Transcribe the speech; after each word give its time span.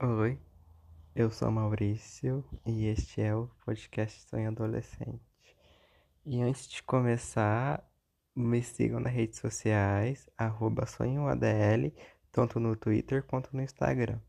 Oi, 0.00 0.38
eu 1.12 1.28
sou 1.28 1.50
Maurício 1.50 2.44
e 2.64 2.86
este 2.86 3.20
é 3.20 3.34
o 3.34 3.50
podcast 3.64 4.28
Sonho 4.28 4.46
Adolescente. 4.46 5.20
E 6.24 6.40
antes 6.40 6.68
de 6.68 6.84
começar, 6.84 7.84
me 8.32 8.62
sigam 8.62 9.00
nas 9.00 9.12
redes 9.12 9.40
sociais, 9.40 10.30
arroba 10.38 10.86
sonhoadl, 10.86 11.92
tanto 12.30 12.60
no 12.60 12.76
Twitter 12.76 13.24
quanto 13.24 13.50
no 13.52 13.60
Instagram. 13.60 14.20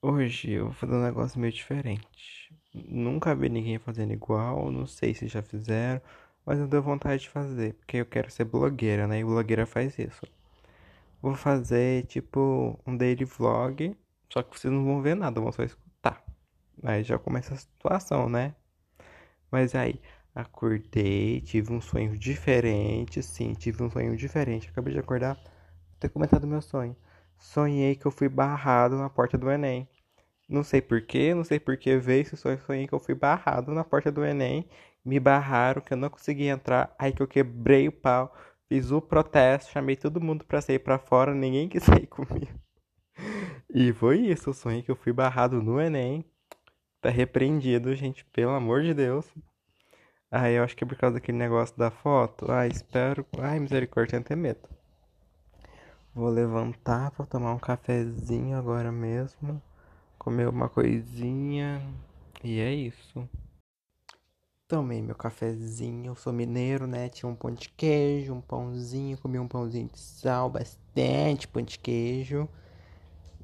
Hoje 0.00 0.52
eu 0.52 0.66
vou 0.66 0.74
fazer 0.74 0.94
um 0.94 1.02
negócio 1.02 1.40
meio 1.40 1.52
diferente. 1.52 2.54
Nunca 2.72 3.34
vi 3.34 3.48
ninguém 3.48 3.80
fazendo 3.80 4.12
igual, 4.12 4.70
não 4.70 4.86
sei 4.86 5.12
se 5.12 5.26
já 5.26 5.42
fizeram, 5.42 6.00
mas 6.46 6.60
eu 6.60 6.68
deu 6.68 6.80
vontade 6.80 7.22
de 7.22 7.30
fazer, 7.30 7.74
porque 7.74 7.96
eu 7.96 8.06
quero 8.06 8.30
ser 8.30 8.44
blogueira, 8.44 9.08
né? 9.08 9.18
E 9.18 9.24
blogueira 9.24 9.66
faz 9.66 9.98
isso. 9.98 10.24
Vou 11.20 11.34
fazer 11.34 12.06
tipo 12.06 12.78
um 12.86 12.96
daily 12.96 13.24
vlog 13.24 13.96
só 14.32 14.42
que 14.42 14.58
vocês 14.58 14.72
não 14.72 14.84
vão 14.84 15.02
ver 15.02 15.16
nada, 15.16 15.40
vão 15.40 15.52
só 15.52 15.62
escutar. 15.64 16.24
Aí 16.82 17.02
já 17.02 17.18
começa 17.18 17.54
a 17.54 17.56
situação, 17.56 18.28
né? 18.28 18.54
Mas 19.50 19.74
aí, 19.74 20.00
acordei, 20.34 21.40
tive 21.40 21.72
um 21.72 21.80
sonho 21.80 22.16
diferente, 22.16 23.22
sim, 23.22 23.52
tive 23.54 23.82
um 23.82 23.90
sonho 23.90 24.16
diferente. 24.16 24.68
Acabei 24.68 24.92
de 24.94 25.00
acordar, 25.00 25.34
vou 25.34 25.98
ter 25.98 26.08
comentado 26.08 26.46
meu 26.46 26.62
sonho. 26.62 26.96
Sonhei 27.38 27.96
que 27.96 28.06
eu 28.06 28.10
fui 28.10 28.28
barrado 28.28 28.96
na 28.96 29.10
porta 29.10 29.36
do 29.38 29.50
Enem. 29.50 29.88
Não 30.48 30.62
sei 30.64 30.80
porquê, 30.82 31.34
não 31.34 31.44
sei 31.44 31.60
porquê 31.60 31.96
veio 31.96 32.22
esse 32.22 32.36
sonho. 32.36 32.58
Sonhei 32.66 32.86
que 32.86 32.94
eu 32.94 33.00
fui 33.00 33.14
barrado 33.14 33.72
na 33.72 33.84
porta 33.84 34.12
do 34.12 34.24
Enem. 34.24 34.68
Me 35.04 35.18
barraram, 35.20 35.80
que 35.82 35.92
eu 35.92 35.96
não 35.96 36.10
consegui 36.10 36.46
entrar. 36.48 36.94
Aí 36.98 37.12
que 37.12 37.22
eu 37.22 37.28
quebrei 37.28 37.88
o 37.88 37.92
pau, 37.92 38.34
fiz 38.68 38.90
o 38.92 39.00
protesto, 39.00 39.72
chamei 39.72 39.96
todo 39.96 40.20
mundo 40.20 40.44
pra 40.44 40.60
sair 40.60 40.78
pra 40.80 40.98
fora, 40.98 41.34
ninguém 41.34 41.68
quis 41.68 41.82
sair 41.84 42.06
comigo. 42.08 42.60
E 43.72 43.92
foi 43.92 44.18
isso, 44.18 44.50
o 44.50 44.54
sonho 44.54 44.82
que 44.82 44.90
eu 44.90 44.96
fui 44.96 45.12
barrado 45.12 45.62
no 45.62 45.80
Enem. 45.80 46.24
Tá 47.00 47.08
repreendido, 47.08 47.94
gente, 47.94 48.24
pelo 48.26 48.50
amor 48.50 48.82
de 48.82 48.92
Deus. 48.92 49.32
Aí 50.30 50.54
eu 50.54 50.64
acho 50.64 50.76
que 50.76 50.82
é 50.82 50.86
por 50.86 50.96
causa 50.96 51.14
daquele 51.14 51.38
negócio 51.38 51.76
da 51.78 51.90
foto. 51.90 52.50
Ai, 52.50 52.68
espero. 52.68 53.24
Ai, 53.38 53.60
misericórdia, 53.60 54.12
tenho 54.12 54.22
até 54.22 54.34
medo. 54.36 54.68
Vou 56.12 56.28
levantar 56.28 57.12
pra 57.12 57.24
tomar 57.24 57.54
um 57.54 57.58
cafezinho 57.58 58.56
agora 58.56 58.90
mesmo. 58.90 59.62
Comer 60.18 60.48
uma 60.48 60.68
coisinha. 60.68 61.80
E 62.42 62.58
é 62.58 62.74
isso. 62.74 63.28
Tomei 64.66 65.00
meu 65.00 65.14
cafezinho. 65.14 66.10
Eu 66.10 66.16
sou 66.16 66.32
mineiro, 66.32 66.88
né? 66.88 67.08
Tinha 67.08 67.30
um 67.30 67.36
pão 67.36 67.52
de 67.52 67.68
queijo, 67.68 68.34
um 68.34 68.40
pãozinho. 68.40 69.16
Comi 69.18 69.38
um 69.38 69.46
pãozinho 69.48 69.88
de 69.88 69.98
sal, 70.00 70.50
bastante 70.50 71.46
pão 71.46 71.62
de 71.62 71.78
queijo. 71.78 72.48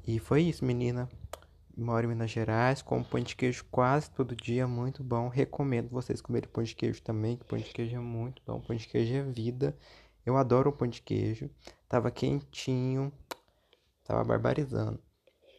E 0.07 0.19
foi 0.19 0.43
isso, 0.43 0.63
menina. 0.63 1.09
Moro 1.75 2.05
em 2.05 2.09
Minas 2.09 2.31
Gerais, 2.31 2.81
como 2.81 3.03
pão 3.03 3.19
de 3.19 3.35
queijo 3.35 3.65
quase 3.69 4.09
todo 4.09 4.37
dia, 4.37 4.65
muito 4.65 5.03
bom. 5.03 5.27
Recomendo 5.27 5.89
vocês 5.89 6.21
comerem 6.21 6.49
pão 6.49 6.63
de 6.63 6.73
queijo 6.73 7.01
também, 7.03 7.35
que 7.35 7.43
pão 7.43 7.59
de 7.59 7.65
queijo 7.65 7.97
é 7.97 7.99
muito 7.99 8.41
bom. 8.47 8.61
Pão 8.61 8.73
de 8.73 8.87
queijo 8.87 9.13
é 9.13 9.21
vida. 9.23 9.77
Eu 10.25 10.37
adoro 10.37 10.69
o 10.69 10.73
pão 10.73 10.87
de 10.87 11.01
queijo. 11.01 11.49
Tava 11.89 12.09
quentinho, 12.09 13.11
tava 14.05 14.23
barbarizando. 14.23 14.97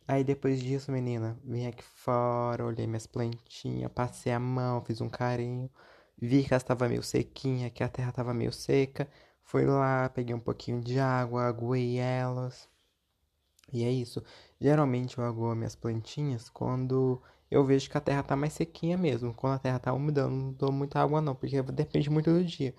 Aí 0.09 0.25
depois 0.25 0.61
disso, 0.63 0.91
menina, 0.91 1.39
vim 1.45 1.67
aqui 1.67 1.85
fora, 1.85 2.65
olhei 2.65 2.87
minhas 2.87 3.07
plantinhas, 3.07 3.93
passei 3.93 4.33
a 4.33 4.41
mão, 4.41 4.83
fiz 4.83 5.03
um 5.03 5.11
carinho. 5.11 5.71
Vi 6.17 6.43
que 6.43 6.55
elas 6.55 6.63
estavam 6.63 6.89
meio 6.89 7.03
sequinha, 7.03 7.69
que 7.69 7.85
a 7.85 7.89
terra 7.89 8.13
tava 8.13 8.33
meio 8.33 8.53
seca. 8.53 9.07
Fui 9.43 9.67
lá, 9.67 10.09
peguei 10.09 10.35
um 10.35 10.41
pouquinho 10.41 10.81
de 10.81 10.99
água, 10.99 11.45
aguei 11.45 11.99
elas. 11.99 12.67
E 13.73 13.85
é 13.85 13.91
isso. 13.91 14.23
Geralmente 14.61 15.19
eu 15.19 15.25
aguo 15.25 15.55
minhas 15.55 15.75
plantinhas 15.77 16.49
quando 16.49 17.23
eu 17.51 17.65
vejo 17.65 17.91
que 17.91 17.97
a 17.99 18.01
terra 18.01 18.23
tá 18.23 18.37
mais 18.37 18.53
sequinha 18.55 18.97
mesmo. 18.97 19.35
Quando 19.35 19.55
a 19.55 19.59
terra 19.59 19.79
tá 19.79 19.93
úmida, 19.93 20.23
eu 20.23 20.31
não 20.31 20.53
dou 20.53 20.73
muita 20.73 21.01
água 21.01 21.21
não, 21.21 21.35
porque 21.35 21.61
depende 21.63 22.11
muito 22.11 22.31
do 22.33 22.45
dia. 22.45 22.75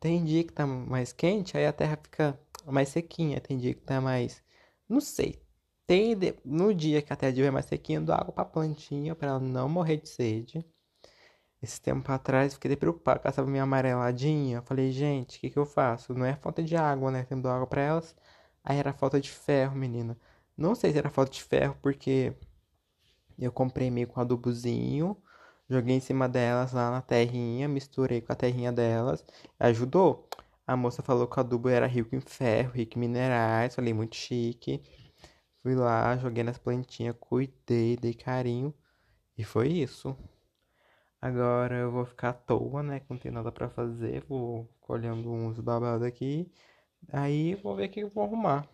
Tem 0.00 0.24
dia 0.24 0.44
que 0.44 0.52
tá 0.52 0.66
mais 0.66 1.12
quente, 1.12 1.56
aí 1.56 1.66
a 1.66 1.72
terra 1.72 1.96
fica 2.02 2.38
mais 2.66 2.88
sequinha. 2.90 3.40
Tem 3.40 3.58
dia 3.58 3.74
que 3.74 3.80
tá 3.82 4.00
mais. 4.00 4.42
Não 4.88 5.00
sei. 5.00 5.40
Tem 5.86 6.16
de... 6.16 6.34
No 6.44 6.74
dia 6.74 7.02
que 7.02 7.12
a 7.12 7.16
terra 7.16 7.30
estiver 7.30 7.50
mais 7.50 7.66
sequinha, 7.66 7.98
eu 7.98 8.04
dou 8.04 8.14
água 8.14 8.32
pra 8.32 8.44
plantinha 8.44 9.14
para 9.14 9.28
ela 9.30 9.40
não 9.40 9.68
morrer 9.68 9.98
de 9.98 10.08
sede. 10.08 10.64
Esse 11.62 11.80
tempo 11.80 12.10
atrás, 12.12 12.54
fiquei 12.54 12.76
preocupado 12.76 13.20
com 13.20 13.28
essa 13.28 13.42
minha 13.44 13.62
amareladinha. 13.62 14.58
Eu 14.58 14.62
falei, 14.62 14.92
gente, 14.92 15.38
o 15.38 15.40
que, 15.40 15.50
que 15.50 15.58
eu 15.58 15.66
faço? 15.66 16.14
Não 16.14 16.24
é 16.26 16.36
falta 16.36 16.62
de 16.62 16.76
água, 16.76 17.10
né? 17.10 17.26
Dou 17.30 17.50
água 17.50 17.66
pra 17.66 17.80
elas. 17.82 18.14
Aí 18.62 18.78
era 18.78 18.92
falta 18.92 19.20
de 19.20 19.30
ferro, 19.30 19.74
menina. 19.76 20.16
Não 20.56 20.74
sei 20.74 20.92
se 20.92 20.98
era 20.98 21.10
falta 21.10 21.32
de 21.32 21.42
ferro, 21.42 21.76
porque 21.82 22.34
eu 23.38 23.52
comprei 23.52 23.90
meio 23.90 24.06
com 24.08 24.20
adubozinho, 24.20 25.16
joguei 25.68 25.96
em 25.96 26.00
cima 26.00 26.28
delas 26.28 26.72
lá 26.72 26.90
na 26.90 27.02
terrinha, 27.02 27.68
misturei 27.68 28.20
com 28.20 28.32
a 28.32 28.36
terrinha 28.36 28.72
delas, 28.72 29.24
ajudou. 29.58 30.28
A 30.66 30.76
moça 30.76 31.02
falou 31.02 31.26
que 31.26 31.36
o 31.36 31.40
adubo 31.40 31.68
era 31.68 31.86
rico 31.86 32.14
em 32.16 32.20
ferro, 32.20 32.72
rico 32.72 32.96
em 32.98 33.00
minerais, 33.00 33.74
falei 33.74 33.92
muito 33.92 34.16
chique. 34.16 34.82
Fui 35.62 35.74
lá, 35.74 36.16
joguei 36.16 36.44
nas 36.44 36.58
plantinhas, 36.58 37.16
cuidei, 37.18 37.96
dei 37.96 38.14
carinho 38.14 38.74
e 39.38 39.44
foi 39.44 39.68
isso. 39.68 40.16
Agora 41.20 41.76
eu 41.76 41.90
vou 41.90 42.04
ficar 42.06 42.30
à 42.30 42.32
toa, 42.34 42.82
né? 42.82 43.00
Que 43.00 43.06
não 43.10 43.18
tem 43.18 43.32
nada 43.32 43.50
pra 43.50 43.68
fazer. 43.70 44.22
Vou 44.28 44.68
colhendo 44.80 45.30
uns 45.32 45.58
babados 45.58 46.06
aqui. 46.06 46.50
Aí 47.12 47.54
vou 47.56 47.76
ver 47.76 47.86
o 47.88 47.90
que 47.90 48.00
eu 48.00 48.10
vou 48.10 48.24
arrumar. 48.24 48.68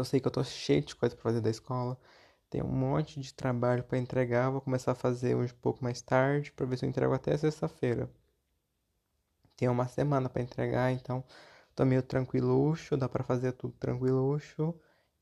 Eu 0.00 0.04
sei 0.04 0.20
que 0.20 0.26
eu 0.28 0.32
tô 0.32 0.42
cheio 0.44 0.82
de 0.82 0.94
coisa 0.94 1.14
para 1.14 1.22
fazer 1.22 1.40
da 1.40 1.50
escola. 1.50 1.98
Tem 2.50 2.62
um 2.62 2.68
monte 2.68 3.20
de 3.20 3.34
trabalho 3.34 3.84
para 3.84 3.98
entregar. 3.98 4.50
Vou 4.50 4.60
começar 4.60 4.92
a 4.92 4.94
fazer 4.94 5.34
hoje 5.34 5.52
um 5.52 5.60
pouco 5.60 5.82
mais 5.84 6.00
tarde 6.00 6.52
para 6.52 6.66
ver 6.66 6.78
se 6.78 6.84
eu 6.84 6.88
entrego 6.88 7.12
até 7.12 7.36
sexta-feira. 7.36 8.10
Tem 9.56 9.68
uma 9.68 9.88
semana 9.88 10.28
para 10.28 10.40
entregar, 10.42 10.92
então 10.92 11.24
tô 11.74 11.84
meio 11.84 12.02
tranquiluxo, 12.02 12.96
dá 12.96 13.08
para 13.08 13.24
fazer 13.24 13.52
tudo 13.52 13.74
tranquiluxo. 13.78 14.74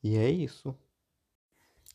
E 0.02 0.16
é 0.16 0.30
isso. 0.30 0.76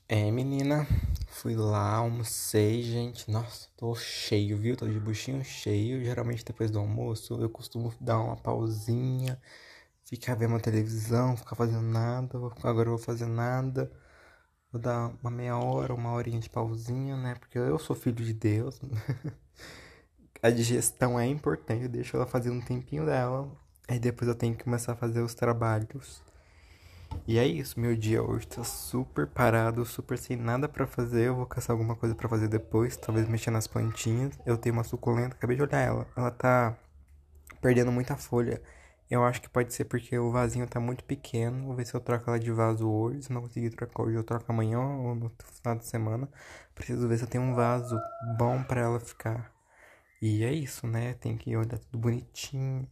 É, 0.10 0.30
menina, 0.30 0.86
fui 1.28 1.56
lá, 1.56 1.96
almocei, 1.96 2.84
gente. 2.84 3.32
Nossa, 3.32 3.70
tô 3.78 3.96
cheio, 3.96 4.58
viu? 4.58 4.76
Tô 4.76 4.88
de 4.88 5.00
buchinho 5.00 5.44
cheio. 5.44 6.04
Geralmente 6.04 6.44
depois 6.44 6.70
do 6.70 6.80
almoço 6.80 7.42
eu 7.42 7.50
costumo 7.50 7.94
dar 8.02 8.20
uma 8.20 8.36
pausinha 8.36 9.40
ficar 10.12 10.36
vendo 10.36 10.60
televisão, 10.60 11.38
ficar 11.38 11.56
fazendo 11.56 11.82
nada. 11.82 12.38
Agora 12.64 12.90
eu 12.90 12.98
vou 12.98 12.98
fazer 12.98 13.26
nada. 13.26 13.92
Vou 14.72 14.82
dar 14.82 15.12
uma 15.22 15.32
meia 15.32 15.58
hora, 15.58 15.94
uma 15.94 16.12
horinha 16.14 16.40
de 16.40 16.50
pausinha, 16.50 17.18
né? 17.18 17.36
Porque 17.36 17.58
eu 17.58 17.80
sou 17.80 17.96
filho 17.96 18.24
de 18.24 18.34
Deus. 18.34 18.80
a 20.44 20.50
digestão 20.50 21.20
é 21.20 21.26
importante, 21.28 21.84
eu 21.84 21.90
deixo 21.90 22.16
ela 22.16 22.26
fazer 22.26 22.50
um 22.52 22.62
tempinho 22.62 23.06
dela. 23.06 23.52
Aí 23.88 24.00
depois 24.00 24.28
eu 24.28 24.36
tenho 24.36 24.56
que 24.56 24.64
começar 24.64 24.94
a 24.94 24.96
fazer 24.96 25.22
os 25.22 25.34
trabalhos. 25.34 26.22
E 27.28 27.38
é 27.38 27.46
isso, 27.46 27.80
meu 27.80 27.96
dia 27.96 28.24
hoje 28.24 28.48
tá 28.48 28.64
super 28.64 29.28
parado, 29.28 29.86
super 29.86 30.18
sem 30.18 30.38
nada 30.38 30.68
para 30.70 30.88
fazer. 30.88 31.28
Eu 31.28 31.36
vou 31.36 31.46
caçar 31.46 31.74
alguma 31.74 31.96
coisa 31.96 32.16
para 32.16 32.30
fazer 32.30 32.48
depois, 32.48 32.98
talvez 32.98 33.28
mexer 33.28 33.52
nas 33.52 33.68
plantinhas. 33.68 34.38
Eu 34.46 34.58
tenho 34.58 34.74
uma 34.74 34.84
suculenta, 34.84 35.36
acabei 35.36 35.56
de 35.58 35.64
olhar 35.64 35.80
ela. 35.80 36.08
Ela 36.16 36.32
tá 36.32 36.78
perdendo 37.62 37.92
muita 37.92 38.16
folha. 38.16 38.62
Eu 39.12 39.26
acho 39.26 39.42
que 39.42 39.50
pode 39.50 39.74
ser 39.74 39.84
porque 39.86 40.18
o 40.18 40.32
vasinho 40.32 40.66
tá 40.66 40.80
muito 40.80 41.04
pequeno. 41.04 41.66
Vou 41.66 41.76
ver 41.76 41.86
se 41.86 41.94
eu 41.94 42.00
troco 42.00 42.30
ela 42.30 42.40
de 42.40 42.50
vaso 42.50 42.90
hoje. 42.90 43.24
Se 43.24 43.34
não 43.34 43.42
conseguir 43.42 43.70
trocar 43.72 44.04
hoje, 44.04 44.16
eu 44.16 44.24
troco 44.24 44.50
amanhã 44.50 44.80
ou 44.80 45.14
no 45.14 45.30
final 45.52 45.76
de 45.78 45.86
semana. 45.86 46.30
Preciso 46.74 47.10
ver 47.10 47.18
se 47.18 47.26
eu 47.26 47.28
tenho 47.28 47.44
um 47.44 47.54
vaso 47.54 48.00
bom 48.38 48.64
para 48.64 48.80
ela 48.80 49.02
ficar. 49.02 49.52
E 50.22 50.46
é 50.46 50.54
isso, 50.54 50.88
né? 50.88 51.14
Tem 51.16 51.36
que 51.38 51.56
olhar 51.58 51.78
tudo 51.78 51.98
bonitinho. 51.98 52.88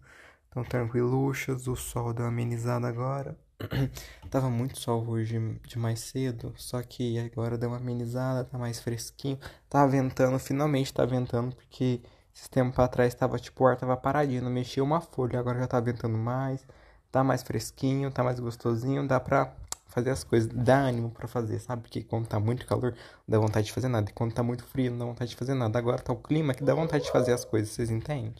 Então, 0.50 0.62
tranquiluxas. 0.64 1.68
O 1.68 1.76
sol 1.78 2.14
deu 2.14 2.26
uma 2.26 2.32
amenizada 2.32 2.86
agora. 2.86 3.38
Tava 4.30 4.50
muito 4.50 4.78
sol 4.78 5.08
hoje 5.08 5.40
de 5.66 5.80
mais 5.80 6.02
cedo. 6.02 6.54
Só 6.58 6.82
que 6.84 7.18
agora 7.18 7.58
deu 7.58 7.70
uma 7.70 7.78
amenizada, 7.78 8.44
tá 8.44 8.58
mais 8.58 8.82
fresquinho. 8.82 9.40
Tá 9.70 9.86
ventando, 9.88 10.38
finalmente 10.38 10.94
tá 10.94 11.06
ventando, 11.06 11.56
porque 11.56 12.02
esse 12.40 12.50
tempo 12.50 12.74
pra 12.74 12.88
trás 12.88 13.14
tava 13.14 13.38
tipo, 13.38 13.64
o 13.64 13.68
ar 13.68 13.78
tava 13.78 13.98
paradinho, 13.98 14.42
não 14.42 14.50
mexia 14.50 14.84
uma 14.84 15.02
folha, 15.02 15.40
agora 15.40 15.60
já 15.60 15.68
tá 15.68 15.80
ventando 15.80 16.18
mais, 16.18 16.66
tá 17.12 17.24
mais 17.24 17.44
fresquinho, 17.44 18.12
tá 18.12 18.24
mais 18.24 18.40
gostosinho, 18.40 19.08
dá 19.08 19.20
pra 19.20 19.54
fazer 19.88 20.12
as 20.12 20.24
coisas, 20.24 20.50
dá 20.54 20.78
ânimo 20.78 21.12
pra 21.12 21.28
fazer, 21.28 21.60
sabe? 21.60 21.82
Porque 21.82 22.04
quando 22.04 22.28
tá 22.28 22.40
muito 22.40 22.66
calor, 22.66 22.92
não 22.94 23.00
dá 23.28 23.40
vontade 23.40 23.68
de 23.68 23.74
fazer 23.74 23.88
nada, 23.90 24.10
e 24.10 24.14
quando 24.14 24.34
tá 24.34 24.42
muito 24.44 24.64
frio, 24.64 24.92
não 24.92 25.00
dá 25.00 25.06
vontade 25.06 25.32
de 25.32 25.36
fazer 25.36 25.54
nada. 25.54 25.78
Agora 25.78 26.02
tá 26.02 26.14
o 26.14 26.18
clima 26.18 26.54
que 26.54 26.64
dá 26.64 26.74
vontade 26.74 27.04
de 27.04 27.12
fazer 27.12 27.34
as 27.34 27.44
coisas, 27.44 27.70
vocês 27.70 27.90
entendem? 27.90 28.36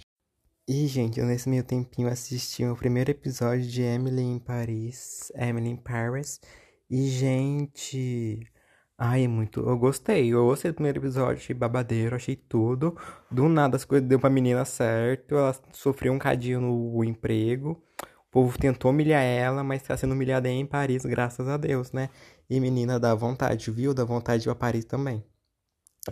E, 0.68 0.86
gente, 0.88 1.20
eu 1.20 1.26
nesse 1.26 1.50
meio 1.50 1.64
tempinho 1.64 2.08
assisti 2.08 2.64
o 2.64 2.76
primeiro 2.76 3.10
episódio 3.10 3.66
de 3.66 3.82
Emily 3.82 4.22
em 4.22 4.40
Paris, 4.40 5.32
Emily 5.36 5.70
in 5.70 5.78
Paris, 5.78 6.40
e, 6.90 7.10
gente, 7.10 8.40
Ai, 9.02 9.24
é 9.24 9.28
muito. 9.28 9.62
Eu 9.62 9.78
gostei. 9.78 10.28
Eu 10.34 10.46
gostei 10.48 10.72
do 10.72 10.76
primeiro 10.76 11.00
episódio, 11.00 11.38
achei 11.38 11.56
babadeiro, 11.56 12.16
achei 12.16 12.36
tudo. 12.36 12.98
Do 13.32 13.48
nada 13.48 13.78
as 13.78 13.86
coisas 13.86 14.08
deu 14.08 14.20
pra 14.20 14.30
menina 14.30 14.66
certo. 14.66 15.36
Ela 15.36 15.56
sofreu 15.72 16.12
um 16.12 16.20
cadinho 16.20 16.60
no 16.60 17.04
emprego. 17.04 17.82
O 18.28 18.32
povo 18.32 18.58
tentou 18.60 18.92
humilhar 18.92 19.24
ela, 19.24 19.64
mas 19.64 19.84
tá 19.84 19.96
sendo 19.98 20.14
humilhada 20.14 20.50
em 20.50 20.66
Paris, 20.66 21.06
graças 21.06 21.48
a 21.48 21.58
Deus, 21.58 21.92
né? 21.94 22.10
E 22.50 22.60
menina, 22.60 23.00
dá 23.00 23.16
vontade, 23.16 23.72
viu? 23.72 23.94
Dá 23.94 24.04
vontade 24.04 24.44
de 24.44 24.50
ir 24.50 24.56
Paris 24.56 24.86
também. 24.86 25.24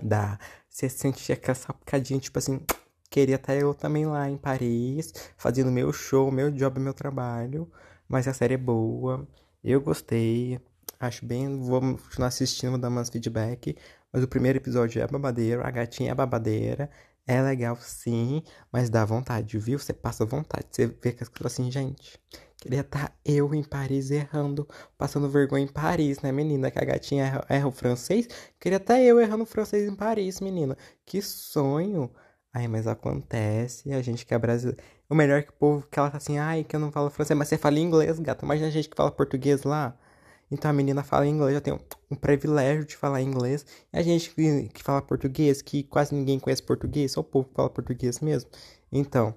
Dá. 0.02 0.40
Você 0.70 0.90
sente 0.90 1.32
aquela 1.32 1.56
sapicadinha, 1.56 2.20
tipo 2.20 2.40
assim, 2.40 2.62
queria 3.10 3.36
estar 3.36 3.56
eu 3.56 3.74
também 3.74 4.06
lá 4.06 4.30
em 4.30 4.38
Paris, 4.38 5.14
fazendo 5.38 5.72
meu 5.72 5.92
show, 5.94 6.32
meu 6.32 6.52
job, 6.52 6.80
meu 6.80 6.94
trabalho. 6.94 7.72
Mas 8.08 8.28
a 8.28 8.34
série 8.34 8.56
é 8.56 8.58
boa. 8.58 9.28
Eu 9.64 9.82
gostei. 9.82 10.60
Acho 11.00 11.26
bem. 11.26 11.60
Vou 11.60 11.82
continuar 11.82 12.28
assistindo, 12.28 12.72
vou 12.72 12.80
dar 12.80 12.90
umas 12.90 13.10
feedback. 13.10 13.76
Mas 14.12 14.24
o 14.24 14.28
primeiro 14.28 14.58
episódio 14.58 15.02
é 15.02 15.08
babadeiro, 15.08 15.66
a 15.66 15.72
gatinha 15.72 16.12
é 16.12 16.16
babadeira. 16.16 16.90
É 17.28 17.42
legal 17.42 17.76
sim, 17.82 18.42
mas 18.72 18.90
dá 18.90 19.04
vontade, 19.04 19.60
viu? 19.60 19.78
Você 19.78 19.92
passa 19.94 20.26
vontade. 20.26 20.68
Você 20.72 20.88
vê 20.88 21.12
que 21.12 21.24
as 21.24 21.30
coisas 21.30 21.54
assim, 21.54 21.70
gente. 21.70 22.18
Queria 22.58 22.82
estar 22.82 23.10
tá 23.10 23.14
eu 23.26 23.54
em 23.54 23.64
Paris 23.64 24.10
errando, 24.12 24.68
passando 24.98 25.30
vergonha 25.30 25.66
em 25.66 25.68
Paris, 25.68 26.22
né, 26.22 26.32
menina? 26.32 26.72
Que 26.72 26.80
a 26.80 26.86
gatinha 26.86 27.26
erra, 27.26 27.46
erra 27.50 27.68
o 27.68 27.72
francês. 27.72 28.28
Queria 28.60 28.78
estar 28.78 28.96
tá 28.96 29.02
eu 29.02 29.20
errando 29.20 29.44
o 29.44 29.46
francês 29.46 29.88
em 29.88 29.96
Paris, 29.96 30.40
menina. 30.40 30.78
Que 31.06 31.22
sonho. 31.22 32.10
Ai, 32.54 32.68
mas 32.68 32.88
acontece, 32.88 33.92
a 33.94 34.02
gente 34.02 34.26
que 34.26 34.34
é 34.34 34.38
brasileiro. 34.40 34.82
O 35.10 35.14
melhor 35.16 35.40
é 35.40 35.44
que 35.44 35.52
o 35.52 35.54
povo 35.54 35.88
que 35.88 36.00
ela 36.00 36.10
tá 36.10 36.18
assim, 36.18 36.38
ai, 36.40 36.64
que 36.64 36.76
eu 36.76 36.80
não 36.80 36.92
falo 36.92 37.10
francês, 37.10 37.38
mas 37.38 37.48
você 37.50 37.58
fala 37.58 37.78
inglês, 37.80 38.20
gata. 38.20 38.46
Imagina 38.46 38.68
a 38.68 38.72
gente 38.72 38.90
que 38.90 38.96
fala 38.96 39.12
português 39.12 39.64
lá. 39.64 39.98
Então 40.50 40.72
a 40.72 40.74
menina 40.74 41.04
fala 41.04 41.28
inglês, 41.28 41.56
já 41.56 41.62
tem 41.62 41.74
um, 41.74 41.80
um 42.12 42.16
privilégio 42.16 42.86
de 42.86 42.96
falar 42.96 43.22
inglês. 43.22 43.66
E 43.92 43.98
a 43.98 44.02
gente 44.02 44.30
que, 44.30 44.70
que, 44.70 44.84
fala 44.84 45.02
português, 45.02 45.62
que 45.62 45.84
quase 45.84 46.16
ninguém 46.16 46.40
conhece 46.40 46.64
português, 46.64 47.12
só 47.12 47.22
o 47.22 47.24
povo 47.24 47.50
fala 47.54 47.70
português 47.70 48.20
mesmo. 48.20 48.50
Então, 48.92 49.36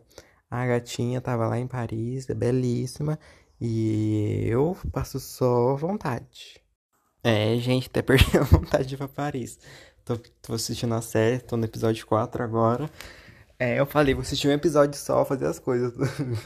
a 0.51 0.67
gatinha 0.67 1.21
tava 1.21 1.47
lá 1.49 1.59
em 1.59 1.67
Paris, 1.67 2.29
é 2.31 2.35
belíssima. 2.35 3.19
E 3.61 4.47
eu 4.47 4.77
passo 4.93 5.21
só 5.21 5.77
vontade. 5.77 6.61
É, 7.23 7.57
gente, 7.59 7.89
até 7.89 8.01
perdi 8.03 8.39
a 8.39 8.43
vontade 8.43 8.87
de 8.89 8.95
ir 8.95 8.99
pra 8.99 9.09
Paris. 9.09 9.59
Tô, 10.05 10.17
tô 10.41 10.55
assistindo 10.55 10.95
a 10.95 11.03
série, 11.03 11.41
tô 11.41 11.57
no 11.57 11.65
episódio 11.65 12.07
4 12.07 12.43
agora. 12.43 12.91
É, 13.63 13.79
eu 13.79 13.85
falei, 13.85 14.15
vou 14.15 14.23
assistir 14.23 14.49
um 14.49 14.53
episódio 14.53 14.99
só, 14.99 15.23
fazer 15.23 15.45
as 15.45 15.59
coisas. 15.59 15.93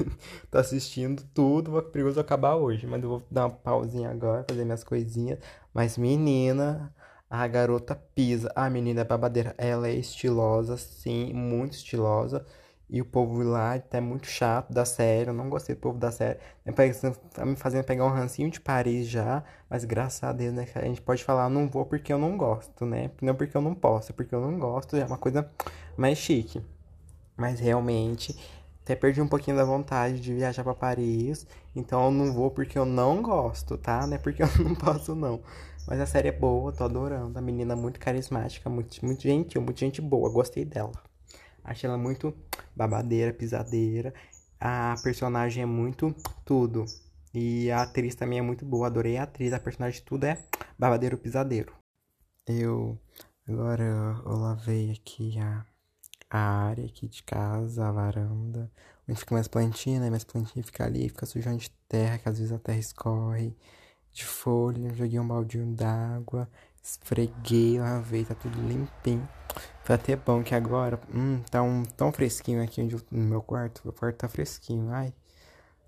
Tô 0.51 0.59
assistindo 0.59 1.23
tudo, 1.33 1.81
perigoso 1.85 2.19
acabar 2.19 2.57
hoje. 2.57 2.89
Mas 2.89 3.05
eu 3.05 3.09
vou 3.09 3.23
dar 3.31 3.47
uma 3.47 3.51
pausinha 3.53 4.11
agora, 4.11 4.45
fazer 4.49 4.65
minhas 4.65 4.83
coisinhas. 4.83 5.39
Mas 5.73 5.97
menina, 5.97 6.93
a 7.31 7.47
garota 7.47 7.95
pisa. 8.17 8.51
A 8.57 8.69
menina 8.69 9.03
é 9.03 9.05
babadeira. 9.05 9.55
Ela 9.57 9.87
é 9.89 9.95
estilosa, 9.95 10.77
sim, 10.77 11.33
muito 11.33 11.75
estilosa. 11.75 12.45
E 12.91 13.01
o 13.01 13.05
povo 13.05 13.45
lá 13.45 13.81
é 13.93 14.01
muito 14.01 14.27
chato 14.27 14.73
da 14.73 14.85
série. 14.85 15.31
Eu 15.31 15.35
não 15.35 15.49
gostei 15.49 15.77
do 15.77 15.81
povo 15.81 15.99
da 15.99 16.11
série. 16.11 16.41
Tá 17.33 17.47
me 17.47 17.55
fazendo 17.55 17.85
pegar 17.85 18.07
um 18.07 18.11
rancinho 18.11 18.51
de 18.51 18.61
Paris 18.61 19.07
já. 19.07 19.45
Mas 19.71 19.85
graças 19.85 20.23
a 20.25 20.33
Deus, 20.33 20.53
né? 20.53 20.67
A 20.75 20.85
gente 20.85 21.01
pode 21.01 21.23
falar, 21.23 21.49
não 21.49 21.69
vou 21.69 21.87
porque 21.87 22.13
eu 22.13 22.19
não 22.19 22.37
gosto, 22.37 22.85
né? 22.85 23.13
Não 23.23 23.37
porque 23.37 23.57
eu 23.57 23.63
não 23.63 23.75
posso, 23.75 24.11
é 24.11 24.15
porque 24.15 24.35
eu 24.35 24.41
não 24.41 24.59
gosto. 24.59 24.97
É 24.97 25.05
uma 25.05 25.19
coisa 25.19 25.49
mais 25.97 26.19
chique. 26.19 26.61
Mas 27.37 27.61
realmente, 27.61 28.37
até 28.85 28.95
perdi 28.95 29.21
um 29.21 29.29
pouquinho 29.29 29.57
da 29.57 29.65
vontade 29.65 30.21
de 30.21 30.35
viajar 30.35 30.63
para 30.63 30.75
Paris. 30.75 31.47
Então 31.75 32.05
eu 32.05 32.11
não 32.11 32.33
vou 32.33 32.51
porque 32.51 32.79
eu 32.79 32.85
não 32.85 33.23
gosto, 33.23 33.79
tá? 33.79 34.07
Não 34.07 34.15
é 34.15 34.19
porque 34.19 34.43
eu 34.43 34.49
não 34.63 34.75
posso, 34.75 35.15
não. 35.15 35.43
Mas 35.87 36.01
a 36.01 36.07
série 36.07 36.29
é 36.29 36.33
boa, 36.33 36.71
tô 36.73 36.85
adorando. 36.85 37.39
A 37.39 37.43
menina 37.43 37.73
é 37.73 37.77
muito 37.77 37.99
carismática, 37.99 38.69
muito, 38.69 39.05
muito 39.05 39.23
gentil, 39.23 39.63
muito 39.63 39.81
gente 39.81 40.03
boa. 40.03 40.31
Gostei 40.31 40.65
dela. 40.65 40.93
Achei 41.63 41.89
ela 41.89 41.99
muito 41.99 42.35
babadeira, 42.77 43.33
pisadeira. 43.33 44.13
A 44.61 44.95
personagem 45.03 45.63
é 45.63 45.67
muito 45.67 46.15
tudo. 46.45 46.85
E 47.33 47.71
a 47.71 47.83
atriz 47.83 48.15
também 48.15 48.39
é 48.39 48.43
muito 48.43 48.67
boa. 48.67 48.87
Adorei 48.87 49.17
a 49.17 49.23
atriz. 49.25 49.53
A 49.53 49.59
personagem 49.59 50.01
de 50.01 50.05
tudo 50.05 50.25
é 50.25 50.39
babadeiro, 50.79 51.17
pisadeiro. 51.17 51.73
Eu 52.47 52.99
agora 53.49 53.83
eu 54.25 54.37
lavei 54.37 54.91
aqui 54.93 55.39
a 55.39 55.65
a 56.31 56.39
área 56.39 56.85
aqui 56.87 57.09
de 57.09 57.23
casa, 57.23 57.87
a 57.87 57.93
varanda, 57.93 58.71
onde 59.09 59.19
fica 59.19 59.35
minhas 59.35 59.49
plantinhas, 59.49 60.01
né? 60.01 60.09
Minhas 60.09 60.25
plantinhas 60.25 60.67
ficam 60.67 60.87
ali, 60.87 61.09
fica 61.09 61.27
sujando 61.27 61.59
de 61.59 61.71
terra, 61.89 62.19
que 62.19 62.29
às 62.29 62.39
vezes 62.39 62.53
a 62.53 62.59
terra 62.59 62.79
escorre, 62.79 63.57
de 64.13 64.25
folha, 64.25 64.95
joguei 64.95 65.19
um 65.19 65.27
baldinho 65.27 65.75
d'água, 65.75 66.49
esfreguei, 66.83 67.79
lavei, 67.79 68.25
tá 68.25 68.35
tudo 68.35 68.61
limpinho. 68.61 69.29
Foi 69.85 69.95
até 69.97 70.17
bom 70.17 70.43
que 70.43 70.55
agora, 70.55 71.01
hum, 71.15 71.43
tá 71.51 71.63
um, 71.63 71.83
tão 71.85 72.13
fresquinho 72.13 72.63
aqui 72.63 72.83
onde, 72.83 72.97
no 73.11 73.23
meu 73.25 73.43
quarto, 73.43 73.83
meu 73.85 73.93
quarto 73.93 74.19
tá 74.19 74.29
fresquinho, 74.29 74.91
ai. 74.91 75.13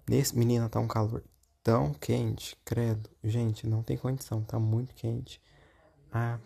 Nesse, 0.08 0.36
menina, 0.38 0.68
tá 0.68 0.78
um 0.80 0.88
calor 0.88 1.22
tão 1.62 1.92
quente, 1.94 2.56
credo. 2.64 3.10
Gente, 3.24 3.66
não 3.66 3.82
tem 3.82 3.96
condição, 3.96 4.42
tá 4.42 4.58
muito 4.58 4.94
quente. 4.94 5.40
Ah, 6.12 6.38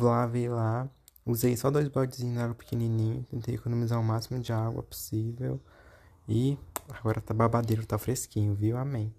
lavei 0.00 0.48
lá, 0.48 0.88
Usei 1.28 1.54
só 1.58 1.70
dois 1.70 1.86
baldezinhos 1.88 2.34
de 2.34 2.40
água 2.40 2.54
pequenininho, 2.54 3.22
tentei 3.30 3.54
economizar 3.54 4.00
o 4.00 4.02
máximo 4.02 4.40
de 4.40 4.50
água 4.50 4.82
possível. 4.82 5.60
E 6.26 6.56
agora 6.88 7.20
tá 7.20 7.34
babadeiro, 7.34 7.84
tá 7.84 7.98
fresquinho, 7.98 8.54
viu? 8.54 8.78
Amém. 8.78 9.14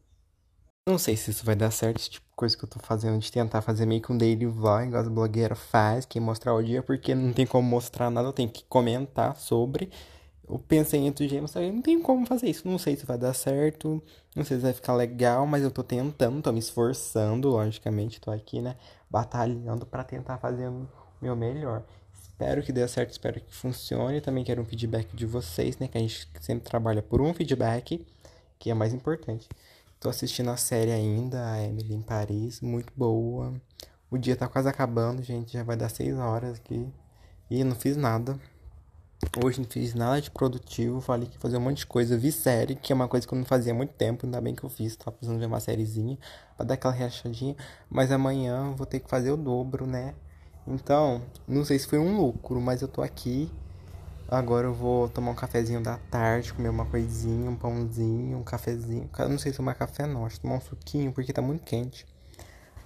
Não 0.88 0.98
sei 0.98 1.16
se 1.16 1.30
isso 1.30 1.46
vai 1.46 1.56
dar 1.56 1.70
certo, 1.70 2.00
tipo 2.10 2.26
coisa 2.36 2.58
que 2.58 2.64
eu 2.64 2.70
tô 2.70 2.80
fazendo, 2.80 3.20
de 3.20 3.32
tentar 3.32 3.62
fazer 3.62 3.86
meio 3.86 4.02
que 4.02 4.12
um 4.12 4.18
daily 4.18 4.48
vlog, 4.48 4.88
igual 4.88 5.04
as 5.04 5.08
blogueiras 5.08 5.60
faz, 5.60 6.04
que 6.04 6.20
mostrar 6.20 6.56
o 6.56 6.64
dia, 6.64 6.82
porque 6.82 7.14
não 7.14 7.32
tem 7.32 7.46
como 7.46 7.70
mostrar 7.70 8.10
nada, 8.10 8.28
eu 8.28 8.34
tenho 8.34 8.50
que 8.50 8.64
comentar 8.64 9.36
sobre 9.36 9.92
o 10.48 10.58
pensamento 10.58 11.28
de 11.28 11.40
mas 11.40 11.54
não 11.54 11.80
tem 11.80 12.02
como 12.02 12.26
fazer 12.26 12.50
isso, 12.50 12.68
não 12.68 12.80
sei 12.80 12.96
se 12.96 13.06
vai 13.06 13.20
dar 13.20 13.36
certo, 13.36 14.02
não 14.36 14.44
sei 14.44 14.58
se 14.58 14.64
vai 14.64 14.74
ficar 14.74 14.96
legal, 14.96 15.46
mas 15.46 15.62
eu 15.62 15.70
tô 15.70 15.84
tentando, 15.84 16.42
tô 16.42 16.52
me 16.52 16.58
esforçando, 16.58 17.50
logicamente, 17.50 18.20
tô 18.20 18.32
aqui, 18.32 18.60
né, 18.60 18.76
batalhando 19.08 19.86
para 19.86 20.04
tentar 20.04 20.40
fazer 20.40 20.72
meu 21.22 21.36
melhor. 21.36 21.84
Espero 22.14 22.64
que 22.64 22.72
dê 22.72 22.88
certo, 22.88 23.12
espero 23.12 23.42
que 23.42 23.54
funcione. 23.54 24.22
Também 24.22 24.44
quero 24.44 24.62
um 24.62 24.66
feedback 24.66 25.16
de 25.16 25.26
vocês, 25.26 25.78
né? 25.78 25.88
Que 25.88 25.98
a 25.98 26.02
gente 26.02 26.28
sempre 26.40 26.64
trabalha 26.64 27.02
por 27.02 27.22
um 27.22 27.34
feedback, 27.34 28.06
que 28.58 28.70
é 28.70 28.74
mais 28.74 28.94
importante. 28.94 29.48
Tô 30.00 30.08
assistindo 30.08 30.50
a 30.50 30.56
série 30.56 30.92
ainda, 30.92 31.52
a 31.52 31.62
Emily 31.62 31.94
em 31.94 32.02
Paris, 32.02 32.62
muito 32.62 32.94
boa. 32.96 33.54
O 34.10 34.18
dia 34.18 34.36
tá 34.36 34.48
quase 34.48 34.70
acabando, 34.70 35.22
gente, 35.22 35.54
já 35.54 35.64
vai 35.64 35.76
dar 35.76 35.90
6 35.90 36.18
horas 36.18 36.58
aqui. 36.58 36.88
E 37.50 37.64
não 37.64 37.76
fiz 37.76 37.98
nada. 37.98 38.40
Hoje 39.44 39.60
não 39.60 39.68
fiz 39.68 39.94
nada 39.94 40.22
de 40.22 40.32
produtivo, 40.32 41.02
falei 41.02 41.28
que 41.28 41.36
ia 41.36 41.40
fazer 41.42 41.58
um 41.58 41.62
monte 41.62 41.80
de 41.80 41.88
coisa. 41.88 42.18
Vi 42.18 42.32
série, 42.32 42.76
que 42.76 42.94
é 42.94 42.96
uma 42.96 43.10
coisa 43.10 43.28
que 43.28 43.34
eu 43.34 43.38
não 43.38 43.44
fazia 43.44 43.74
há 43.74 43.76
muito 43.76 43.94
tempo, 43.94 44.26
ainda 44.26 44.40
bem 44.40 44.56
que 44.56 44.64
eu 44.64 44.70
fiz. 44.70 44.96
Tava 44.96 45.12
precisando 45.12 45.38
ver 45.38 45.46
uma 45.46 45.60
sériezinha 45.60 46.18
pra 46.56 46.66
dar 46.66 46.76
aquela 46.76 46.94
relaxadinha. 46.94 47.56
Mas 47.90 48.12
amanhã 48.14 48.72
vou 48.72 48.86
ter 48.86 49.02
que 49.02 49.10
fazer 49.10 49.32
o 49.32 49.38
dobro, 49.38 49.86
né? 49.86 50.16
Então, 50.70 51.22
não 51.48 51.66
sei 51.66 51.80
se 51.80 51.88
foi 51.88 51.98
um 51.98 52.16
lucro, 52.16 52.62
mas 52.62 52.82
eu 52.82 52.88
tô 52.88 53.02
aqui. 53.02 53.52
Agora 54.28 54.68
eu 54.68 54.74
vou 54.74 55.10
tomar 55.10 55.32
um 55.32 55.36
cafezinho 55.36 55.82
da 55.82 55.98
tarde, 56.12 56.54
comer 56.54 56.70
uma 56.70 56.86
coisinha, 56.86 57.50
um 57.50 57.56
pãozinho, 57.56 58.38
um 58.38 58.44
cafezinho. 58.44 59.10
Não 59.28 59.40
sei 59.40 59.52
se 59.52 59.58
tomar 59.58 59.74
café 59.74 60.06
não, 60.06 60.26
acho 60.26 60.36
que 60.36 60.42
tomar 60.44 60.56
um 60.56 60.62
suquinho, 60.62 61.12
porque 61.12 61.34
tá 61.34 61.42
muito 61.42 61.64
quente. 61.64 62.06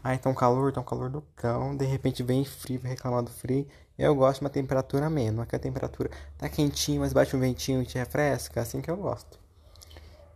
Ai, 0.02 0.18
tá 0.18 0.30
um 0.30 0.34
calor, 0.34 0.72
tá 0.72 0.80
um 0.80 0.86
calor 0.86 1.10
do 1.10 1.22
cão. 1.36 1.76
De 1.76 1.86
repente 1.86 2.24
vem 2.24 2.46
frio, 2.46 2.80
vem 2.80 2.92
reclamar 2.92 3.24
do 3.24 3.32
frio. 3.32 3.68
Eu 3.98 4.16
gosto 4.16 4.40
de 4.40 4.46
uma 4.46 4.50
temperatura 4.50 5.10
menos. 5.10 5.42
Aqui 5.42 5.56
a 5.56 5.60
temperatura 5.60 6.10
tá 6.38 6.48
quentinho, 6.48 7.02
mas 7.02 7.12
bate 7.12 7.36
um 7.36 7.40
ventinho 7.40 7.82
e 7.82 7.86
te 7.86 7.98
refresca. 7.98 8.62
Assim 8.62 8.82
que 8.82 8.90
eu 8.90 8.98
gosto. 8.98 9.38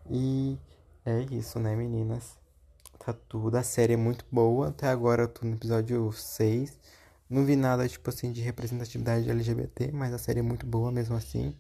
E 0.10 0.58
é 1.06 1.22
isso, 1.32 1.60
né, 1.60 1.76
meninas? 1.76 2.38
Tá 3.00 3.14
tudo. 3.28 3.56
A 3.56 3.64
série 3.64 3.94
é 3.94 3.98
muito 3.98 4.26
boa. 4.32 4.70
Até 4.70 4.88
agora 4.88 5.24
eu 5.24 5.28
tô 5.28 5.46
no 5.46 5.56
episódio 5.56 6.12
6. 6.12 6.78
Não 7.30 7.46
vi 7.46 7.56
nada, 7.56 7.88
tipo 7.88 8.10
assim, 8.10 8.32
de 8.32 8.42
representatividade 8.42 9.30
LGBT, 9.30 9.92
mas 9.92 10.14
a 10.14 10.18
série 10.18 10.40
é 10.40 10.44
muito 10.44 10.66
boa 10.66 10.92
mesmo 10.92 11.16
assim. 11.16 11.56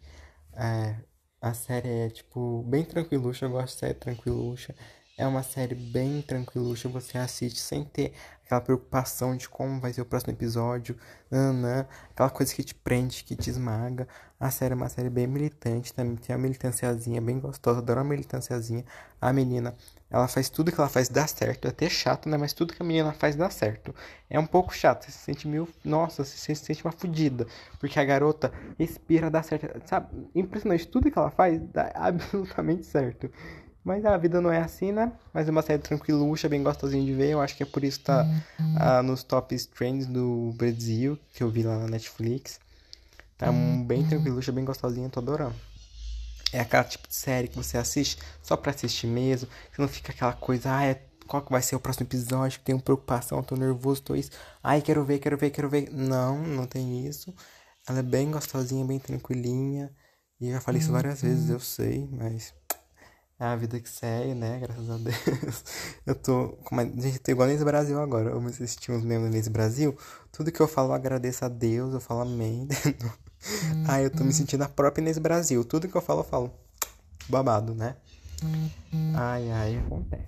É, 0.53 0.95
a 1.41 1.53
série 1.53 1.89
é, 1.89 2.09
tipo, 2.09 2.63
bem 2.63 2.83
tranquiluxa, 2.85 3.45
eu 3.45 3.51
gosto 3.51 3.73
de 3.75 3.79
série 3.79 3.93
tranquiluxa. 3.95 4.75
É 5.17 5.25
uma 5.27 5.43
série 5.43 5.75
bem 5.75 6.21
tranquiluxa, 6.21 6.87
você 6.89 7.17
assiste 7.17 7.59
sem 7.59 7.83
ter 7.83 8.13
aquela 8.45 8.61
preocupação 8.61 9.35
de 9.35 9.49
como 9.49 9.79
vai 9.81 9.91
ser 9.91 10.01
o 10.01 10.05
próximo 10.05 10.31
episódio, 10.33 10.95
nanã, 11.29 11.87
aquela 12.11 12.29
coisa 12.29 12.53
que 12.53 12.63
te 12.63 12.75
prende, 12.75 13.23
que 13.23 13.35
te 13.35 13.49
esmaga. 13.49 14.07
A 14.39 14.51
série 14.51 14.73
é 14.73 14.75
uma 14.75 14.89
série 14.89 15.09
bem 15.09 15.27
militante, 15.27 15.93
também 15.93 16.15
tem 16.17 16.35
uma 16.35 16.41
militanciazinha 16.43 17.19
bem 17.21 17.39
gostosa, 17.39 17.79
adoro 17.79 17.99
uma 18.01 18.05
militanciazinha. 18.09 18.85
A 19.19 19.33
menina, 19.33 19.75
ela 20.09 20.27
faz 20.27 20.49
tudo 20.49 20.71
que 20.71 20.79
ela 20.79 20.89
faz 20.89 21.09
dar 21.09 21.27
certo, 21.27 21.65
é 21.65 21.69
até 21.69 21.89
chato, 21.89 22.29
né? 22.29 22.37
Mas 22.37 22.53
tudo 22.53 22.73
que 22.73 22.81
a 22.81 22.85
menina 22.85 23.11
faz 23.11 23.35
dá 23.35 23.49
certo. 23.49 23.93
É 24.29 24.39
um 24.39 24.45
pouco 24.45 24.73
chato, 24.73 25.03
você 25.03 25.11
se 25.11 25.17
sente 25.17 25.47
meio, 25.47 25.67
nossa, 25.83 26.23
você 26.23 26.37
se 26.37 26.63
sente 26.63 26.83
uma 26.85 26.93
fodida, 26.93 27.45
porque 27.79 27.99
a 27.99 28.05
garota 28.05 28.51
respira, 28.79 29.29
dá 29.29 29.43
certo, 29.43 29.81
sabe? 29.85 30.07
Impressionante, 30.33 30.87
tudo 30.87 31.11
que 31.11 31.19
ela 31.19 31.29
faz 31.29 31.59
dá 31.73 31.91
absolutamente 31.95 32.85
certo. 32.85 33.29
Mas 33.83 34.03
a 34.05 34.17
vida 34.17 34.41
não 34.41 34.51
é 34.51 34.59
assim, 34.59 34.91
né? 34.91 35.13
Mas 35.33 35.47
é 35.47 35.51
uma 35.51 35.61
série 35.61 35.81
tranquiluxa, 35.81 36.49
bem 36.49 36.61
gostosinha 36.61 37.05
de 37.05 37.13
ver. 37.13 37.29
Eu 37.29 37.39
acho 37.39 37.55
que 37.55 37.63
é 37.63 37.65
por 37.65 37.85
isso 37.85 37.99
que 37.99 38.05
tá 38.05 38.27
uh, 38.59 39.01
nos 39.01 39.23
top 39.23 39.55
trends 39.67 40.05
do 40.05 40.53
Brasil, 40.57 41.17
que 41.33 41.41
eu 41.41 41.49
vi 41.49 41.63
lá 41.63 41.77
na 41.77 41.87
Netflix. 41.87 42.59
Tá 43.37 43.49
um, 43.49 43.85
bem 43.85 44.03
tranquiluxa, 44.03 44.51
bem 44.51 44.65
gostosinha, 44.65 45.07
tô 45.09 45.21
adorando. 45.21 45.55
É 46.53 46.59
aquela 46.59 46.83
tipo 46.83 47.07
de 47.07 47.15
série 47.15 47.47
que 47.47 47.55
você 47.57 47.77
assiste 47.77 48.17
só 48.41 48.55
pra 48.55 48.71
assistir 48.71 49.07
mesmo. 49.07 49.49
Que 49.73 49.81
não 49.81 49.87
fica 49.87 50.11
aquela 50.11 50.33
coisa, 50.33 50.75
ah, 50.75 50.85
é 50.85 51.07
qual 51.27 51.43
que 51.43 51.51
vai 51.51 51.61
ser 51.61 51.75
o 51.75 51.79
próximo 51.79 52.05
episódio, 52.07 52.61
tenho 52.63 52.79
preocupação, 52.79 53.43
tô 53.43 53.55
nervoso, 53.55 54.01
tô 54.01 54.15
isso. 54.15 54.31
Ai, 54.63 54.81
quero 54.81 55.03
ver, 55.03 55.19
quero 55.19 55.37
ver, 55.37 55.49
quero 55.51 55.69
ver. 55.69 55.89
Não, 55.91 56.37
não 56.39 56.65
tem 56.65 57.05
isso. 57.05 57.33
Ela 57.87 57.99
é 57.99 58.03
bem 58.03 58.31
gostosinha, 58.31 58.85
bem 58.85 58.99
tranquilinha. 58.99 59.91
E 60.39 60.47
eu 60.47 60.53
já 60.53 60.61
falei 60.61 60.81
isso 60.81 60.91
várias 60.91 61.21
vezes, 61.21 61.49
eu 61.49 61.59
sei, 61.59 62.07
mas 62.11 62.53
é 63.39 63.45
a 63.45 63.55
vida 63.55 63.79
que 63.79 63.89
segue, 63.89 64.33
né? 64.33 64.59
Graças 64.59 64.89
a 64.89 64.97
Deus. 64.97 65.63
Eu 66.05 66.15
tô. 66.15 66.49
Como 66.63 66.81
a 66.81 66.85
gente 66.85 67.19
tá 67.19 67.31
igual 67.31 67.47
nesse 67.47 67.63
Brasil 67.63 67.99
agora. 68.01 68.31
Eu 68.31 68.41
me 68.41 68.49
assisti 68.49 68.91
uns 68.91 69.03
membros 69.03 69.31
nesse 69.31 69.49
Brasil. 69.49 69.95
Tudo 70.31 70.51
que 70.51 70.59
eu 70.59 70.67
falo, 70.67 70.89
eu 70.89 70.93
agradeço 70.93 71.45
a 71.45 71.47
Deus, 71.47 71.93
eu 71.93 71.99
falo 71.99 72.21
amém. 72.21 72.67
Aí 73.87 74.03
eu 74.03 74.09
tô 74.09 74.23
me 74.23 74.33
sentindo 74.33 74.63
a 74.63 74.69
própria 74.69 75.03
nesse 75.03 75.19
Brasil. 75.19 75.63
Tudo 75.63 75.87
que 75.87 75.95
eu 75.95 76.01
falo, 76.01 76.21
eu 76.21 76.25
falo. 76.25 76.51
Babado, 77.29 77.73
né? 77.73 77.95
Ai, 79.15 79.49
ai, 79.51 79.77
acontece. 79.77 80.27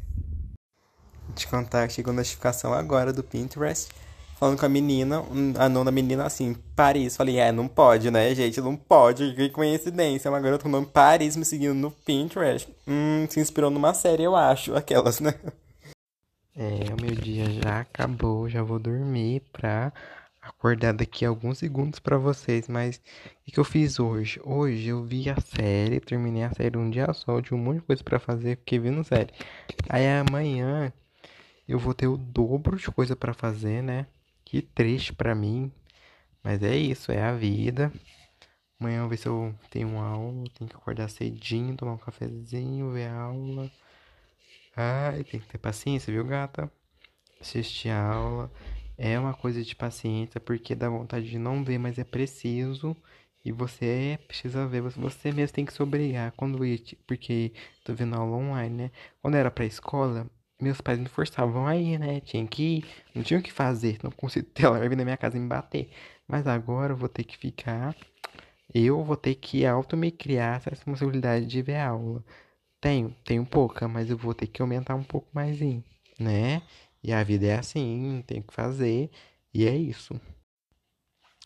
Vou 1.28 1.36
te 1.36 1.48
contar 1.48 1.88
que 1.88 1.94
chegou 1.94 2.14
notificação 2.14 2.74
agora 2.74 3.14
do 3.14 3.24
Pinterest 3.24 3.90
falando 4.40 4.58
com 4.58 4.66
a 4.66 4.70
menina, 4.70 5.22
a 5.58 5.68
nona 5.68 5.92
menina 5.92 6.26
assim, 6.26 6.56
Paris. 6.76 7.18
Falei, 7.18 7.40
é, 7.40 7.52
não 7.52 7.68
pode, 7.68 8.10
né, 8.10 8.34
gente? 8.34 8.62
Não 8.62 8.76
pode, 8.76 9.34
que 9.36 9.50
coincidência. 9.50 10.32
Uma 10.32 10.40
garota 10.40 10.64
com 10.64 10.70
o 10.70 10.72
nome 10.72 10.88
Paris 10.88 11.36
me 11.36 11.44
seguindo 11.44 11.74
no 11.74 11.92
Pinterest. 11.92 12.74
Hum, 12.88 13.28
se 13.30 13.40
inspirou 13.42 13.70
numa 13.70 13.94
série, 13.94 14.24
eu 14.24 14.36
acho, 14.36 14.74
aquelas, 14.76 15.20
né? 15.20 15.34
É, 16.56 16.94
o 16.94 17.02
meu 17.02 17.16
dia 17.16 17.50
já 17.52 17.82
acabou, 17.82 18.50
já 18.50 18.64
vou 18.64 18.80
dormir 18.80 19.42
pra 19.52 19.92
acordar 20.50 20.94
daqui 20.94 21.26
a 21.26 21.30
alguns 21.30 21.60
segundos 21.60 22.00
para 22.00 22.18
vocês, 22.18 22.68
mas 22.68 22.98
o 22.98 23.02
que, 23.46 23.52
que, 23.52 23.60
eu 23.60 23.64
fiz 23.64 24.00
hoje? 24.00 24.40
Hoje 24.44 24.90
eu 24.90 25.04
vi 25.04 25.30
a 25.30 25.40
série, 25.40 26.00
terminei 26.00 26.44
a 26.44 26.54
série 26.54 26.78
um 26.78 26.90
dia 26.90 27.12
só, 27.14 27.42
tinha 27.42 27.58
um 27.58 27.64
monte 27.64 27.80
de 27.80 27.86
coisa 27.86 28.04
para 28.04 28.20
fazer, 28.20 28.58
fiquei 28.58 28.80
vendo 28.80 29.04
série. 29.04 29.32
Aí 29.88 30.06
amanhã 30.08 30.92
eu 31.68 31.78
vou 31.80 31.94
ter 31.94 32.08
o 32.08 32.18
dobro 32.18 32.78
de 32.78 32.90
coisa 32.92 33.16
para 33.16 33.34
fazer, 33.34 33.84
né? 33.84 34.08
Que 34.44 34.62
triste 34.62 35.14
para 35.14 35.36
mim. 35.36 35.72
Mas 36.44 36.64
é 36.64 36.76
isso, 36.76 37.12
é 37.12 37.22
a 37.22 37.34
vida. 37.34 37.92
Amanhã 38.80 38.98
eu 38.98 39.02
vou 39.02 39.10
ver 39.10 39.18
se 39.18 39.28
eu 39.28 39.54
tenho 39.70 39.98
aula. 40.00 40.46
Tenho 40.58 40.70
que 40.70 40.76
acordar 40.76 41.10
cedinho, 41.10 41.76
tomar 41.76 41.94
um 41.94 41.98
cafezinho, 41.98 42.92
ver 42.92 43.08
a 43.08 43.22
aula. 43.22 43.72
Ai, 44.76 45.24
tem 45.24 45.40
que 45.40 45.48
ter 45.48 45.58
paciência, 45.58 46.12
viu, 46.12 46.26
gata? 46.26 46.72
Assistir 47.40 47.90
a 47.90 48.02
aula. 48.02 48.52
É 49.02 49.18
uma 49.18 49.34
coisa 49.34 49.64
de 49.64 49.74
paciência, 49.76 50.42
porque 50.42 50.76
dá 50.76 50.90
vontade 50.90 51.30
de 51.30 51.40
não 51.40 51.64
ver, 51.64 51.78
mas 51.78 51.98
é 51.98 52.04
preciso. 52.04 52.96
E 53.46 53.52
você 53.52 54.20
precisa 54.28 54.68
ver, 54.68 54.82
você 54.82 55.32
mesmo 55.32 55.56
tem 55.56 55.66
que 55.66 55.72
se 55.74 55.82
obrigar. 55.82 56.34
Quando 56.34 56.66
eu, 56.66 56.78
porque 57.08 57.54
tô 57.86 57.94
vendo 57.94 58.16
aula 58.16 58.36
online, 58.36 58.76
né? 58.76 58.92
Quando 59.22 59.36
era 59.36 59.50
pra 59.50 59.66
escola, 59.66 60.28
meus 60.62 60.82
pais 60.82 61.00
me 61.00 61.08
forçavam 61.08 61.66
aí, 61.66 61.98
né? 61.98 62.20
Tinha 62.20 62.46
que 62.46 62.80
ir, 62.80 62.86
não 63.16 63.24
tinha 63.24 63.40
o 63.40 63.44
que 63.44 63.54
fazer, 63.54 63.98
não 64.04 64.12
consigo 64.12 64.48
ter 64.54 64.66
ela 64.66 64.78
vir 64.90 64.98
na 64.98 65.06
minha 65.06 65.16
casa 65.18 65.38
e 65.38 65.40
me 65.40 65.48
bater. 65.48 65.90
Mas 66.28 66.46
agora 66.46 66.92
eu 66.94 66.98
vou 66.98 67.08
ter 67.08 67.24
que 67.24 67.38
ficar, 67.38 67.96
eu 68.74 69.04
vou 69.04 69.16
ter 69.18 69.36
que 69.36 69.66
auto 69.66 69.98
me 69.98 70.12
criar 70.12 70.58
essa 70.58 70.70
responsabilidade 70.72 71.46
de 71.46 71.62
ver 71.62 71.78
a 71.78 71.90
aula. 71.90 72.24
Tenho, 72.82 73.16
tenho 73.26 73.46
pouca, 73.46 73.88
mas 73.88 74.10
eu 74.10 74.18
vou 74.18 74.34
ter 74.34 74.48
que 74.48 74.62
aumentar 74.62 74.96
um 74.96 75.04
pouco 75.04 75.28
mais, 75.34 75.60
né? 76.20 76.62
E 77.04 77.14
a 77.14 77.24
vida 77.24 77.48
é 77.48 77.56
assim, 77.58 78.24
tem 78.28 78.42
que 78.42 78.54
fazer, 78.54 79.10
e 79.54 79.66
é 79.68 79.76
isso. 79.76 80.20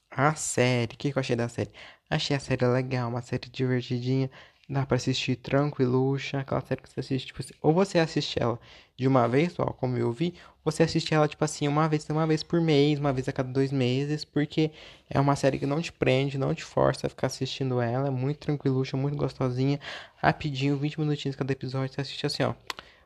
A 0.10 0.36
série, 0.36 0.93
o 0.93 0.98
que, 0.98 1.12
que 1.12 1.17
eu 1.17 1.19
achei 1.19 1.36
da 1.36 1.50
série? 1.50 1.72
Achei 2.10 2.36
a 2.36 2.39
série 2.39 2.65
legal, 2.67 3.10
uma 3.10 3.22
série 3.22 3.50
divertidinha. 3.50 4.29
Dá 4.69 4.86
pra 4.86 4.95
assistir 4.95 5.36
tranquiluxa, 5.36 6.39
aquela 6.39 6.62
série 6.62 6.81
que 6.81 6.89
você 6.89 7.00
assiste, 7.01 7.27
tipo 7.27 7.41
assim, 7.41 7.53
ou 7.62 7.74
você 7.74 8.00
assiste 8.00 8.41
ela 8.41 8.57
de 8.95 9.07
uma 9.07 9.27
vez 9.27 9.53
só, 9.53 9.65
como 9.65 9.98
eu 9.98 10.12
vi, 10.12 10.33
ou 10.63 10.72
você 10.72 10.83
assiste 10.83 11.13
ela, 11.13 11.27
tipo 11.27 11.43
assim, 11.43 11.67
uma 11.67 11.88
vez, 11.89 12.07
uma 12.10 12.25
vez 12.25 12.43
por 12.43 12.62
mês, 12.62 13.00
uma 13.00 13.12
vez 13.12 13.27
a 13.27 13.33
cada 13.33 13.51
dois 13.51 13.72
meses, 13.72 14.24
porque 14.24 14.72
é 15.10 15.19
uma 15.19 15.36
série 15.36 15.60
que 15.60 15.65
não 15.65 15.81
te 15.81 15.91
prende, 15.91 16.38
não 16.38 16.55
te 16.55 16.63
força 16.63 17.07
a 17.07 17.10
ficar 17.10 17.27
assistindo 17.27 17.81
ela, 17.81 18.07
é 18.07 18.12
muito 18.12 18.39
tranquiluxa, 18.39 18.95
muito 18.95 19.17
gostosinha, 19.17 19.79
rapidinho, 20.15 20.77
20 20.77 21.00
minutinhos 21.00 21.36
cada 21.36 21.51
episódio, 21.51 21.93
você 21.93 22.01
assiste 22.01 22.25
assim, 22.25 22.43
ó, 22.43 22.53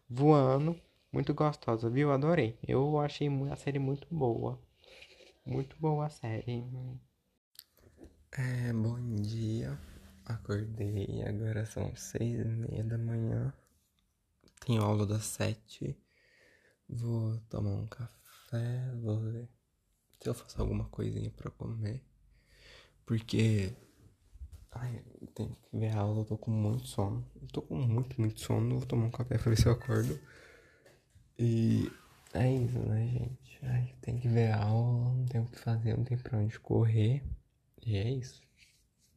voando, 0.10 0.80
muito 1.18 1.34
gostosa, 1.34 1.90
viu? 1.90 2.12
Adorei. 2.12 2.60
Eu 2.68 3.00
achei 3.00 3.28
a 3.52 3.56
série 3.56 3.80
muito 3.80 4.08
boa. 4.12 4.62
Muito 5.44 5.76
boa 5.80 6.06
a 6.06 6.10
série. 6.12 6.64
É, 8.34 8.72
bom 8.72 9.16
dia. 9.16 9.80
Acordei, 10.26 11.24
agora 11.24 11.66
são 11.66 11.96
seis 11.96 12.40
e 12.40 12.46
meia 12.46 12.84
da 12.84 13.00
manhã. 13.00 13.52
Tenho 14.64 14.84
aula 14.84 15.08
das 15.08 15.26
sete. 15.26 15.98
Vou 16.88 17.40
tomar 17.50 17.72
um 17.72 17.88
café, 17.88 18.94
vou 19.02 19.20
ver 19.20 19.50
se 20.22 20.30
eu 20.30 20.36
faço 20.36 20.62
alguma 20.62 20.86
coisinha 20.86 21.32
pra 21.32 21.50
comer. 21.50 22.00
Porque. 23.08 23.76
Ai, 24.70 25.04
tem 25.34 25.50
que 25.50 25.80
ver 25.80 25.98
a 25.98 26.02
aula, 26.02 26.22
eu 26.22 26.26
tô 26.26 26.38
com 26.38 26.52
muito 26.52 26.86
sono. 26.86 27.26
Eu 27.42 27.48
tô 27.48 27.64
com 27.64 27.76
muito, 27.76 28.22
muito 28.22 28.40
sono. 28.40 28.78
Vou 28.78 28.86
tomar 28.86 29.06
um 29.06 29.12
café 29.12 29.40
pra 29.40 29.50
ver 29.50 29.58
se 29.58 29.66
eu 29.66 29.72
acordo. 29.72 30.20
E 31.39 31.91
é 32.34 32.51
isso, 32.51 32.79
né, 32.79 33.08
gente? 33.08 33.60
Ai, 33.63 33.94
tem 34.01 34.20
que 34.20 34.27
ver 34.27 34.51
a 34.51 34.63
aula, 34.63 35.13
não 35.13 35.25
tem 35.25 35.41
o 35.41 35.46
que 35.46 35.60
fazer, 35.60 35.96
não 35.96 36.03
tem 36.03 36.17
pra 36.17 36.39
onde 36.39 36.60
correr. 36.60 37.24
E 37.86 37.96
é 37.96 38.12
isso. 38.12 38.41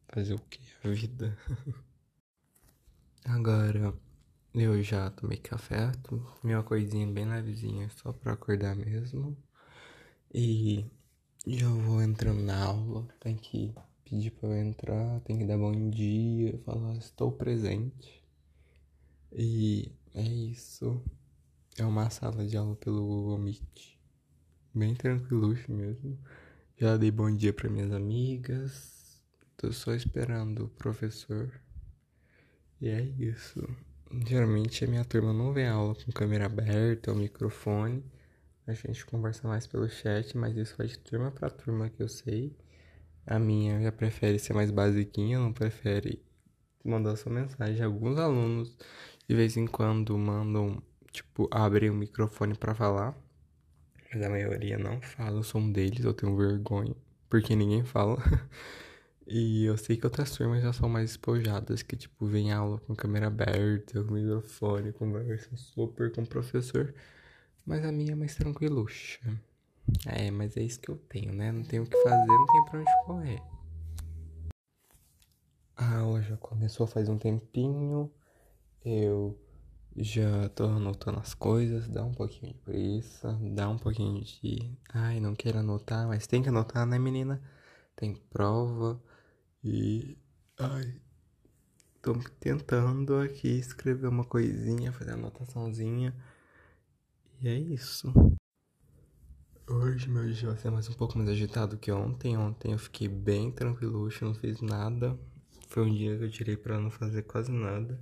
Fazer 0.08 0.34
o 0.34 0.38
que? 0.38 0.60
A 0.84 0.88
vida. 0.90 1.36
Agora, 3.24 3.94
eu 4.54 4.82
já 4.82 5.10
tomei 5.10 5.38
café, 5.38 5.92
tomei 6.02 6.54
uma 6.54 6.62
coisinha 6.62 7.06
bem 7.06 7.26
levezinha 7.26 7.88
só 7.90 8.12
pra 8.12 8.32
acordar 8.32 8.76
mesmo. 8.76 9.36
E 10.34 10.84
já 11.46 11.68
vou 11.68 12.02
entrando 12.02 12.42
na 12.42 12.64
aula. 12.64 13.08
Tem 13.20 13.36
que 13.36 13.74
pedir 14.04 14.30
pra 14.32 14.48
eu 14.48 14.56
entrar, 14.56 15.20
tem 15.20 15.38
que 15.38 15.44
dar 15.46 15.56
bom 15.56 15.90
dia, 15.90 16.58
falar 16.64 16.96
estou 16.96 17.32
presente. 17.32 18.22
E 19.32 19.90
é 20.14 20.22
isso. 20.22 21.02
É 21.78 21.84
uma 21.84 22.10
sala 22.10 22.46
de 22.46 22.56
aula 22.56 22.76
pelo 22.76 23.06
Google 23.06 23.38
Meet. 23.38 23.98
Bem 24.74 24.94
tranquilo 24.94 25.56
mesmo. 25.68 26.18
Já 26.76 26.96
dei 26.96 27.10
bom 27.10 27.34
dia 27.34 27.52
para 27.52 27.70
minhas 27.70 27.92
amigas. 27.92 29.22
Tô 29.56 29.72
só 29.72 29.94
esperando 29.94 30.64
o 30.64 30.68
professor. 30.68 31.50
E 32.80 32.88
é 32.88 33.00
isso. 33.00 33.66
Geralmente 34.26 34.84
a 34.84 34.88
minha 34.88 35.04
turma 35.04 35.32
não 35.32 35.52
vê 35.52 35.66
aula 35.66 35.94
com 35.94 36.10
câmera 36.12 36.46
aberta 36.46 37.12
ou 37.12 37.16
microfone. 37.16 38.04
A 38.66 38.72
gente 38.72 39.06
conversa 39.06 39.46
mais 39.46 39.66
pelo 39.66 39.88
chat, 39.88 40.36
mas 40.36 40.56
isso 40.56 40.74
vai 40.76 40.86
de 40.86 40.98
turma 40.98 41.30
para 41.30 41.50
turma 41.50 41.88
que 41.88 42.02
eu 42.02 42.08
sei. 42.08 42.56
A 43.26 43.38
minha 43.38 43.80
já 43.80 43.92
prefere 43.92 44.38
ser 44.38 44.54
mais 44.54 44.70
basiquinha, 44.70 45.38
não 45.38 45.52
prefere 45.52 46.22
mandar 46.84 47.16
sua 47.16 47.32
mensagem. 47.32 47.82
Alguns 47.82 48.18
alunos 48.18 48.76
de 49.28 49.34
vez 49.34 49.56
em 49.56 49.66
quando 49.66 50.16
mandam, 50.18 50.82
tipo, 51.12 51.48
abrem 51.50 51.90
o 51.90 51.94
microfone 51.94 52.54
para 52.54 52.74
falar. 52.74 53.16
Mas 54.12 54.22
a 54.22 54.28
maioria 54.28 54.78
não 54.78 55.00
fala, 55.00 55.38
eu 55.38 55.42
sou 55.42 55.60
um 55.60 55.70
deles, 55.70 56.04
eu 56.04 56.12
tenho 56.12 56.36
vergonha, 56.36 56.94
porque 57.28 57.54
ninguém 57.54 57.84
fala. 57.84 58.18
E 59.32 59.64
eu 59.64 59.78
sei 59.78 59.96
que 59.96 60.04
outras 60.04 60.32
turmas 60.32 60.60
já 60.60 60.72
são 60.72 60.88
mais 60.88 61.12
espojadas, 61.12 61.82
que 61.82 61.94
tipo, 61.94 62.26
vem 62.26 62.52
aula 62.52 62.80
com 62.80 62.96
câmera 62.96 63.28
aberta, 63.28 64.02
com 64.02 64.14
microfone, 64.14 64.92
conversa 64.92 65.56
super 65.56 66.10
com 66.10 66.22
o 66.22 66.26
professor. 66.26 66.92
Mas 67.64 67.84
a 67.84 67.92
minha 67.92 68.10
é 68.10 68.14
mais 68.16 68.34
tranquiluxa. 68.34 69.20
É, 70.04 70.32
mas 70.32 70.56
é 70.56 70.62
isso 70.62 70.80
que 70.80 70.88
eu 70.88 70.96
tenho, 70.96 71.32
né? 71.32 71.52
Não 71.52 71.62
tenho 71.62 71.84
o 71.84 71.86
que 71.86 71.96
fazer, 72.02 72.26
não 72.26 72.46
tenho 72.46 72.64
pra 72.64 72.80
onde 72.80 73.04
correr. 73.06 73.42
A 75.76 75.98
aula 75.98 76.22
já 76.22 76.36
começou 76.36 76.84
faz 76.88 77.08
um 77.08 77.16
tempinho. 77.16 78.10
Eu 78.84 79.38
já 79.97 80.49
tô 80.50 80.64
anotando 80.64 81.18
as 81.18 81.35
coisas, 81.35 81.88
dá 81.88 82.04
um 82.04 82.12
pouquinho 82.12 82.52
de 82.52 82.59
preguiça, 82.59 83.38
dá 83.54 83.68
um 83.68 83.78
pouquinho 83.78 84.23
de. 84.23 84.70
Ai, 84.92 85.20
não 85.20 85.35
quero 85.35 85.59
anotar, 85.59 86.06
mas 86.06 86.26
tem 86.26 86.42
que 86.42 86.49
anotar, 86.49 86.87
né, 86.87 86.99
menina? 86.99 87.40
Tem 87.97 88.14
prova. 88.30 89.00
E. 89.64 90.16
Ai. 90.59 91.00
Tô 92.02 92.14
tentando 92.38 93.16
aqui 93.18 93.49
escrever 93.49 94.09
uma 94.09 94.25
coisinha, 94.25 94.92
fazer 94.92 95.12
anotaçãozinha. 95.12 96.14
E 97.42 97.49
é 97.49 97.59
isso. 97.59 98.12
Hoje 99.68 100.09
meu 100.09 100.28
dia 100.32 100.49
vai 100.49 100.59
ser 100.59 100.70
mais 100.70 100.88
um 100.88 100.94
pouco 100.94 101.16
mais 101.16 101.30
agitado 101.30 101.76
que 101.76 101.92
ontem. 101.92 102.37
Ontem 102.37 102.73
eu 102.73 102.78
fiquei 102.78 103.06
bem 103.06 103.52
tranquilo, 103.52 104.00
hoje 104.00 104.25
não 104.25 104.35
fiz 104.35 104.61
nada. 104.61 105.18
Foi 105.68 105.85
um 105.85 105.94
dia 105.94 106.16
que 106.16 106.25
eu 106.25 106.30
tirei 106.30 106.56
pra 106.56 106.80
não 106.80 106.90
fazer 106.90 107.23
quase 107.23 107.52
nada. 107.52 108.00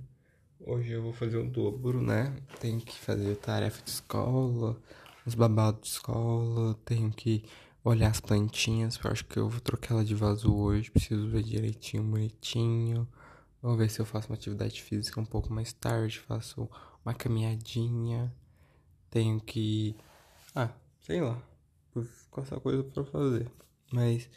Hoje 0.61 0.91
eu 0.91 1.01
vou 1.01 1.13
fazer 1.13 1.37
o 1.37 1.49
dobro, 1.49 2.01
né? 2.01 2.35
Tenho 2.59 2.81
que 2.81 2.97
fazer 2.99 3.35
tarefa 3.37 3.81
de 3.81 3.91
escola, 3.91 4.77
uns 5.25 5.33
babados 5.33 5.81
de 5.81 5.87
escola, 5.87 6.77
tenho 6.83 7.09
que 7.11 7.45
olhar 7.83 8.09
as 8.09 8.19
plantinhas. 8.19 8.99
Eu 9.01 9.09
acho 9.09 9.25
que 9.25 9.37
eu 9.39 9.47
vou 9.47 9.61
trocar 9.61 9.93
ela 9.95 10.03
de 10.03 10.13
vaso 10.13 10.53
hoje. 10.53 10.91
Preciso 10.91 11.29
ver 11.29 11.43
direitinho, 11.43 12.03
bonitinho. 12.03 13.07
Vou 13.61 13.77
ver 13.77 13.89
se 13.89 14.01
eu 14.01 14.05
faço 14.05 14.27
uma 14.27 14.35
atividade 14.35 14.81
física 14.81 15.19
um 15.19 15.25
pouco 15.25 15.51
mais 15.51 15.71
tarde. 15.71 16.19
Faço 16.19 16.69
uma 17.05 17.13
caminhadinha. 17.13 18.33
tenho 19.09 19.39
que. 19.39 19.95
Ah, 20.53 20.71
sei 21.01 21.21
lá. 21.21 21.41
Com 22.29 22.41
essa 22.41 22.59
coisa 22.59 22.83
pra 22.83 23.05
fazer. 23.05 23.49
Mas 23.93 24.29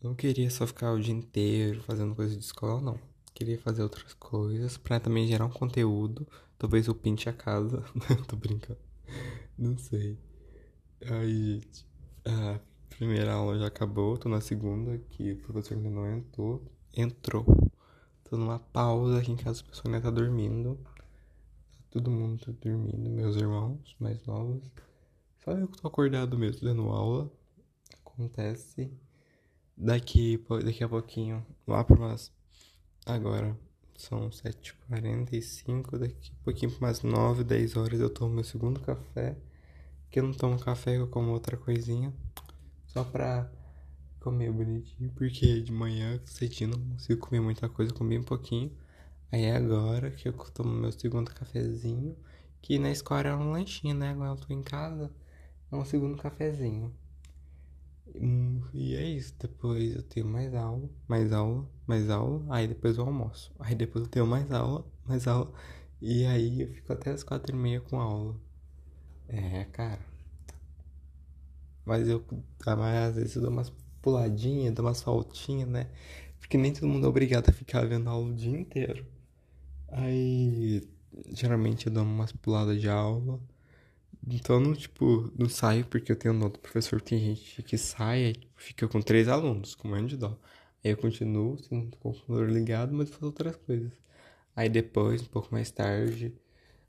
eu 0.00 0.10
não 0.10 0.14
queria 0.14 0.48
só 0.48 0.66
ficar 0.66 0.92
o 0.92 1.00
dia 1.00 1.14
inteiro 1.14 1.82
fazendo 1.82 2.14
coisa 2.14 2.36
de 2.36 2.44
escola, 2.44 2.80
não. 2.80 3.09
Queria 3.40 3.58
fazer 3.58 3.82
outras 3.82 4.12
coisas 4.12 4.76
pra 4.76 5.00
também 5.00 5.26
gerar 5.26 5.46
um 5.46 5.50
conteúdo. 5.50 6.28
Talvez 6.58 6.86
eu 6.86 6.94
pinte 6.94 7.26
a 7.26 7.32
casa. 7.32 7.82
Tô 8.28 8.36
brincando. 8.36 8.78
Não 9.56 9.78
sei. 9.78 10.18
Aí, 11.06 11.54
gente. 11.54 11.86
A 12.26 12.60
primeira 12.90 13.32
aula 13.32 13.58
já 13.58 13.68
acabou. 13.68 14.18
Tô 14.18 14.28
na 14.28 14.42
segunda, 14.42 14.98
que 15.08 15.32
o 15.32 15.36
professor 15.38 15.74
ainda 15.74 15.88
não 15.88 16.06
entrou. 16.06 16.62
Entrou. 16.94 17.46
Tô 18.24 18.36
numa 18.36 18.58
pausa 18.58 19.20
aqui 19.20 19.32
em 19.32 19.36
casa, 19.36 19.62
o 19.62 19.64
pessoal 19.64 19.86
ainda 19.86 20.02
tá 20.02 20.10
dormindo. 20.10 20.78
Todo 21.90 22.10
mundo 22.10 22.44
tá 22.44 22.52
dormindo, 22.60 23.08
meus 23.08 23.36
irmãos 23.36 23.96
mais 23.98 24.22
novos. 24.26 24.70
Só 25.42 25.52
eu 25.52 25.66
que 25.66 25.80
tô 25.80 25.88
acordado 25.88 26.36
mesmo, 26.36 26.60
dando 26.60 26.90
aula. 26.90 27.32
Acontece. 28.04 28.92
Daqui, 29.74 30.44
daqui 30.62 30.84
a 30.84 30.88
pouquinho, 30.90 31.42
lá 31.66 31.82
por 31.82 31.98
umas. 31.98 32.30
Agora 33.14 33.56
são 33.96 34.30
7h45. 34.30 35.98
Daqui 35.98 36.32
a 36.32 36.44
pouquinho, 36.44 36.76
umas 36.78 37.02
9, 37.02 37.44
10 37.44 37.76
horas, 37.76 38.00
eu 38.00 38.10
tomo 38.10 38.34
meu 38.34 38.44
segundo 38.44 38.80
café. 38.80 39.36
Que 40.10 40.20
eu 40.20 40.24
não 40.24 40.32
tomo 40.32 40.58
café, 40.58 40.96
eu 40.96 41.06
como 41.08 41.30
outra 41.30 41.56
coisinha. 41.56 42.12
Só 42.86 43.04
pra 43.04 43.50
comer 44.20 44.50
bonitinho. 44.52 45.10
Porque 45.12 45.60
de 45.60 45.72
manhã, 45.72 46.20
cedinho, 46.24 46.70
não 46.70 46.90
consigo 46.90 47.20
comer 47.20 47.40
muita 47.40 47.68
coisa, 47.68 47.92
comi 47.92 48.18
um 48.18 48.22
pouquinho. 48.22 48.72
Aí 49.32 49.44
é 49.44 49.56
agora 49.56 50.10
que 50.10 50.28
eu 50.28 50.32
tomo 50.32 50.72
meu 50.72 50.92
segundo 50.92 51.32
cafezinho. 51.32 52.16
Que 52.60 52.78
na 52.78 52.90
escola 52.90 53.20
era 53.20 53.36
um 53.36 53.52
lanchinho, 53.52 53.94
né? 53.94 54.10
Agora 54.10 54.30
eu 54.30 54.36
tô 54.36 54.52
em 54.52 54.62
casa. 54.62 55.10
É 55.70 55.76
um 55.76 55.84
segundo 55.84 56.16
cafezinho. 56.16 56.92
E 58.74 58.94
é 58.96 59.04
isso. 59.04 59.34
Depois 59.38 59.94
eu 59.94 60.02
tenho 60.02 60.26
mais 60.26 60.54
aula, 60.54 60.88
mais 61.08 61.32
aula, 61.32 61.66
mais 61.86 62.10
aula. 62.10 62.44
Aí 62.50 62.66
depois 62.68 62.96
eu 62.96 63.04
almoço. 63.04 63.52
Aí 63.58 63.74
depois 63.74 64.04
eu 64.04 64.10
tenho 64.10 64.26
mais 64.26 64.50
aula, 64.50 64.84
mais 65.06 65.26
aula. 65.26 65.52
E 66.00 66.24
aí 66.26 66.62
eu 66.62 66.68
fico 66.68 66.92
até 66.92 67.10
as 67.10 67.22
quatro 67.22 67.54
e 67.54 67.58
meia 67.58 67.80
com 67.80 68.00
aula. 68.00 68.36
É, 69.28 69.64
cara. 69.66 70.00
Mas 71.84 72.08
eu, 72.08 72.24
mas 72.66 73.08
às 73.10 73.14
vezes 73.16 73.36
eu 73.36 73.42
dou 73.42 73.50
umas 73.50 73.70
puladinhas, 74.02 74.74
dou 74.74 74.84
umas 74.84 75.02
faltinhas, 75.02 75.68
né? 75.68 75.88
Porque 76.38 76.56
nem 76.58 76.72
todo 76.72 76.88
mundo 76.88 77.06
é 77.06 77.08
obrigado 77.08 77.48
a 77.50 77.52
ficar 77.52 77.86
vendo 77.86 78.08
aula 78.08 78.30
o 78.30 78.34
dia 78.34 78.58
inteiro. 78.58 79.06
Aí, 79.88 80.88
geralmente 81.32 81.86
eu 81.86 81.92
dou 81.92 82.04
umas 82.04 82.32
puladas 82.32 82.80
de 82.80 82.88
aula. 82.88 83.40
Então, 84.26 84.60
não, 84.60 84.74
tipo, 84.74 85.32
não 85.38 85.48
saio 85.48 85.84
porque 85.86 86.12
eu 86.12 86.16
tenho 86.16 86.34
nota 86.34 86.54
do 86.54 86.60
professor. 86.60 87.00
Tem 87.00 87.18
gente 87.18 87.62
que 87.62 87.76
sai 87.78 88.32
e 88.32 88.34
fica 88.56 88.86
com 88.88 89.00
três 89.00 89.28
alunos, 89.28 89.74
com 89.74 89.88
um 89.88 90.06
de 90.06 90.16
dó. 90.16 90.38
Aí 90.84 90.90
eu 90.92 90.96
continuo, 90.96 91.56
com 91.68 91.80
o 91.80 91.90
computador 91.96 92.48
ligado, 92.50 92.92
mas 92.94 93.10
faço 93.10 93.26
outras 93.26 93.56
coisas. 93.56 93.92
Aí 94.56 94.68
depois, 94.68 95.22
um 95.22 95.26
pouco 95.26 95.48
mais 95.52 95.70
tarde, 95.70 96.34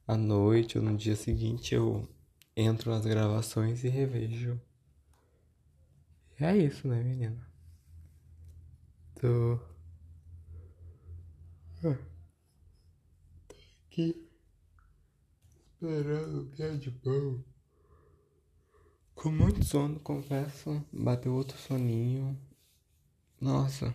à 0.07 0.17
noite 0.17 0.77
ou 0.77 0.83
no 0.83 0.97
dia 0.97 1.15
seguinte, 1.15 1.75
eu 1.75 2.07
entro 2.55 2.91
nas 2.91 3.05
gravações 3.05 3.83
e 3.83 3.89
revejo. 3.89 4.59
E 6.39 6.43
é 6.43 6.57
isso, 6.57 6.87
né, 6.87 7.01
menina? 7.03 7.47
Tô. 9.15 9.59
Aqui 13.87 14.30
esperando 15.81 16.43
o 16.43 16.49
que 16.51 16.61
é 16.61 16.75
de 16.75 16.91
bom. 16.91 17.41
Com 19.15 19.31
muito 19.31 19.65
sono, 19.65 19.99
confesso. 19.99 20.85
Bateu 20.93 21.33
outro 21.33 21.57
soninho. 21.57 22.39
Nossa. 23.39 23.93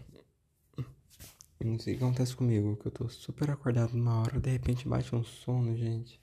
Não 1.64 1.78
sei 1.78 1.94
o 1.94 1.98
que 1.98 2.04
acontece 2.04 2.34
comigo, 2.34 2.76
que 2.76 2.86
eu 2.86 2.92
tô 2.92 3.08
super 3.08 3.50
acordado 3.50 3.94
uma 3.94 4.20
hora, 4.20 4.40
de 4.40 4.50
repente 4.50 4.88
bate 4.88 5.14
um 5.14 5.22
sono, 5.22 5.76
gente. 5.76 6.20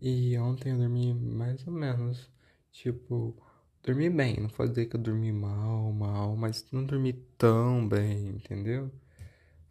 E 0.00 0.36
ontem 0.38 0.72
eu 0.72 0.78
dormi 0.78 1.12
mais 1.12 1.66
ou 1.66 1.72
menos. 1.72 2.30
Tipo, 2.72 3.36
dormi 3.82 4.08
bem. 4.08 4.40
Não 4.40 4.48
pode 4.48 4.70
dizer 4.70 4.86
que 4.86 4.96
eu 4.96 5.00
dormi 5.00 5.32
mal, 5.32 5.92
mal, 5.92 6.34
mas 6.34 6.66
não 6.72 6.84
dormi 6.84 7.12
tão 7.36 7.86
bem, 7.86 8.28
entendeu? 8.30 8.90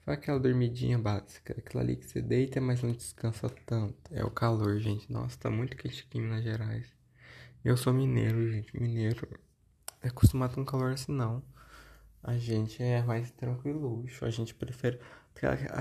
Foi 0.04 0.16
aquela 0.16 0.40
dormidinha 0.40 1.00
básica, 1.00 1.56
aquela 1.58 1.84
ali 1.84 1.96
que 1.96 2.06
você 2.06 2.22
deita, 2.22 2.60
mas 2.60 2.84
não 2.84 2.92
descansa 2.92 3.50
tanto. 3.66 3.96
É 4.12 4.24
o 4.24 4.30
calor, 4.30 4.78
gente. 4.80 5.12
Nossa, 5.12 5.38
tá 5.38 5.50
muito 5.50 5.78
quente 5.78 6.06
aqui 6.08 6.18
em 6.18 6.22
Minas 6.22 6.44
Gerais. 6.44 6.94
Eu 7.64 7.78
sou 7.78 7.94
mineiro, 7.94 8.52
gente. 8.52 8.78
Mineiro 8.78 9.40
é 10.02 10.10
acostumado 10.10 10.56
com 10.56 10.66
calor 10.66 10.92
assim, 10.92 11.14
não. 11.14 11.42
A 12.22 12.38
gente 12.38 12.84
é 12.84 13.02
mais 13.02 13.32
tranquilo. 13.32 14.06
A 14.22 14.30
gente 14.30 14.54
prefere. 14.54 15.00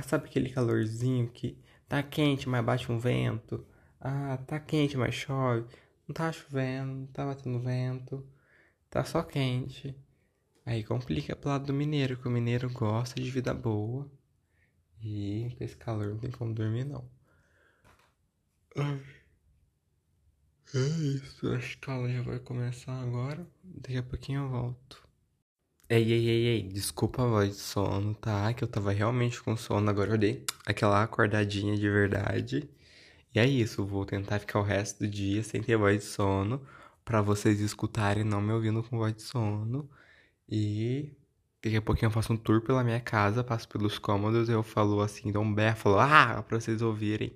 Sabe 0.07 0.27
aquele 0.27 0.51
calorzinho 0.51 1.29
que 1.29 1.59
tá 1.89 2.01
quente, 2.03 2.49
mas 2.49 2.65
bate 2.65 2.91
um 2.93 2.99
vento? 3.01 3.67
Ah, 4.01 4.39
tá 4.47 4.61
quente, 4.61 4.97
mas 4.97 5.15
chove. 5.15 5.67
Não 6.07 6.15
tá 6.15 6.31
chovendo, 6.31 6.93
não 6.93 7.07
tá 7.07 7.27
batendo 7.27 7.59
vento. 7.61 8.25
Tá 8.89 9.05
só 9.05 9.23
quente. 9.23 9.97
Aí 10.65 10.85
complica 10.85 11.35
pro 11.35 11.51
lado 11.51 11.67
do 11.67 11.75
mineiro, 11.75 12.17
que 12.17 12.29
o 12.29 12.31
mineiro 12.31 12.71
gosta 12.71 13.21
de 13.21 13.31
vida 13.31 13.53
boa. 13.53 14.11
E 15.03 15.55
com 15.59 15.65
esse 15.65 15.77
calor 15.77 16.09
não 16.09 16.19
tem 16.19 16.31
como 16.31 16.55
dormir 16.55 16.85
não. 16.85 17.05
É 20.75 20.79
isso, 20.79 21.53
acho 21.53 21.79
que 21.79 21.91
a 21.91 21.95
aula 21.95 22.09
já 22.09 22.23
vai 22.23 22.39
começar 22.39 22.99
agora. 23.01 23.47
Daqui 23.63 23.97
a 23.97 24.03
pouquinho 24.03 24.43
eu 24.43 24.49
volto. 24.49 25.03
Ei, 25.89 26.11
ei, 26.11 26.29
ei, 26.29 26.47
ei, 26.47 26.63
desculpa 26.63 27.23
a 27.23 27.27
voz 27.27 27.51
de 27.51 27.61
sono, 27.61 28.15
tá? 28.15 28.55
Que 28.55 28.65
eu 28.65 28.69
tava 28.69 28.93
realmente 28.93 29.43
com 29.43 29.57
sono, 29.57 29.91
agora 29.91 30.13
eu 30.13 30.19
dei 30.19 30.47
aquela 30.65 31.03
acordadinha 31.03 31.77
de 31.77 31.91
verdade. 31.91 32.71
E 33.35 33.39
é 33.39 33.47
isso, 33.47 33.85
vou 33.85 34.07
tentar 34.07 34.39
ficar 34.39 34.61
o 34.61 34.63
resto 34.63 35.01
do 35.01 35.09
dia 35.09 35.43
sem 35.43 35.63
ter 35.63 35.77
voz 35.77 35.99
de 35.99 36.05
sono, 36.07 36.67
para 37.05 37.21
vocês 37.21 37.61
escutarem 37.61 38.25
não 38.25 38.41
me 38.41 38.53
ouvindo 38.53 38.83
com 38.83 38.97
voz 38.97 39.15
de 39.15 39.23
sono. 39.23 39.91
E 40.55 41.11
daqui 41.63 41.77
a 41.77 41.83
pouquinho 41.83 42.09
eu 42.09 42.13
faço 42.13 42.33
um 42.35 42.37
tour 42.37 42.61
pela 42.61 42.85
minha 42.85 43.01
casa, 43.01 43.43
passo 43.43 43.67
pelos 43.69 43.99
cômodos, 43.99 44.51
eu 44.51 44.63
falo 44.63 45.01
assim, 45.01 45.33
dou 45.33 45.43
um 45.43 45.55
berro, 45.55 45.77
falo, 45.77 45.99
ah, 45.99 46.45
pra 46.47 46.61
vocês 46.61 46.83
ouvirem 46.83 47.35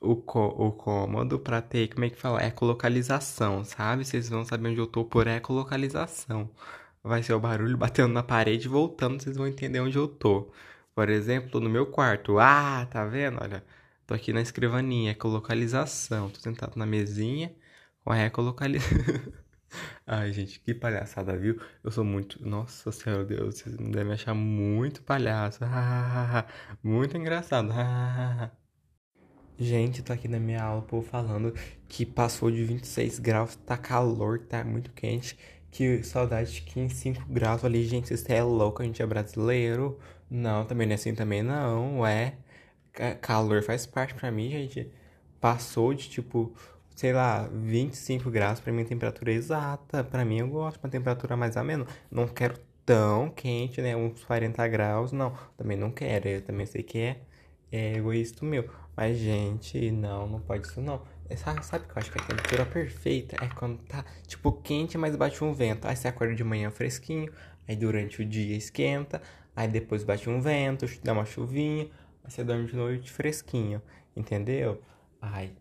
o, 0.00 0.12
o 0.12 0.72
cômodo 0.72 1.38
pra 1.38 1.62
ter, 1.62 1.88
como 1.88 2.04
é 2.04 2.10
que 2.10 2.16
fala? 2.16 2.44
Ecolocalização, 2.44 3.64
sabe? 3.64 4.04
Vocês 4.04 4.28
vão 4.28 4.44
saber 4.44 4.70
onde 4.70 4.80
eu 4.80 4.86
tô 4.86 5.04
por 5.04 5.26
ecolocalização. 5.28 6.50
Vai 7.02 7.22
ser 7.22 7.34
o 7.34 7.40
barulho 7.40 7.76
batendo 7.78 8.12
na 8.12 8.22
parede 8.22 8.66
e 8.66 8.70
voltando, 8.70 9.22
vocês 9.22 9.36
vão 9.36 9.46
entender 9.46 9.80
onde 9.80 9.96
eu 9.96 10.08
tô. 10.08 10.50
Por 10.94 11.08
exemplo, 11.08 11.60
no 11.60 11.70
meu 11.70 11.86
quarto. 11.86 12.38
Ah, 12.38 12.86
tá 12.90 13.04
vendo? 13.06 13.38
Olha, 13.42 13.64
tô 14.06 14.14
aqui 14.14 14.32
na 14.32 14.40
escrivaninha, 14.42 15.12
ecolocalização. 15.12 16.30
Tô 16.30 16.40
sentado 16.40 16.76
na 16.76 16.86
mesinha 16.86 17.54
com 18.04 18.12
a 18.12 18.18
ecolocalização. 18.18 19.32
Ai, 20.06 20.32
gente, 20.32 20.60
que 20.60 20.74
palhaçada, 20.74 21.36
viu? 21.36 21.60
Eu 21.84 21.90
sou 21.90 22.04
muito. 22.04 22.46
Nossa 22.46 22.90
senhora, 22.92 23.24
Deus, 23.24 23.58
vocês 23.58 23.76
devem 23.76 24.12
achar 24.12 24.34
muito 24.34 25.02
palhaço. 25.02 25.60
muito 26.82 27.16
engraçado. 27.16 27.68
gente, 29.58 30.02
tô 30.02 30.12
aqui 30.12 30.28
na 30.28 30.38
minha 30.38 30.62
aula, 30.62 30.82
povo 30.82 31.06
falando 31.06 31.52
que 31.88 32.06
passou 32.06 32.50
de 32.50 32.64
26 32.64 33.18
graus, 33.18 33.56
tá 33.56 33.76
calor, 33.76 34.40
tá 34.40 34.64
muito 34.64 34.90
quente. 34.92 35.36
Que 35.70 36.02
saudade 36.02 36.52
de 36.54 36.62
15, 36.62 36.94
5 36.94 37.26
graus 37.28 37.64
ali, 37.64 37.84
gente. 37.84 38.16
Você 38.16 38.32
é 38.34 38.42
louco, 38.42 38.82
a 38.82 38.84
gente 38.84 39.02
é 39.02 39.06
brasileiro. 39.06 39.98
Não, 40.30 40.64
também 40.64 40.86
não 40.86 40.92
é 40.92 40.94
assim 40.94 41.14
também, 41.14 41.42
não. 41.42 42.06
É. 42.06 42.38
Calor 43.20 43.62
faz 43.62 43.86
parte 43.86 44.14
pra 44.14 44.30
mim, 44.30 44.50
gente. 44.50 44.90
Passou 45.40 45.94
de 45.94 46.08
tipo 46.08 46.54
sei 46.98 47.12
lá, 47.12 47.48
25 47.52 48.28
graus 48.28 48.58
para 48.58 48.72
mim 48.72 48.82
a 48.82 48.84
temperatura 48.84 49.30
é 49.30 49.34
exata. 49.36 50.02
Para 50.02 50.24
mim 50.24 50.40
eu 50.40 50.48
gosto 50.48 50.80
de 50.80 50.84
uma 50.84 50.90
temperatura 50.90 51.36
mais 51.36 51.56
amena. 51.56 51.86
Não 52.10 52.26
quero 52.26 52.58
tão 52.84 53.30
quente, 53.30 53.80
né? 53.80 53.94
Uns 53.94 54.24
40 54.24 54.66
graus, 54.66 55.12
não. 55.12 55.32
Também 55.56 55.76
não 55.76 55.92
quero. 55.92 56.26
Eu 56.26 56.42
também 56.42 56.66
sei 56.66 56.82
que 56.82 56.98
é, 56.98 57.20
é 57.70 57.92
egoísta 57.98 58.44
meu. 58.44 58.68
Mas, 58.96 59.16
gente, 59.16 59.92
não, 59.92 60.26
não 60.26 60.40
pode 60.40 60.66
isso 60.66 60.80
não. 60.80 61.00
É, 61.30 61.36
sabe, 61.36 61.64
sabe 61.64 61.86
que 61.86 61.92
eu 61.92 61.98
acho 61.98 62.10
que 62.10 62.18
a 62.18 62.24
temperatura 62.24 62.66
perfeita 62.66 63.36
é 63.44 63.48
quando 63.48 63.78
tá, 63.84 64.04
tipo, 64.26 64.50
quente, 64.50 64.98
mas 64.98 65.14
bate 65.14 65.44
um 65.44 65.54
vento. 65.54 65.86
Aí 65.86 65.94
você 65.94 66.08
acorda 66.08 66.34
de 66.34 66.42
manhã 66.42 66.68
fresquinho, 66.68 67.32
aí 67.68 67.76
durante 67.76 68.22
o 68.22 68.24
dia 68.24 68.56
esquenta, 68.56 69.22
aí 69.54 69.68
depois 69.68 70.02
bate 70.02 70.28
um 70.28 70.40
vento, 70.40 70.84
dá 71.04 71.12
uma 71.12 71.24
chuvinha, 71.24 71.84
aí 72.24 72.30
você 72.30 72.42
dorme 72.42 72.66
de 72.66 72.74
noite 72.74 73.12
fresquinho, 73.12 73.80
entendeu? 74.16 74.82
Ai, 75.22 75.52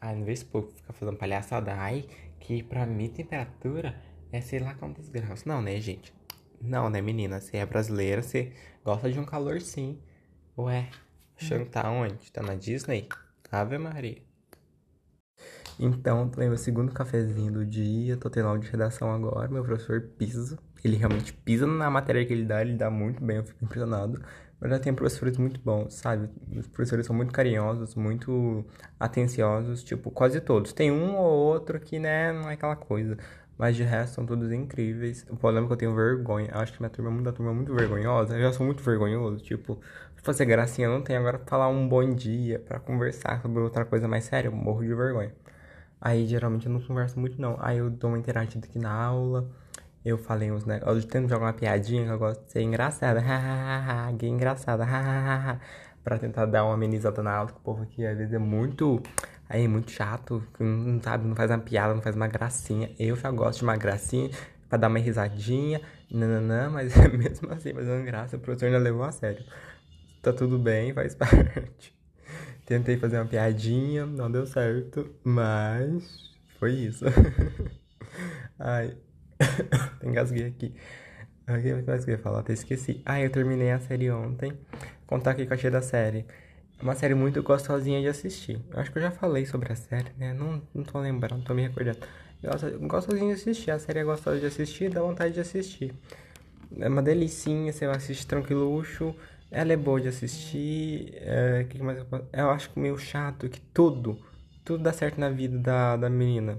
Ai, 0.00 0.14
não 0.14 0.24
vejo 0.24 0.46
pouco 0.46 0.72
ficar 0.72 0.92
fazendo 0.92 1.16
palhaçada. 1.16 1.74
Ai, 1.74 2.06
que 2.40 2.62
pra 2.62 2.86
mim 2.86 3.08
temperatura 3.08 3.94
é 4.32 4.40
sei 4.40 4.58
lá 4.60 4.74
quantos 4.74 5.08
graus. 5.08 5.44
Não, 5.44 5.62
né, 5.62 5.80
gente? 5.80 6.12
Não, 6.60 6.88
né, 6.90 7.00
menina? 7.00 7.40
Você 7.40 7.58
é 7.58 7.66
brasileira, 7.66 8.22
você 8.22 8.52
gosta 8.84 9.10
de 9.10 9.18
um 9.18 9.24
calor 9.24 9.60
sim. 9.60 9.98
Ué, 10.58 10.88
achando 11.36 11.64
que 11.64 11.70
tá 11.70 11.90
onde? 11.90 12.30
Tá 12.32 12.42
na 12.42 12.54
Disney? 12.54 13.08
Ave 13.50 13.78
Maria. 13.78 14.22
Então, 15.78 16.28
tomei 16.28 16.48
meu 16.48 16.56
segundo 16.56 16.92
cafezinho 16.92 17.52
do 17.52 17.64
dia, 17.64 18.16
tô 18.16 18.30
tendo 18.30 18.48
aula 18.48 18.58
de 18.58 18.70
redação 18.70 19.12
agora, 19.12 19.48
meu 19.48 19.62
professor 19.62 20.00
pisa. 20.16 20.58
Ele 20.82 20.96
realmente 20.96 21.32
pisa 21.32 21.66
na 21.66 21.90
matéria 21.90 22.24
que 22.24 22.32
ele 22.32 22.44
dá, 22.44 22.62
ele 22.62 22.74
dá 22.74 22.90
muito 22.90 23.22
bem, 23.22 23.36
eu 23.36 23.44
fico 23.44 23.64
impressionado. 23.64 24.22
Mas 24.60 24.70
já 24.70 24.78
tem 24.78 24.94
professores 24.94 25.36
muito 25.36 25.60
bons, 25.60 25.94
sabe? 25.94 26.30
Os 26.56 26.66
professores 26.68 27.06
são 27.06 27.14
muito 27.14 27.32
carinhosos, 27.32 27.94
muito 27.94 28.64
atenciosos, 28.98 29.82
tipo, 29.84 30.10
quase 30.10 30.40
todos. 30.40 30.72
Tem 30.72 30.90
um 30.90 31.16
ou 31.16 31.30
outro 31.30 31.78
que, 31.78 31.98
né, 31.98 32.32
não 32.32 32.48
é 32.48 32.54
aquela 32.54 32.76
coisa. 32.76 33.16
Mas 33.58 33.76
de 33.76 33.82
resto 33.82 34.16
são 34.16 34.26
todos 34.26 34.50
incríveis. 34.52 35.26
O 35.30 35.36
problema 35.36 35.66
é 35.66 35.68
que 35.68 35.72
eu 35.72 35.76
tenho 35.76 35.94
vergonha. 35.94 36.50
Acho 36.52 36.72
que 36.72 36.80
minha 36.80 36.90
turma 36.90 37.10
é 37.10 37.14
muito, 37.14 37.32
turma 37.32 37.52
é 37.52 37.54
muito 37.54 37.74
vergonhosa. 37.74 38.34
Eu 38.36 38.42
já 38.42 38.52
sou 38.52 38.66
muito 38.66 38.82
vergonhoso, 38.82 39.42
tipo, 39.42 39.80
fazer 40.16 40.44
gracinha 40.44 40.88
não 40.88 41.02
tem. 41.02 41.16
Agora 41.16 41.38
falar 41.46 41.68
um 41.68 41.88
bom 41.88 42.14
dia 42.14 42.58
para 42.58 42.80
conversar 42.80 43.40
sobre 43.40 43.60
outra 43.60 43.84
coisa 43.84 44.08
mais 44.08 44.24
séria, 44.24 44.48
eu 44.48 44.52
morro 44.52 44.82
de 44.82 44.94
vergonha. 44.94 45.32
Aí 46.00 46.26
geralmente 46.26 46.66
eu 46.66 46.72
não 46.72 46.80
converso 46.80 47.18
muito 47.18 47.40
não. 47.40 47.56
Aí 47.60 47.78
eu 47.78 47.90
dou 47.90 48.10
uma 48.10 48.18
interativa 48.18 48.64
aqui 48.66 48.78
na 48.78 48.92
aula. 48.92 49.48
Eu 50.06 50.16
falei 50.16 50.52
uns 50.52 50.64
negócios. 50.64 51.02
Eu 51.02 51.10
tento 51.10 51.28
jogar 51.28 51.46
uma 51.46 51.52
piadinha 51.52 52.04
que 52.04 52.10
eu 52.12 52.18
gosto 52.18 52.44
de 52.44 52.52
ser 52.52 52.62
engraçada. 52.62 53.18
Hahaha, 53.20 54.16
que 54.16 54.24
engraçada. 54.28 54.84
Hahaha. 54.84 55.60
pra 56.04 56.16
tentar 56.16 56.46
dar 56.46 56.64
uma 56.64 56.74
amenizada 56.74 57.20
na 57.24 57.34
aula, 57.34 57.50
que 57.50 57.58
o 57.58 57.60
povo 57.60 57.82
aqui 57.82 58.06
às 58.06 58.16
vezes 58.16 58.32
é 58.32 58.38
muito. 58.38 59.02
Aí 59.48 59.66
muito 59.66 59.90
chato, 59.90 60.40
não 60.60 61.02
sabe, 61.02 61.26
não 61.26 61.34
faz 61.34 61.50
uma 61.50 61.58
piada, 61.58 61.92
não 61.92 62.00
faz 62.00 62.14
uma 62.14 62.28
gracinha. 62.28 62.88
Eu 63.00 63.16
já 63.16 63.32
gosto 63.32 63.58
de 63.58 63.64
uma 63.64 63.76
gracinha 63.76 64.30
pra 64.68 64.78
dar 64.78 64.86
uma 64.86 65.00
risadinha, 65.00 65.80
nananã, 66.08 66.70
mas 66.70 66.94
mesmo 67.12 67.52
assim, 67.52 67.74
fazendo 67.74 68.04
graça, 68.04 68.36
o 68.36 68.40
professor 68.40 68.66
ainda 68.66 68.78
levou 68.78 69.02
a 69.02 69.10
sério. 69.10 69.44
Tá 70.22 70.32
tudo 70.32 70.56
bem, 70.56 70.94
faz 70.94 71.14
parte. 71.18 71.92
Tentei 72.64 72.96
fazer 72.96 73.18
uma 73.18 73.26
piadinha, 73.26 74.06
não 74.06 74.30
deu 74.30 74.46
certo, 74.46 75.10
mas 75.24 76.30
foi 76.60 76.72
isso. 76.74 77.04
Ai, 78.58 78.96
engasguei 80.02 80.46
aqui. 80.46 80.74
O 81.48 81.62
que 81.62 81.72
mais 81.88 82.04
que 82.04 82.10
eu 82.10 82.16
ia 82.16 82.18
falar? 82.20 82.40
Até 82.40 82.52
esqueci. 82.52 83.02
Ah, 83.04 83.20
eu 83.20 83.30
terminei 83.30 83.70
a 83.70 83.78
série 83.78 84.10
ontem. 84.10 84.52
Contar 85.06 85.32
aqui 85.32 85.46
com 85.46 85.54
a 85.54 85.70
da 85.70 85.80
série. 85.80 86.26
É 86.78 86.82
uma 86.82 86.94
série 86.94 87.14
muito 87.14 87.42
gostosinha 87.42 88.00
de 88.00 88.08
assistir. 88.08 88.60
Eu 88.70 88.80
acho 88.80 88.90
que 88.90 88.98
eu 88.98 89.02
já 89.02 89.10
falei 89.10 89.46
sobre 89.46 89.72
a 89.72 89.76
série, 89.76 90.10
né? 90.18 90.34
Não, 90.34 90.60
não 90.74 90.82
tô 90.82 90.98
lembrando, 90.98 91.44
tô 91.44 91.54
me 91.54 91.62
recordando. 91.62 92.00
Gostosinho 92.82 93.28
de 93.28 93.40
assistir. 93.40 93.70
A 93.70 93.78
série 93.78 94.00
é 94.00 94.04
gostosa 94.04 94.40
de 94.40 94.46
assistir, 94.46 94.90
dá 94.90 95.00
vontade 95.00 95.34
de 95.34 95.40
assistir. 95.40 95.94
É 96.78 96.88
uma 96.88 97.02
delicinha, 97.02 97.72
você 97.72 97.84
assiste 97.84 98.26
tranquiluxo. 98.26 99.14
Ela 99.50 99.72
é 99.72 99.76
boa 99.76 100.00
de 100.00 100.08
assistir. 100.08 101.14
É, 101.14 101.64
que 101.68 101.80
mais 101.82 101.98
eu, 101.98 102.06
eu 102.32 102.50
acho 102.50 102.70
que 102.70 102.78
meio 102.80 102.98
chato 102.98 103.48
que 103.48 103.60
tudo, 103.60 104.18
tudo 104.64 104.82
dá 104.82 104.92
certo 104.92 105.20
na 105.20 105.30
vida 105.30 105.56
da, 105.58 105.96
da 105.96 106.10
menina. 106.10 106.58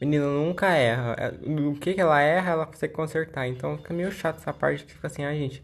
Menina 0.00 0.26
nunca 0.26 0.68
erra. 0.68 1.14
É, 1.18 1.28
o 1.46 1.74
que, 1.74 1.94
que 1.94 2.00
ela 2.00 2.20
erra, 2.20 2.52
ela 2.52 2.66
consegue 2.66 2.94
consertar. 2.94 3.46
Então 3.46 3.76
fica 3.76 3.92
meio 3.92 4.10
chato 4.10 4.38
essa 4.38 4.52
parte 4.52 4.84
que 4.84 4.94
fica 4.94 5.06
assim, 5.06 5.24
ah, 5.24 5.34
gente, 5.34 5.62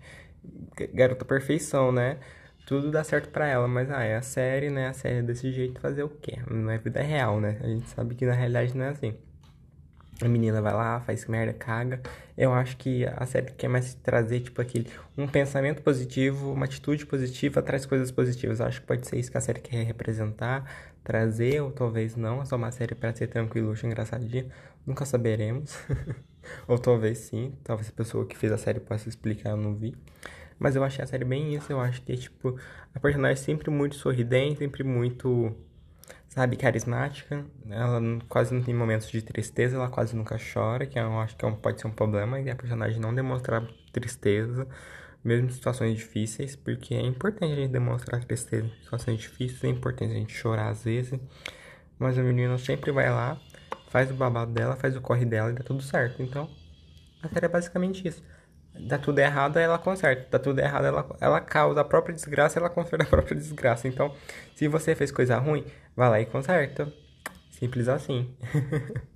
garota 0.92 1.24
perfeição, 1.24 1.90
né? 1.90 2.18
Tudo 2.66 2.90
dá 2.90 3.02
certo 3.04 3.30
pra 3.30 3.46
ela, 3.46 3.66
mas 3.68 3.90
ah, 3.90 4.02
é 4.02 4.16
a 4.16 4.22
série, 4.22 4.68
né? 4.70 4.88
A 4.88 4.92
série 4.92 5.18
é 5.18 5.22
desse 5.22 5.50
jeito 5.52 5.80
fazer 5.80 6.02
o 6.02 6.08
quê? 6.08 6.38
Não 6.50 6.70
é 6.70 6.78
vida 6.78 7.00
real, 7.00 7.40
né? 7.40 7.58
A 7.62 7.66
gente 7.66 7.88
sabe 7.88 8.14
que 8.14 8.26
na 8.26 8.34
realidade 8.34 8.76
não 8.76 8.84
é 8.84 8.88
assim. 8.88 9.14
A 10.20 10.28
menina 10.28 10.62
vai 10.62 10.72
lá, 10.72 11.00
faz 11.00 11.26
merda, 11.26 11.52
caga. 11.52 12.00
Eu 12.36 12.52
acho 12.52 12.76
que 12.78 13.04
a 13.06 13.26
série 13.26 13.52
quer 13.52 13.68
mais 13.68 13.94
trazer, 13.94 14.40
tipo, 14.40 14.60
aquele... 14.62 14.90
Um 15.16 15.28
pensamento 15.28 15.82
positivo, 15.82 16.52
uma 16.52 16.64
atitude 16.64 17.04
positiva, 17.06 17.62
traz 17.62 17.84
coisas 17.86 18.10
positivas. 18.10 18.60
Eu 18.60 18.66
acho 18.66 18.80
que 18.80 18.86
pode 18.86 19.06
ser 19.06 19.18
isso 19.18 19.30
que 19.30 19.36
a 19.36 19.40
série 19.40 19.60
quer 19.60 19.84
representar, 19.84 20.64
trazer, 21.06 21.62
ou 21.62 21.70
talvez 21.70 22.16
não. 22.16 22.42
É 22.42 22.44
só 22.44 22.56
uma 22.56 22.72
série 22.72 22.94
para 22.94 23.14
ser 23.14 23.28
tranquilo, 23.28 23.72
engraçadinha. 23.84 24.46
Nunca 24.84 25.04
saberemos. 25.04 25.78
ou 26.66 26.78
talvez 26.78 27.18
sim. 27.18 27.54
Talvez 27.62 27.88
a 27.88 27.92
pessoa 27.92 28.26
que 28.26 28.36
fez 28.36 28.52
a 28.52 28.58
série 28.58 28.80
possa 28.80 29.08
explicar, 29.08 29.50
eu 29.50 29.56
não 29.56 29.74
vi. 29.74 29.96
Mas 30.58 30.74
eu 30.74 30.82
achei 30.82 31.04
a 31.04 31.06
série 31.06 31.24
bem 31.24 31.54
isso. 31.54 31.72
Eu 31.72 31.80
acho 31.80 32.02
que, 32.02 32.16
tipo, 32.16 32.58
a 32.94 32.98
personagem 33.00 33.34
é 33.34 33.36
sempre 33.36 33.70
muito 33.70 33.94
sorridente, 33.94 34.58
sempre 34.58 34.82
muito 34.82 35.54
sabe, 36.28 36.56
carismática. 36.56 37.46
Ela 37.70 38.00
quase 38.28 38.52
não 38.52 38.62
tem 38.62 38.74
momentos 38.74 39.08
de 39.08 39.22
tristeza, 39.22 39.76
ela 39.76 39.88
quase 39.88 40.14
nunca 40.16 40.36
chora, 40.38 40.86
que 40.86 40.98
eu 40.98 41.20
acho 41.20 41.36
que 41.36 41.44
é 41.44 41.48
um, 41.48 41.54
pode 41.56 41.80
ser 41.80 41.86
um 41.86 41.92
problema, 41.92 42.40
e 42.40 42.50
a 42.50 42.56
personagem 42.56 43.00
não 43.00 43.14
demonstrar 43.14 43.66
tristeza, 43.92 44.68
mesmo 45.26 45.48
em 45.48 45.52
situações 45.52 45.96
difíceis, 45.96 46.56
porque 46.56 46.94
é 46.94 47.02
importante 47.02 47.52
a 47.52 47.56
gente 47.56 47.72
demonstrar 47.72 48.24
tristeza 48.24 48.66
em 48.66 48.82
situações 48.82 49.20
difíceis, 49.20 49.64
é 49.64 49.68
importante 49.68 50.12
a 50.12 50.16
gente 50.16 50.32
chorar 50.32 50.68
às 50.68 50.84
vezes, 50.84 51.18
mas 51.98 52.18
a 52.18 52.22
menina 52.22 52.58
sempre 52.58 52.90
vai 52.92 53.10
lá, 53.10 53.40
faz 53.88 54.10
o 54.10 54.14
babado 54.14 54.52
dela, 54.52 54.76
faz 54.76 54.96
o 54.96 55.00
corre 55.00 55.24
dela 55.24 55.50
e 55.50 55.54
dá 55.54 55.62
tudo 55.62 55.82
certo. 55.82 56.22
Então, 56.22 56.50
a 57.22 57.28
série 57.28 57.46
é 57.46 57.48
basicamente 57.48 58.06
isso 58.06 58.22
dá 58.80 58.98
tudo 58.98 59.18
errado, 59.18 59.58
ela 59.58 59.78
conserta. 59.78 60.26
Dá 60.30 60.38
tudo 60.38 60.58
errado, 60.58 60.84
ela, 60.84 61.16
ela 61.20 61.40
causa 61.40 61.80
a 61.80 61.84
própria 61.84 62.14
desgraça, 62.14 62.58
ela 62.58 62.70
conserta 62.70 63.04
a 63.04 63.08
própria 63.08 63.36
desgraça. 63.36 63.88
Então, 63.88 64.14
se 64.54 64.68
você 64.68 64.94
fez 64.94 65.10
coisa 65.10 65.38
ruim, 65.38 65.64
vai 65.94 66.08
lá 66.08 66.20
e 66.20 66.26
conserta. 66.26 66.92
Simples 67.50 67.88
assim. 67.88 68.34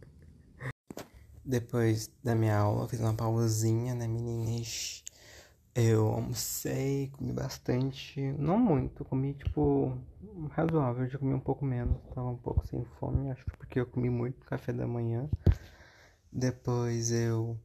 Depois 1.45 2.09
da 2.23 2.35
minha 2.35 2.57
aula, 2.57 2.89
fiz 2.89 3.01
uma 3.01 3.15
pausinha, 3.15 3.95
né, 3.95 4.07
meninas? 4.07 5.03
Eu 5.75 6.09
almocei, 6.09 7.11
comi 7.13 7.33
bastante. 7.33 8.21
Não 8.39 8.59
muito, 8.59 9.05
comi 9.05 9.35
tipo 9.35 9.97
razoável, 10.51 11.09
já 11.09 11.19
comi 11.19 11.33
um 11.33 11.41
pouco 11.41 11.65
menos. 11.65 11.97
Tava 12.15 12.29
um 12.29 12.37
pouco 12.37 12.67
sem 12.67 12.85
fome, 12.99 13.31
acho 13.31 13.45
que 13.45 13.57
porque 13.57 13.81
eu 13.81 13.87
comi 13.87 14.11
muito 14.11 14.45
café 14.47 14.73
da 14.73 14.87
manhã. 14.87 15.29
Depois 16.33 17.13
eu 17.13 17.59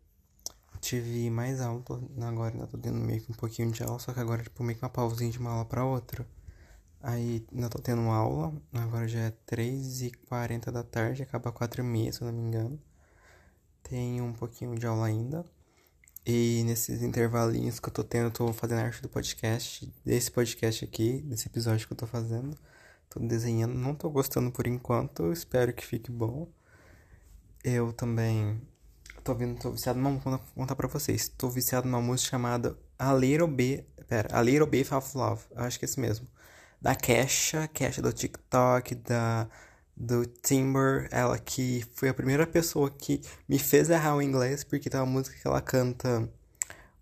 tive 0.79 1.29
mais 1.31 1.61
aula, 1.61 1.83
agora 2.21 2.53
ainda 2.53 2.67
tô 2.67 2.77
tendo 2.77 2.99
meio 2.99 3.21
que 3.21 3.31
um 3.31 3.35
pouquinho 3.35 3.71
de 3.71 3.83
aula, 3.83 3.97
só 3.99 4.13
que 4.13 4.19
agora 4.19 4.43
tipo 4.43 4.63
meio 4.63 4.77
que 4.77 4.85
uma 4.85 4.89
pausinha 4.89 5.31
de 5.31 5.39
uma 5.39 5.51
aula 5.51 5.65
pra 5.65 5.83
outra. 5.83 6.27
Aí 7.01 7.45
ainda 7.53 7.69
tô 7.69 7.79
tendo 7.79 8.01
aula, 8.09 8.53
agora 8.73 9.07
já 9.07 9.19
é 9.19 9.31
3h40 9.47 10.71
da 10.71 10.83
tarde, 10.83 11.23
acaba 11.23 11.51
4h30, 11.51 12.11
se 12.11 12.21
eu 12.21 12.31
não 12.31 12.33
me 12.33 12.47
engano. 12.47 12.79
Tenho 13.83 14.25
um 14.25 14.33
pouquinho 14.33 14.75
de 14.75 14.85
aula 14.87 15.07
ainda. 15.07 15.45
E 16.25 16.63
nesses 16.65 17.03
intervalinhos 17.03 17.79
que 17.79 17.87
eu 17.87 17.93
tô 17.93 18.03
tendo, 18.03 18.25
eu 18.27 18.31
tô 18.31 18.51
fazendo 18.51 18.79
arte 18.79 18.99
do 19.01 19.07
podcast, 19.07 19.93
desse 20.03 20.31
podcast 20.31 20.83
aqui, 20.83 21.21
desse 21.21 21.47
episódio 21.47 21.85
que 21.85 21.93
eu 21.93 21.97
tô 21.97 22.07
fazendo. 22.07 22.57
Tô 23.09 23.19
desenhando, 23.19 23.75
não 23.75 23.93
tô 23.93 24.09
gostando 24.09 24.51
por 24.51 24.65
enquanto, 24.65 25.31
espero 25.31 25.71
que 25.71 25.85
fique 25.85 26.11
bom. 26.11 26.49
Eu 27.63 27.93
também 27.93 28.59
tô 29.23 29.35
vendo, 29.35 29.59
tô 29.59 29.71
viciado 29.71 29.99
numa, 29.99 30.17
vou 30.19 30.39
contar 30.55 30.75
pra 30.75 30.87
vocês. 30.87 31.27
Tô 31.29 31.47
viciado 31.47 31.87
numa 31.87 32.01
música 32.01 32.31
chamada 32.31 32.75
A 32.97 33.13
Little 33.13 33.47
Bit, 33.47 33.85
pera, 34.07 34.27
A 34.35 34.41
Little 34.41 34.67
Bit 34.67 34.93
of 34.95 35.15
Love, 35.15 35.43
acho 35.55 35.77
que 35.77 35.85
é 35.85 35.87
esse 35.87 35.99
mesmo. 35.99 36.27
Da 36.81 36.95
Kesha, 36.95 37.67
Kesha 37.67 38.01
do 38.01 38.11
TikTok, 38.11 38.95
da 38.95 39.47
do 39.95 40.25
Timber, 40.25 41.07
ela 41.11 41.37
que 41.37 41.85
foi 41.93 42.09
a 42.09 42.13
primeira 42.13 42.45
pessoa 42.45 42.89
que 42.89 43.21
me 43.47 43.57
fez 43.57 43.89
errar 43.89 44.15
o 44.15 44.21
inglês, 44.21 44.63
porque 44.63 44.89
tem 44.89 44.99
uma 44.99 45.05
música 45.05 45.37
que 45.39 45.47
ela 45.47 45.61
canta 45.61 46.29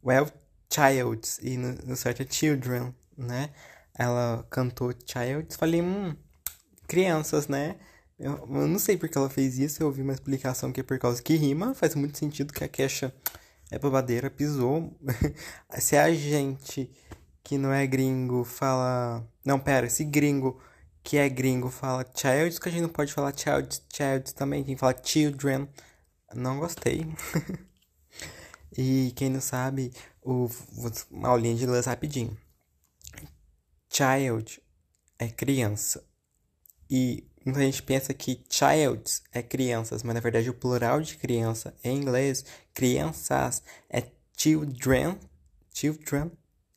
Well 0.03 0.27
Child, 0.71 1.27
e 1.41 1.57
no, 1.57 1.73
no 1.85 1.95
certo 1.95 2.21
é 2.21 2.27
Children, 2.29 2.93
né? 3.17 3.49
Ela 3.97 4.45
cantou 4.49 4.91
Child, 4.91 5.55
falei, 5.57 5.81
hum, 5.81 6.15
crianças, 6.87 7.47
né? 7.47 7.77
Eu, 8.19 8.33
eu, 8.33 8.67
não 8.67 8.79
sei 8.79 8.97
porque 8.97 9.17
ela 9.17 9.29
fez 9.29 9.57
isso, 9.57 9.81
eu 9.81 9.87
ouvi 9.87 10.01
uma 10.01 10.13
explicação 10.13 10.71
que 10.71 10.79
é 10.79 10.83
por 10.83 10.99
causa 10.99 11.21
que 11.21 11.35
rima, 11.35 11.73
faz 11.73 11.95
muito 11.95 12.17
sentido 12.17 12.53
que 12.53 12.63
a 12.63 12.67
queixa 12.67 13.13
é 13.71 13.79
babadeira, 13.79 14.29
pisou. 14.29 14.93
se 15.79 15.97
a 15.97 16.13
gente 16.13 16.89
que 17.43 17.57
não 17.57 17.73
é 17.73 17.85
gringo 17.85 18.43
fala. 18.43 19.27
Não, 19.43 19.59
pera, 19.59 19.89
se 19.89 20.03
gringo 20.03 20.59
que 21.03 21.17
é 21.17 21.27
gringo 21.29 21.69
fala 21.69 22.05
child, 22.15 22.59
que 22.59 22.69
a 22.69 22.71
gente 22.71 22.81
não 22.81 22.89
pode 22.89 23.13
falar 23.13 23.33
child, 23.35 23.81
child 23.93 24.33
também, 24.33 24.63
quem 24.63 24.77
fala 24.77 24.95
children, 25.03 25.67
não 26.33 26.59
gostei. 26.59 27.05
e 28.77 29.11
quem 29.15 29.29
não 29.29 29.41
sabe, 29.41 29.93
o, 30.21 30.49
uma 31.11 31.29
aulinha 31.29 31.55
de 31.55 31.63
inglês 31.63 31.85
rapidinho. 31.85 32.37
Child 33.89 34.61
é 35.19 35.27
criança. 35.27 36.03
E 36.89 37.27
Muita 37.45 37.59
gente 37.59 37.83
pensa 37.83 38.13
que 38.13 38.41
child 38.49 39.03
é 39.33 39.43
crianças, 39.43 40.01
mas 40.01 40.15
na 40.15 40.21
verdade 40.21 40.49
o 40.49 40.53
plural 40.53 41.01
de 41.01 41.17
criança 41.17 41.75
em 41.83 41.97
inglês, 41.97 42.45
crianças, 42.73 43.61
é 43.89 44.03
children. 44.37 45.17
Children, 45.73 46.31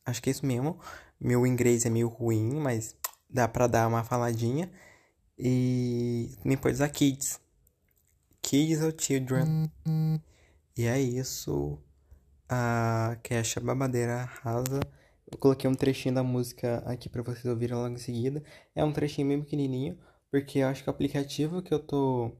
acho 0.05 0.21
que 0.21 0.29
é 0.29 0.31
isso 0.31 0.45
mesmo. 0.45 0.77
Meu 1.17 1.47
inglês 1.47 1.85
é 1.85 1.89
meio 1.89 2.09
ruim, 2.09 2.55
mas 2.55 2.95
dá 3.29 3.47
pra 3.47 3.67
dar 3.67 3.87
uma 3.87 4.03
faladinha. 4.03 4.71
E 5.37 6.31
pode 6.61 6.75
usar 6.75 6.89
kids. 6.89 7.39
Kids 8.41 8.81
ou 8.81 8.91
children. 8.97 9.69
E 10.77 10.85
é 10.85 10.99
isso. 10.99 11.79
A 12.49 13.17
Kesha 13.23 13.59
Babadeira 13.59 14.21
arrasa. 14.21 14.79
Eu 15.29 15.37
coloquei 15.37 15.69
um 15.69 15.75
trechinho 15.75 16.15
da 16.15 16.23
música 16.23 16.77
aqui 16.85 17.09
para 17.09 17.21
vocês 17.21 17.45
ouvirem 17.45 17.75
logo 17.75 17.95
em 17.95 17.97
seguida. 17.97 18.43
É 18.73 18.83
um 18.83 18.93
trechinho 18.93 19.27
bem 19.27 19.41
pequenininho 19.41 19.99
Porque 20.31 20.59
eu 20.59 20.67
acho 20.67 20.83
que 20.83 20.89
o 20.89 20.93
aplicativo 20.93 21.61
que 21.61 21.73
eu 21.73 21.79
tô. 21.79 22.31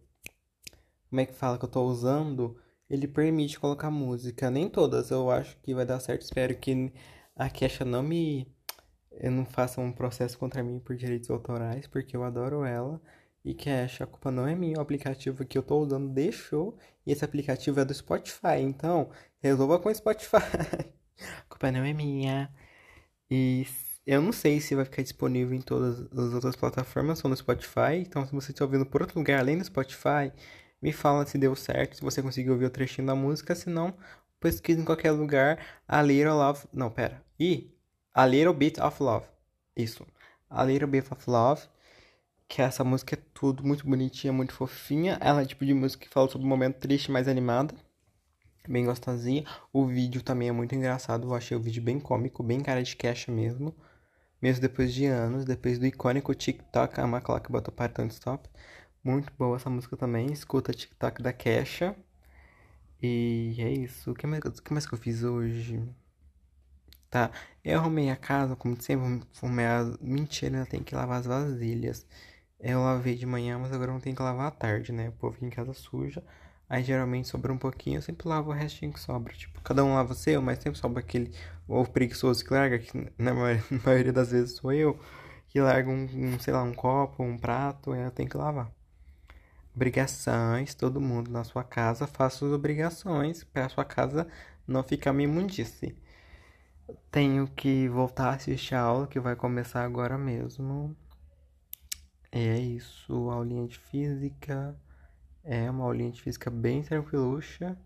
Como 1.09 1.21
é 1.21 1.25
que 1.25 1.33
fala 1.33 1.57
que 1.57 1.65
eu 1.65 1.69
tô 1.69 1.83
usando? 1.83 2.57
Ele 2.89 3.07
permite 3.07 3.59
colocar 3.59 3.91
música. 3.91 4.49
Nem 4.49 4.69
todas, 4.69 5.11
eu 5.11 5.29
acho 5.29 5.57
que 5.61 5.73
vai 5.73 5.85
dar 5.85 5.99
certo. 5.99 6.21
Espero 6.23 6.57
que 6.57 6.93
a 7.35 7.49
Kesha 7.49 7.83
não 7.85 8.01
me. 8.03 8.47
Eu 9.19 9.31
não 9.31 9.45
faça 9.45 9.81
um 9.81 9.91
processo 9.91 10.37
contra 10.37 10.63
mim 10.63 10.79
por 10.79 10.95
direitos 10.95 11.29
autorais, 11.29 11.87
porque 11.87 12.15
eu 12.15 12.23
adoro 12.23 12.63
ela. 12.63 13.01
E 13.43 13.53
Kesha, 13.53 14.03
a 14.03 14.07
culpa 14.07 14.29
não 14.31 14.47
é 14.47 14.53
minha, 14.55 14.77
o 14.77 14.81
aplicativo 14.81 15.45
que 15.45 15.57
eu 15.57 15.63
tô 15.63 15.79
usando 15.79 16.09
deixou. 16.13 16.77
E 17.05 17.11
esse 17.11 17.23
aplicativo 17.23 17.79
é 17.79 17.85
do 17.85 17.93
Spotify. 17.93 18.59
Então, 18.59 19.09
resolva 19.39 19.79
com 19.79 19.89
o 19.89 19.95
Spotify. 19.95 20.37
a 21.39 21.43
culpa 21.49 21.71
não 21.71 21.83
é 21.83 21.93
minha. 21.93 22.53
E 23.31 23.65
eu 24.05 24.21
não 24.21 24.31
sei 24.31 24.59
se 24.59 24.75
vai 24.75 24.85
ficar 24.85 25.01
disponível 25.03 25.55
em 25.55 25.61
todas 25.61 26.01
as 26.11 26.33
outras 26.33 26.55
plataformas 26.55 27.23
ou 27.23 27.29
no 27.29 27.37
Spotify. 27.37 27.95
Então, 27.99 28.25
se 28.25 28.33
você 28.33 28.51
está 28.51 28.65
ouvindo 28.65 28.85
por 28.85 29.01
outro 29.01 29.19
lugar 29.19 29.39
além 29.39 29.57
do 29.57 29.65
Spotify, 29.65 30.31
me 30.81 30.91
fala 30.93 31.25
se 31.25 31.37
deu 31.37 31.55
certo, 31.55 31.95
se 31.97 32.01
você 32.01 32.21
conseguiu 32.21 32.53
ouvir 32.53 32.65
o 32.65 32.69
trechinho 32.69 33.07
da 33.07 33.15
música. 33.15 33.55
Se 33.55 33.69
não, 33.69 33.93
pesquisa 34.39 34.81
em 34.81 34.85
qualquer 34.85 35.11
lugar. 35.11 35.59
A 35.87 36.01
Little 36.01 36.35
Love. 36.35 36.67
Não, 36.73 36.89
pera. 36.91 37.23
E 37.39 37.76
A 38.17 38.25
Little 38.25 38.53
Bit 38.53 38.81
of 38.81 39.03
Love. 39.03 39.27
Isso. 39.75 40.03
A 40.49 40.63
Little 40.63 40.87
Bit 40.87 41.13
of 41.13 41.29
Love. 41.29 41.61
Que 42.47 42.63
essa 42.63 42.83
música 42.83 43.13
é 43.13 43.19
tudo 43.31 43.63
muito 43.63 43.85
bonitinha, 43.85 44.33
muito 44.33 44.53
fofinha. 44.53 45.19
Ela 45.21 45.43
é 45.43 45.45
tipo 45.45 45.63
de 45.63 45.73
música 45.73 46.03
que 46.03 46.09
fala 46.09 46.27
sobre 46.27 46.47
um 46.47 46.49
momento 46.49 46.79
triste, 46.79 47.11
mais 47.11 47.27
animada 47.27 47.75
bem 48.67 48.85
gostosinha. 48.85 49.45
O 49.71 49.85
vídeo 49.85 50.23
também 50.23 50.49
é 50.49 50.51
muito 50.51 50.73
engraçado. 50.73 51.27
Eu 51.27 51.35
achei 51.35 51.55
o 51.55 51.59
vídeo 51.59 51.81
bem 51.81 51.99
cômico, 51.99 52.41
bem 52.41 52.59
cara 52.61 52.81
de 52.81 52.95
cash 52.95 53.27
mesmo. 53.27 53.75
Mesmo 54.41 54.61
depois 54.61 54.91
de 54.91 55.05
anos, 55.05 55.45
depois 55.45 55.77
do 55.77 55.85
icônico 55.85 56.33
TikTok, 56.33 56.99
a 56.99 57.03
McClock 57.05 57.51
botou 57.51 57.71
para 57.71 57.91
Don't 57.93 58.11
Stop. 58.13 58.49
Muito 59.03 59.31
boa 59.37 59.57
essa 59.57 59.69
música 59.69 59.95
também. 59.95 60.31
Escuta 60.31 60.73
TikTok 60.73 61.21
da 61.21 61.31
Kesha. 61.31 61.95
E 62.99 63.55
é 63.59 63.71
isso. 63.71 64.11
O 64.11 64.15
que 64.15 64.25
mais, 64.25 64.43
o 64.43 64.63
que 64.63 64.73
mais 64.73 64.87
que 64.87 64.93
eu 64.93 64.97
fiz 64.97 65.23
hoje? 65.23 65.83
Tá, 67.17 67.31
eu 67.63 67.79
arrumei 67.79 68.09
a 68.11 68.15
casa, 68.15 68.55
como 68.55 68.79
sempre, 68.79 69.25
arrumei 69.41 69.65
as... 69.65 69.97
Mentira, 69.97 70.57
ainda 70.57 70.69
tem 70.69 70.83
que 70.83 70.93
lavar 70.93 71.19
as 71.19 71.25
vasilhas. 71.25 72.05
Eu 72.59 72.81
lavei 72.83 73.15
de 73.15 73.25
manhã, 73.25 73.57
mas 73.57 73.71
agora 73.73 73.91
não 73.91 73.99
tem 73.99 74.13
que 74.13 74.21
lavar 74.21 74.47
à 74.47 74.51
tarde, 74.51 74.91
né? 74.91 75.09
O 75.09 75.13
povo 75.13 75.35
aqui 75.35 75.45
em 75.45 75.49
casa 75.49 75.73
suja. 75.73 76.23
Aí 76.69 76.83
geralmente 76.83 77.27
sobra 77.27 77.51
um 77.51 77.57
pouquinho, 77.57 77.97
eu 77.97 78.01
sempre 78.03 78.27
lavo 78.27 78.51
o 78.51 78.53
restinho 78.53 78.93
que 78.93 78.99
sobra. 78.99 79.33
Tipo, 79.33 79.59
cada 79.61 79.83
um 79.83 79.95
lava 79.95 80.11
o 80.13 80.15
seu, 80.15 80.41
mas 80.43 80.59
sempre 80.59 80.79
sobra 80.79 80.99
aquele 80.99 81.31
ou 81.67 81.85
preguiçoso 81.87 82.43
que 82.45 82.53
larga, 82.53 82.77
que 82.79 82.91
na 83.17 83.33
maioria, 83.33 84.13
das 84.13 84.31
vezes 84.31 84.55
sou 84.57 84.71
eu, 84.71 84.99
que 85.47 85.59
larga 85.59 85.89
um, 85.89 86.03
um, 86.13 86.39
sei 86.39 86.53
lá, 86.53 86.61
um 86.63 86.73
copo, 86.73 87.23
um 87.23 87.37
prato, 87.37 87.95
eu 87.95 88.11
tenho 88.11 88.29
que 88.29 88.37
lavar. 88.37 88.71
Obrigações, 89.75 90.75
todo 90.75 90.99
mundo 91.01 91.31
na 91.31 91.43
sua 91.43 91.63
casa 91.63 92.07
faça 92.07 92.45
as 92.45 92.51
obrigações 92.51 93.43
para 93.43 93.69
sua 93.69 93.85
casa 93.85 94.27
não 94.67 94.83
ficar 94.83 95.11
uma 95.11 95.23
imundice. 95.23 95.95
Tenho 97.11 97.47
que 97.47 97.89
voltar 97.89 98.29
a 98.29 98.35
assistir 98.35 98.75
a 98.75 98.81
aula 98.81 99.07
que 99.07 99.19
vai 99.19 99.35
começar 99.35 99.83
agora 99.83 100.17
mesmo. 100.17 100.95
É 102.31 102.57
isso, 102.59 103.29
aulinha 103.29 103.67
de 103.67 103.77
física. 103.77 104.75
É 105.43 105.69
uma 105.69 105.85
aulinha 105.85 106.11
de 106.11 106.21
física 106.21 106.49
bem 106.49 106.83
tranquiluxa. 106.83 107.77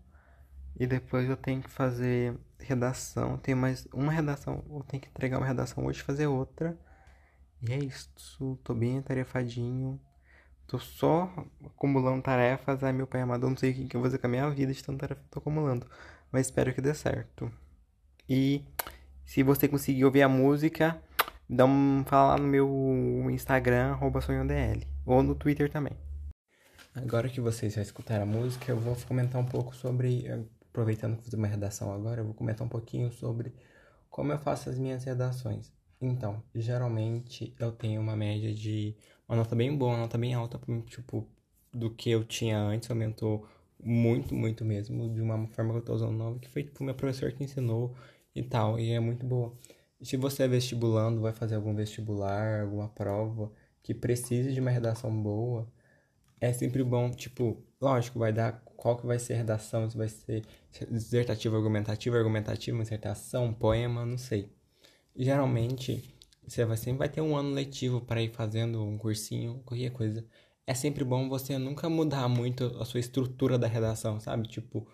E 0.78 0.86
depois 0.86 1.28
eu 1.28 1.36
tenho 1.36 1.62
que 1.62 1.70
fazer 1.70 2.36
redação. 2.58 3.38
Tem 3.38 3.54
mais 3.54 3.86
uma 3.92 4.12
redação. 4.12 4.64
Eu 4.70 4.84
tenho 4.84 5.02
que 5.02 5.08
entregar 5.08 5.38
uma 5.38 5.46
redação 5.46 5.84
hoje 5.86 6.00
e 6.00 6.02
fazer 6.02 6.26
outra. 6.26 6.78
E 7.62 7.72
é 7.72 7.78
isso. 7.78 8.58
Tô 8.64 8.74
bem 8.74 8.98
atarefadinho. 8.98 10.00
Tô 10.66 10.78
só 10.78 11.30
acumulando 11.64 12.22
tarefas. 12.22 12.82
Ai, 12.82 12.92
meu 12.92 13.06
pai 13.06 13.22
amado, 13.22 13.46
eu 13.46 13.50
não 13.50 13.56
sei 13.56 13.72
o 13.72 13.74
que 13.74 13.96
eu 13.96 14.00
vou 14.00 14.08
fazer 14.08 14.18
com 14.18 14.26
a 14.26 14.30
minha 14.30 14.50
vida 14.50 14.72
de 14.72 14.82
tanta 14.82 15.00
tarefa 15.00 15.20
que 15.20 15.26
eu 15.26 15.30
tô 15.30 15.38
acumulando. 15.40 15.86
Mas 16.30 16.46
espero 16.46 16.74
que 16.74 16.80
dê 16.80 16.94
certo. 16.94 17.52
E 18.34 18.64
se 19.26 19.42
você 19.42 19.68
conseguir 19.68 20.06
ouvir 20.06 20.22
a 20.22 20.28
música, 20.28 20.98
dá 21.46 21.66
um 21.66 22.02
fala 22.06 22.28
lá 22.30 22.38
no 22.38 22.48
meu 22.48 23.28
Instagram, 23.30 23.98
sonhodl. 24.22 24.86
Ou 25.04 25.22
no 25.22 25.34
Twitter 25.34 25.70
também. 25.70 25.92
Agora 26.94 27.28
que 27.28 27.42
vocês 27.42 27.74
já 27.74 27.82
escutaram 27.82 28.22
a 28.22 28.26
música, 28.26 28.72
eu 28.72 28.80
vou 28.80 28.96
comentar 29.06 29.38
um 29.38 29.44
pouco 29.44 29.76
sobre. 29.76 30.24
Aproveitando 30.70 31.18
que 31.18 31.24
fiz 31.24 31.34
uma 31.34 31.46
redação 31.46 31.92
agora, 31.92 32.22
eu 32.22 32.24
vou 32.24 32.32
comentar 32.32 32.66
um 32.66 32.70
pouquinho 32.70 33.12
sobre 33.12 33.52
como 34.08 34.32
eu 34.32 34.38
faço 34.38 34.70
as 34.70 34.78
minhas 34.78 35.04
redações. 35.04 35.70
Então, 36.00 36.42
geralmente 36.54 37.54
eu 37.60 37.70
tenho 37.70 38.00
uma 38.00 38.16
média 38.16 38.54
de 38.54 38.96
uma 39.28 39.36
nota 39.36 39.54
bem 39.54 39.76
boa, 39.76 39.92
uma 39.92 40.00
nota 40.00 40.16
bem 40.16 40.32
alta, 40.32 40.58
tipo, 40.86 41.28
do 41.70 41.90
que 41.90 42.10
eu 42.10 42.24
tinha 42.24 42.58
antes, 42.58 42.90
aumentou 42.90 43.46
muito, 43.82 44.34
muito 44.34 44.64
mesmo, 44.64 45.12
de 45.12 45.20
uma 45.20 45.46
forma 45.48 45.72
que 45.72 45.78
eu 45.80 45.84
tô 45.84 45.94
usando 45.94 46.12
nova, 46.12 46.38
que 46.38 46.48
foi 46.48 46.62
tipo 46.62 46.84
meu 46.84 46.94
professor 46.94 47.32
que 47.32 47.42
ensinou 47.42 47.94
e 48.34 48.42
tal, 48.42 48.78
e 48.78 48.92
é 48.92 49.00
muito 49.00 49.24
boa. 49.26 49.56
Se 50.00 50.16
você 50.16 50.44
é 50.44 50.48
vestibulando, 50.48 51.20
vai 51.20 51.32
fazer 51.32 51.54
algum 51.54 51.74
vestibular, 51.74 52.62
alguma 52.62 52.88
prova 52.88 53.52
que 53.82 53.94
precise 53.94 54.52
de 54.52 54.60
uma 54.60 54.70
redação 54.70 55.10
boa, 55.22 55.68
é 56.40 56.52
sempre 56.52 56.82
bom, 56.82 57.10
tipo, 57.10 57.62
lógico, 57.80 58.18
vai 58.18 58.32
dar 58.32 58.62
qual 58.76 58.96
que 58.96 59.06
vai 59.06 59.18
ser 59.18 59.34
a 59.34 59.36
redação, 59.36 59.88
se 59.88 59.96
vai 59.96 60.08
ser 60.08 60.44
dissertativa, 60.90 61.56
argumentativa, 61.56 62.16
argumentativa, 62.16 62.78
dissertação, 62.78 63.54
poema, 63.54 64.04
não 64.04 64.18
sei. 64.18 64.52
Geralmente, 65.14 66.12
você 66.46 66.64
vai 66.64 66.76
sempre 66.76 66.98
vai 66.98 67.08
ter 67.08 67.20
um 67.20 67.36
ano 67.36 67.50
letivo 67.54 68.00
para 68.00 68.20
ir 68.20 68.30
fazendo 68.32 68.82
um 68.82 68.98
cursinho, 68.98 69.62
qualquer 69.64 69.90
coisa. 69.90 70.26
É 70.66 70.74
sempre 70.74 71.04
bom 71.04 71.28
você 71.28 71.58
nunca 71.58 71.88
mudar 71.88 72.28
muito 72.28 72.64
a 72.80 72.84
sua 72.84 73.00
estrutura 73.00 73.58
da 73.58 73.66
redação, 73.68 74.18
sabe? 74.18 74.48
Tipo, 74.48 74.86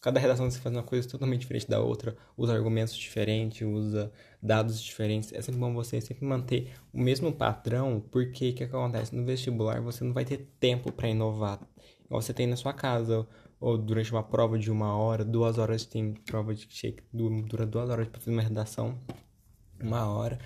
cada 0.00 0.20
redação 0.20 0.50
você 0.50 0.58
faz 0.58 0.74
uma 0.74 0.82
coisa 0.82 1.08
totalmente 1.08 1.40
diferente 1.40 1.68
da 1.68 1.80
outra, 1.80 2.16
usa 2.36 2.52
argumentos 2.52 2.96
diferentes, 2.96 3.66
usa 3.66 4.12
dados 4.42 4.80
diferentes. 4.80 5.32
É 5.32 5.40
sempre 5.42 5.60
bom 5.60 5.74
você 5.74 6.00
sempre 6.00 6.24
manter 6.24 6.72
o 6.92 7.00
mesmo 7.00 7.32
padrão, 7.32 8.02
porque 8.10 8.50
o 8.50 8.54
que, 8.54 8.64
acontece? 8.64 9.14
No 9.14 9.24
vestibular 9.24 9.80
você 9.80 10.04
não 10.04 10.12
vai 10.12 10.24
ter 10.24 10.48
tempo 10.60 10.92
para 10.92 11.08
inovar, 11.08 11.60
você 12.08 12.32
tem 12.32 12.46
na 12.46 12.56
sua 12.56 12.72
casa, 12.72 13.26
ou 13.58 13.78
durante 13.78 14.12
uma 14.12 14.22
prova 14.22 14.58
de 14.58 14.70
uma 14.70 14.96
hora, 14.96 15.24
duas 15.24 15.58
horas 15.58 15.84
tem 15.84 16.12
prova 16.12 16.54
de 16.54 16.66
que 16.66 16.96
dura 17.12 17.66
duas 17.66 17.88
horas 17.88 18.08
para 18.08 18.20
fazer 18.20 18.32
uma 18.32 18.42
redação, 18.42 18.98
uma 19.80 20.06
hora. 20.06 20.38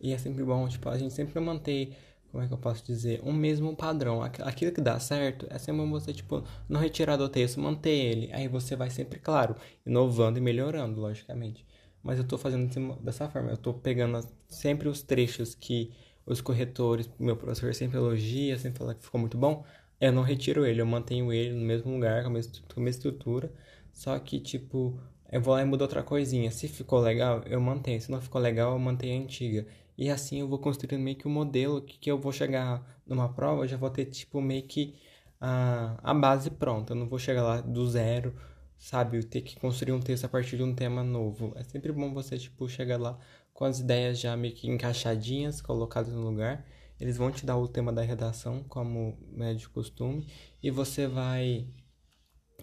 E 0.00 0.12
é 0.12 0.18
sempre 0.18 0.42
bom, 0.42 0.68
tipo, 0.68 0.88
a 0.88 0.98
gente 0.98 1.14
sempre 1.14 1.38
manter 1.40 1.96
como 2.32 2.42
é 2.42 2.48
que 2.48 2.54
eu 2.54 2.58
posso 2.58 2.82
dizer, 2.84 3.20
um 3.22 3.32
mesmo 3.32 3.76
padrão. 3.76 4.22
Aquilo 4.22 4.72
que 4.72 4.80
dá 4.80 4.98
certo 4.98 5.46
é 5.50 5.58
sempre 5.58 5.86
você, 5.86 6.14
tipo, 6.14 6.42
não 6.66 6.80
retirar 6.80 7.16
do 7.16 7.28
texto, 7.28 7.60
manter 7.60 7.90
ele. 7.90 8.32
Aí 8.32 8.48
você 8.48 8.74
vai 8.74 8.88
sempre, 8.88 9.18
claro, 9.20 9.54
inovando 9.84 10.38
e 10.38 10.40
melhorando, 10.40 10.98
logicamente. 10.98 11.64
Mas 12.02 12.18
eu 12.18 12.24
tô 12.24 12.38
fazendo 12.38 12.96
dessa 13.02 13.28
forma, 13.28 13.50
eu 13.50 13.56
tô 13.58 13.74
pegando 13.74 14.26
sempre 14.48 14.88
os 14.88 15.02
trechos 15.02 15.54
que 15.54 15.92
os 16.24 16.40
corretores, 16.40 17.08
meu 17.18 17.36
professor 17.36 17.74
sempre 17.74 17.98
elogia, 17.98 18.58
sempre 18.58 18.78
fala 18.78 18.94
que 18.94 19.04
ficou 19.04 19.20
muito 19.20 19.36
bom. 19.36 19.64
Eu 20.00 20.10
não 20.12 20.22
retiro 20.22 20.64
ele, 20.64 20.80
eu 20.80 20.86
mantenho 20.86 21.32
ele 21.32 21.54
no 21.54 21.64
mesmo 21.64 21.92
lugar, 21.92 22.22
com 22.22 22.30
a 22.30 22.32
mesma, 22.32 22.52
com 22.74 22.80
a 22.80 22.82
mesma 22.82 22.98
estrutura. 22.98 23.52
Só 23.92 24.18
que, 24.18 24.40
tipo, 24.40 24.98
eu 25.30 25.40
vou 25.40 25.54
lá 25.54 25.62
e 25.62 25.64
mudo 25.64 25.82
outra 25.82 26.02
coisinha. 26.02 26.50
Se 26.50 26.66
ficou 26.66 26.98
legal, 26.98 27.42
eu 27.46 27.60
mantenho. 27.60 28.00
Se 28.00 28.10
não 28.10 28.20
ficou 28.20 28.40
legal, 28.40 28.72
eu 28.72 28.78
mantenho 28.78 29.20
a 29.20 29.24
antiga. 29.24 29.66
E 30.02 30.10
assim 30.10 30.40
eu 30.40 30.48
vou 30.48 30.58
construindo 30.58 31.00
meio 31.00 31.16
que 31.16 31.28
o 31.28 31.30
um 31.30 31.32
modelo 31.32 31.80
que, 31.80 31.96
que 31.96 32.10
eu 32.10 32.18
vou 32.18 32.32
chegar 32.32 32.84
numa 33.06 33.32
prova, 33.32 33.62
eu 33.62 33.68
já 33.68 33.76
vou 33.76 33.88
ter 33.88 34.06
tipo 34.06 34.40
meio 34.40 34.64
que 34.64 34.96
a, 35.40 35.96
a 36.02 36.12
base 36.12 36.50
pronta. 36.50 36.92
Eu 36.92 36.96
não 36.96 37.08
vou 37.08 37.20
chegar 37.20 37.44
lá 37.44 37.60
do 37.60 37.88
zero, 37.88 38.34
sabe? 38.76 39.22
ter 39.22 39.42
que 39.42 39.54
construir 39.60 39.92
um 39.92 40.00
texto 40.00 40.24
a 40.24 40.28
partir 40.28 40.56
de 40.56 40.64
um 40.64 40.74
tema 40.74 41.04
novo. 41.04 41.52
É 41.54 41.62
sempre 41.62 41.92
bom 41.92 42.12
você 42.12 42.36
tipo 42.36 42.68
chegar 42.68 42.98
lá 42.98 43.16
com 43.54 43.64
as 43.64 43.78
ideias 43.78 44.18
já 44.18 44.36
meio 44.36 44.52
que 44.52 44.68
encaixadinhas, 44.68 45.62
colocadas 45.62 46.12
no 46.12 46.22
lugar. 46.22 46.66
Eles 46.98 47.16
vão 47.16 47.30
te 47.30 47.46
dar 47.46 47.56
o 47.56 47.68
tema 47.68 47.92
da 47.92 48.02
redação, 48.02 48.64
como 48.64 49.16
é 49.38 49.54
de 49.54 49.68
costume, 49.68 50.26
e 50.60 50.68
você 50.68 51.06
vai 51.06 51.64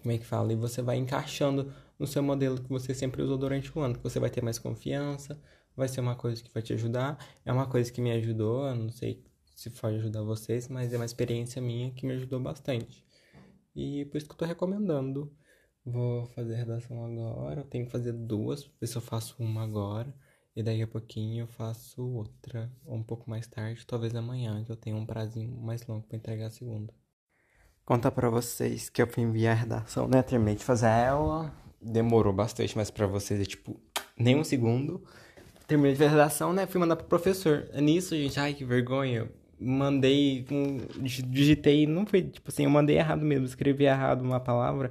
como 0.02 0.12
é 0.12 0.18
que 0.18 0.26
fala? 0.26 0.52
E 0.52 0.56
você 0.56 0.82
vai 0.82 0.98
encaixando 0.98 1.72
no 1.98 2.06
seu 2.06 2.22
modelo 2.22 2.60
que 2.60 2.68
você 2.68 2.94
sempre 2.94 3.22
usou 3.22 3.38
durante 3.38 3.76
o 3.76 3.80
ano, 3.80 3.94
que 3.96 4.02
você 4.02 4.20
vai 4.20 4.28
ter 4.28 4.42
mais 4.42 4.58
confiança, 4.58 5.40
vai 5.76 5.88
ser 5.88 6.00
uma 6.00 6.14
coisa 6.14 6.42
que 6.42 6.52
vai 6.52 6.62
te 6.62 6.72
ajudar. 6.72 7.18
É 7.44 7.52
uma 7.52 7.66
coisa 7.66 7.90
que 7.90 8.00
me 8.00 8.12
ajudou, 8.12 8.66
eu 8.66 8.74
não 8.74 8.90
sei 8.90 9.24
se 9.54 9.70
pode 9.70 9.96
ajudar 9.96 10.22
vocês, 10.22 10.68
mas 10.68 10.92
é 10.92 10.96
uma 10.96 11.04
experiência 11.04 11.60
minha 11.60 11.90
que 11.90 12.06
me 12.06 12.14
ajudou 12.14 12.40
bastante. 12.40 13.04
E 13.74 14.04
por 14.06 14.16
isso 14.16 14.26
que 14.26 14.32
eu 14.32 14.38
tô 14.38 14.44
recomendando. 14.44 15.32
Vou 15.84 16.26
fazer 16.26 16.54
redação 16.54 17.04
agora, 17.04 17.60
eu 17.60 17.64
tenho 17.64 17.86
que 17.86 17.92
fazer 17.92 18.12
duas, 18.12 18.70
ver 18.80 18.86
se 18.86 18.96
eu 18.96 19.02
faço 19.02 19.34
uma 19.38 19.62
agora. 19.62 20.14
E 20.54 20.62
daí 20.62 20.82
a 20.82 20.86
pouquinho 20.86 21.44
eu 21.44 21.46
faço 21.46 22.02
outra, 22.02 22.70
ou 22.84 22.96
um 22.96 23.02
pouco 23.02 23.30
mais 23.30 23.46
tarde, 23.46 23.86
talvez 23.86 24.14
amanhã, 24.14 24.62
que 24.64 24.72
eu 24.72 24.76
tenho 24.76 24.96
um 24.96 25.06
prazinho 25.06 25.56
mais 25.56 25.86
longo 25.86 26.06
para 26.06 26.16
entregar 26.16 26.46
a 26.46 26.50
segunda. 26.50 26.92
Contar 27.84 28.10
para 28.10 28.28
vocês 28.28 28.88
que 28.88 29.00
eu 29.00 29.06
fui 29.06 29.22
enviar 29.22 29.56
a 29.56 29.60
redação, 29.60 30.08
né? 30.08 30.22
Terminei 30.22 30.56
de 30.56 30.64
fazer 30.64 30.86
ela, 30.86 31.54
demorou 31.80 32.32
bastante, 32.32 32.76
mas 32.76 32.90
para 32.90 33.06
vocês 33.06 33.40
é 33.40 33.44
tipo 33.44 33.80
nem 34.16 34.36
um 34.36 34.44
segundo 34.44 35.02
terminei 35.70 35.94
de 35.94 36.04
redação, 36.04 36.52
né? 36.52 36.66
Fui 36.66 36.80
mandar 36.80 36.96
pro 36.96 37.06
professor. 37.06 37.68
É 37.72 37.80
nisso, 37.80 38.16
gente, 38.16 38.38
ai 38.40 38.54
que 38.54 38.64
vergonha. 38.64 39.30
mandei, 39.58 40.44
digitei, 41.02 41.86
não 41.86 42.06
foi, 42.06 42.22
tipo 42.22 42.50
assim, 42.50 42.64
eu 42.64 42.70
mandei 42.70 42.96
errado 42.98 43.22
mesmo, 43.24 43.44
escrevi 43.46 43.84
errado 43.84 44.22
uma 44.22 44.40
palavra. 44.40 44.90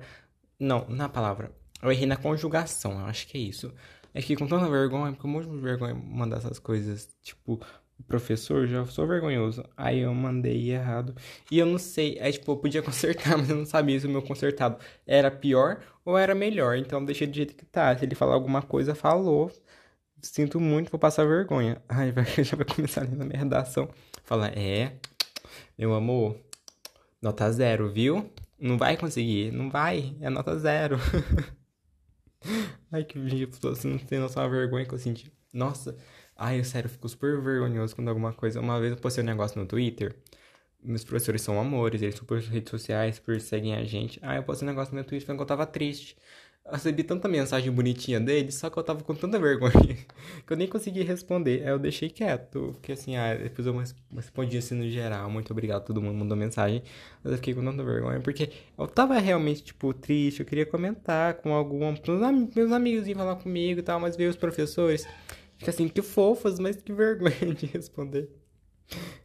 Não, 0.60 0.86
na 0.90 1.10
palavra. 1.10 1.52
Eu 1.82 1.92
errei 1.92 2.06
na 2.06 2.18
conjugação, 2.18 2.94
eu 3.00 3.06
acho 3.08 3.28
que 3.28 3.38
é 3.38 3.42
isso. 3.42 3.74
É 4.14 4.22
que 4.22 4.36
com 4.36 4.48
tanta 4.48 4.70
vergonha, 4.70 5.12
porque 5.14 5.26
eu 5.26 5.30
morro 5.32 5.56
de 5.56 5.62
vergonha 5.62 5.96
mandar 5.96 6.38
essas 6.38 6.60
coisas, 6.60 7.10
tipo, 7.22 7.60
professor, 8.08 8.68
já 8.68 8.86
sou 8.86 9.08
vergonhoso. 9.08 9.64
Aí 9.78 10.00
eu 10.00 10.14
mandei 10.14 10.72
errado. 10.72 11.16
E 11.52 11.60
eu 11.60 11.66
não 11.66 11.78
sei, 11.78 12.20
aí 12.20 12.32
tipo, 12.34 12.52
eu 12.52 12.58
podia 12.58 12.82
consertar, 12.84 13.38
mas 13.38 13.50
eu 13.50 13.56
não 13.58 13.66
sabia 13.66 14.00
se 14.00 14.08
o 14.08 14.10
meu 14.10 14.22
consertado 14.22 14.78
era 15.06 15.30
pior 15.32 15.82
ou 16.06 16.18
era 16.18 16.34
melhor. 16.36 16.78
Então 16.78 17.04
deixei 17.04 17.28
do 17.28 17.36
jeito 17.36 17.56
que 17.56 17.66
tá. 17.66 17.96
Se 17.98 18.06
ele 18.06 18.16
falar 18.16 18.34
alguma 18.36 18.62
coisa, 18.62 18.96
falou. 18.96 19.52
Sinto 20.22 20.60
muito, 20.60 20.92
vou 20.92 21.00
passar 21.00 21.26
vergonha. 21.26 21.82
Ai, 21.88 22.12
vai, 22.12 22.26
já 22.26 22.56
vai 22.56 22.66
começar 22.66 23.02
ali 23.02 23.16
na 23.16 23.26
minha 23.26 23.40
redação. 23.40 23.90
Fala, 24.24 24.48
é, 24.50 24.98
meu 25.78 25.94
amor, 25.94 26.38
nota 27.22 27.52
zero, 27.52 27.92
viu? 27.92 28.32
Não 28.60 28.78
vai 28.78 28.98
conseguir, 28.98 29.52
não 29.52 29.70
vai, 29.70 30.16
é 30.20 30.30
nota 30.30 30.58
zero. 30.58 30.98
Ai, 32.92 33.04
que 33.04 33.20
ridículo, 33.20 33.76
você 33.76 33.88
não 33.88 33.98
tem 33.98 34.20
noção 34.20 34.44
da 34.44 34.50
vergonha 34.50 34.86
que 34.86 34.94
eu 34.94 34.98
senti. 34.98 35.32
Nossa, 35.54 35.98
ai, 36.36 36.64
sério, 36.64 36.88
eu 36.88 36.92
fico 36.92 37.08
super 37.10 37.42
vergonhoso 37.42 37.96
quando 37.96 38.08
alguma 38.08 38.34
coisa. 38.34 38.60
Uma 38.60 38.80
vez 38.80 38.92
eu 38.92 38.98
postei 38.98 39.24
um 39.24 39.28
negócio 39.28 39.60
no 39.60 39.68
Twitter. 39.68 40.16
Meus 40.82 41.04
professores 41.04 41.42
são 41.42 41.60
amores, 41.60 42.02
eles 42.02 42.16
são 42.16 42.26
por 42.26 42.40
redes 42.40 42.70
sociais, 42.72 43.20
por 43.20 43.40
seguem 43.42 43.76
a 43.76 43.84
gente. 43.84 44.20
Ai, 44.24 44.38
eu 44.38 44.44
postei 44.44 44.68
um 44.68 44.72
negócio 44.72 44.92
no 44.92 44.96
meu 44.96 45.04
Twitter 45.04 45.26
falando 45.26 45.40
que 45.40 45.44
eu 45.44 45.48
tava 45.48 45.66
triste 45.66 46.16
recebi 46.72 47.04
tanta 47.04 47.28
mensagem 47.28 47.72
bonitinha 47.72 48.20
dele, 48.20 48.52
só 48.52 48.70
que 48.70 48.78
eu 48.78 48.84
tava 48.84 49.04
com 49.04 49.16
tanta 49.16 49.40
vergonha 49.40 49.72
que 50.46 50.54
eu 50.54 50.58
nem 50.58 50.68
consegui 50.68 51.04
responder. 51.04 51.64
Aí 51.64 51.70
eu 51.70 51.80
deixei 51.80 52.10
quieto. 52.10 52.74
Fiquei 52.76 52.94
assim, 52.94 53.16
ah, 53.16 53.36
depois 53.36 53.68
eu 53.68 53.84
respondi 54.16 54.58
assim 54.58 54.76
no 54.76 54.90
geral. 54.90 55.30
Muito 55.30 55.52
obrigado, 55.52 55.86
todo 55.86 56.02
mundo 56.02 56.18
mandou 56.18 56.38
mensagem. 56.38 56.84
Mas 57.24 57.32
eu 57.32 57.38
fiquei 57.38 57.54
com 57.54 57.64
tanta 57.64 57.84
vergonha 57.84 58.20
porque 58.20 58.52
eu 58.78 58.88
tava 58.88 59.18
realmente, 59.20 59.64
tipo, 59.64 59.94
triste. 59.94 60.42
Eu 60.42 60.46
queria 60.46 60.66
comentar 60.66 61.36
com 61.36 61.54
algum. 61.54 61.80
Meus 62.56 62.72
amigos 62.72 63.08
iam 63.08 63.18
falar 63.18 63.36
comigo 63.36 63.80
e 63.80 63.84
tal, 63.84 64.00
mas 64.00 64.16
veio 64.16 64.30
os 64.30 64.36
professores. 64.36 65.08
Fica 65.58 65.72
assim, 65.72 65.88
que 65.88 66.02
fofas, 66.02 66.58
mas 66.60 66.78
que 66.78 66.94
vergonha 66.94 67.54
de 67.54 67.66
responder. 67.66 68.30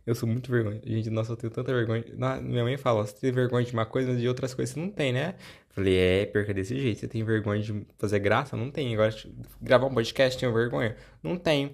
Eu 0.07 0.15
sou 0.15 0.29
muito 0.29 0.51
vergonha. 0.51 0.81
Gente, 0.85 1.09
nossa, 1.11 1.33
eu 1.33 1.37
tenho 1.37 1.53
tanta 1.53 1.73
vergonha. 1.73 2.05
Minha 2.43 2.65
mãe 2.65 2.77
fala, 2.77 3.07
você 3.07 3.15
tem 3.15 3.33
vergonha 3.33 3.65
de 3.65 3.73
uma 3.73 3.87
coisa, 3.87 4.13
mas 4.13 4.21
de 4.21 4.29
outras 4.29 4.53
coisas 4.53 4.75
você 4.75 4.81
não 4.81 4.91
tem, 4.91 5.13
né? 5.13 5.35
Falei, 5.71 5.97
é, 5.97 6.27
perca 6.27 6.53
desse 6.53 6.79
jeito. 6.79 7.01
Você 7.01 7.09
tem 7.09 7.25
vergonha 7.25 7.63
de 7.63 7.87
fazer 7.99 8.19
graça? 8.19 8.57
Não 8.57 8.71
tem. 8.71 8.93
Agora, 8.95 9.15
gravar 9.63 9.87
um 9.87 9.95
podcast, 9.95 10.39
tenho 10.39 10.53
vergonha? 10.53 10.97
Não 11.23 11.37
tenho. 11.37 11.73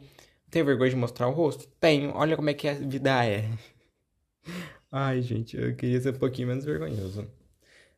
Tenho 0.51 0.65
vergonha 0.65 0.91
de 0.91 0.97
mostrar 0.97 1.29
o 1.29 1.33
rosto? 1.33 1.67
Tenho. 1.81 2.13
Olha 2.15 2.37
como 2.37 2.51
é 2.51 2.55
que 2.55 2.69
a 2.69 2.75
vida 2.75 3.25
é. 3.25 3.51
Ai, 4.93 5.23
gente, 5.23 5.57
eu 5.57 5.75
queria 5.75 6.01
ser 6.01 6.15
um 6.15 6.19
pouquinho 6.19 6.49
menos 6.49 6.65
vergonhoso. 6.65 7.27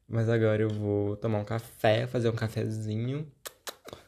Mas 0.08 0.28
agora 0.28 0.62
eu 0.62 0.68
vou 0.68 1.16
tomar 1.16 1.38
um 1.38 1.44
café, 1.44 2.06
fazer 2.06 2.28
um 2.28 2.34
cafezinho, 2.34 3.26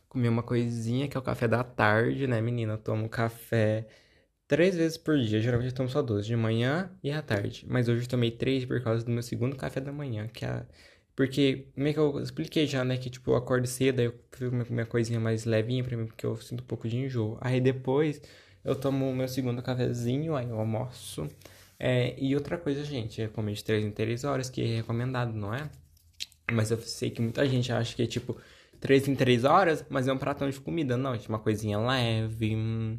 comer 0.09 0.29
uma 0.29 0.43
coisinha, 0.43 1.09
que 1.09 1.17
é 1.17 1.21
o 1.21 1.23
café 1.23 1.49
da 1.49 1.65
tarde, 1.65 2.27
né, 2.27 2.41
menina? 2.41 2.75
Eu 2.75 2.79
tomo 2.79 3.09
café 3.09 3.87
três 4.47 4.77
vezes 4.77 4.97
por 4.97 5.19
dia. 5.19 5.41
Geralmente 5.41 5.71
eu 5.71 5.75
tomo 5.75 5.89
só 5.89 6.03
duas, 6.03 6.27
de 6.27 6.37
manhã 6.37 6.91
e 7.03 7.11
à 7.11 7.23
tarde. 7.23 7.65
Mas 7.69 7.89
hoje 7.89 8.03
eu 8.05 8.09
tomei 8.09 8.31
três 8.31 8.65
por 8.65 8.81
causa 8.83 9.05
do 9.05 9.11
meu 9.11 9.23
segundo 9.23 9.57
café 9.57 9.81
da 9.81 9.93
manhã, 9.93 10.29
que 10.29 10.45
é. 10.45 10.65
Porque, 11.17 11.69
é 11.77 11.93
que 11.93 11.99
eu 11.99 12.21
expliquei 12.21 12.67
já, 12.67 12.85
né? 12.85 12.97
Que 12.97 13.09
tipo, 13.11 13.31
eu 13.33 13.37
acordo 13.37 13.67
cedo, 13.69 14.01
aí 14.01 14.07
eu 14.07 14.15
fico 14.33 14.51
com 14.65 14.75
minha 14.75 14.87
coisinha 14.87 15.21
mais 15.21 15.45
levinha 15.45 15.85
pra 15.85 15.97
mim, 15.97 16.07
porque 16.07 16.27
eu 16.27 16.37
sinto 16.37 16.63
um 16.63 16.67
pouco 16.67 16.89
de 16.89 16.97
enjoo. 16.97 17.39
Aí 17.41 17.61
depois 17.61 18.21
eu 18.65 18.75
tomo 18.75 19.09
o 19.09 19.15
meu 19.15 19.29
segundo 19.29 19.63
cafezinho, 19.63 20.35
aí 20.37 20.49
eu 20.49 20.59
almoço. 20.59 21.29
É, 21.79 22.15
e 22.19 22.35
outra 22.35 22.59
coisa, 22.59 22.85
gente, 22.85 23.23
é 23.23 23.29
comer 23.29 23.55
de 23.55 23.65
3 23.65 23.85
em 23.85 23.91
3 23.93 24.25
horas, 24.25 24.51
que 24.51 24.63
é 24.63 24.77
recomendado, 24.77 25.33
não 25.35 25.55
é? 25.55 25.71
Mas 26.53 26.71
eu 26.71 26.79
sei 26.81 27.11
que 27.11 27.23
muita 27.23 27.47
gente 27.47 27.73
acha 27.73 27.95
que 27.97 28.03
é 28.03 28.07
tipo 28.07 28.37
3 28.81 29.09
em 29.09 29.15
3 29.15 29.45
horas, 29.45 29.85
mas 29.89 30.09
é 30.09 30.13
um 30.13 30.19
pratão 30.19 30.51
de 30.51 30.61
comida. 30.61 30.97
Não, 30.97 31.15
é 31.15 31.21
uma 31.29 31.39
coisinha 31.39 31.79
leve. 31.79 32.57
Hum 32.57 32.99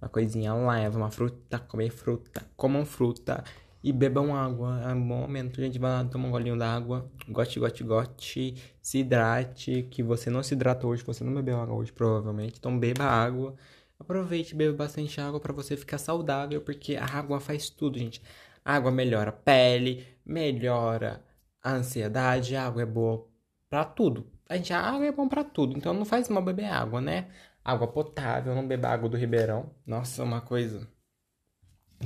uma 0.00 0.08
coisinha 0.08 0.54
leve, 0.54 0.96
uma 0.96 1.10
fruta, 1.10 1.58
comer 1.58 1.90
fruta, 1.90 2.42
comam 2.56 2.84
fruta 2.84 3.44
e 3.82 3.92
bebam 3.92 4.34
água. 4.34 4.80
É 4.82 4.94
um 4.94 5.08
bom 5.08 5.20
momento, 5.20 5.60
gente. 5.60 5.78
Vai 5.78 5.90
lá 5.90 6.04
tomar 6.04 6.28
um 6.28 6.30
golinho 6.30 6.56
d'água. 6.56 7.10
Gote, 7.28 7.58
gote, 7.58 7.84
gote. 7.84 8.54
Se 8.80 8.98
hidrate. 8.98 9.86
Que 9.90 10.02
você 10.02 10.30
não 10.30 10.42
se 10.42 10.54
hidratou 10.54 10.90
hoje, 10.90 11.02
você 11.02 11.24
não 11.24 11.34
bebeu 11.34 11.60
água 11.60 11.74
hoje, 11.74 11.92
provavelmente. 11.92 12.56
Então 12.58 12.78
beba 12.78 13.04
água. 13.04 13.54
Aproveite, 13.98 14.54
beba 14.54 14.76
bastante 14.76 15.20
água 15.20 15.38
para 15.40 15.52
você 15.52 15.76
ficar 15.76 15.98
saudável, 15.98 16.60
porque 16.62 16.96
a 16.96 17.04
água 17.04 17.38
faz 17.38 17.68
tudo, 17.68 17.98
gente. 17.98 18.22
A 18.64 18.76
água 18.76 18.90
melhora 18.90 19.30
a 19.30 19.32
pele, 19.32 20.06
melhora 20.24 21.22
a 21.62 21.72
ansiedade, 21.72 22.56
a 22.56 22.66
água 22.66 22.82
é 22.82 22.86
boa 22.86 23.26
para 23.68 23.84
tudo. 23.84 24.26
A 24.48 24.56
gente, 24.56 24.72
a 24.72 24.80
água 24.80 25.06
é 25.06 25.12
bom 25.12 25.28
para 25.28 25.44
tudo, 25.44 25.76
então 25.76 25.92
não 25.92 26.04
faz 26.04 26.28
mal 26.28 26.42
beber 26.42 26.64
água, 26.64 27.00
né? 27.00 27.28
Água 27.64 27.86
potável, 27.88 28.54
não 28.54 28.66
beba 28.66 28.88
água 28.88 29.08
do 29.08 29.16
Ribeirão. 29.16 29.70
Nossa, 29.86 30.22
uma 30.22 30.40
coisa 30.40 30.88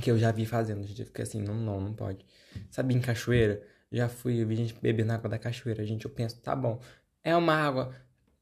que 0.01 0.11
eu 0.11 0.17
já 0.17 0.31
vi 0.31 0.45
fazendo, 0.45 0.85
gente. 0.85 1.05
Fica 1.05 1.23
assim, 1.23 1.41
não, 1.41 1.55
não, 1.55 1.79
não 1.79 1.93
pode. 1.93 2.25
Sabe, 2.69 2.93
em 2.93 3.01
cachoeira, 3.01 3.61
já 3.91 4.09
fui, 4.09 4.41
eu 4.41 4.47
vi 4.47 4.55
gente 4.55 4.75
bebendo 4.81 5.13
água 5.13 5.29
da 5.29 5.39
cachoeira, 5.39 5.85
gente. 5.85 6.05
Eu 6.05 6.11
penso, 6.11 6.41
tá 6.41 6.55
bom, 6.55 6.79
é 7.23 7.35
uma 7.35 7.53
água 7.53 7.95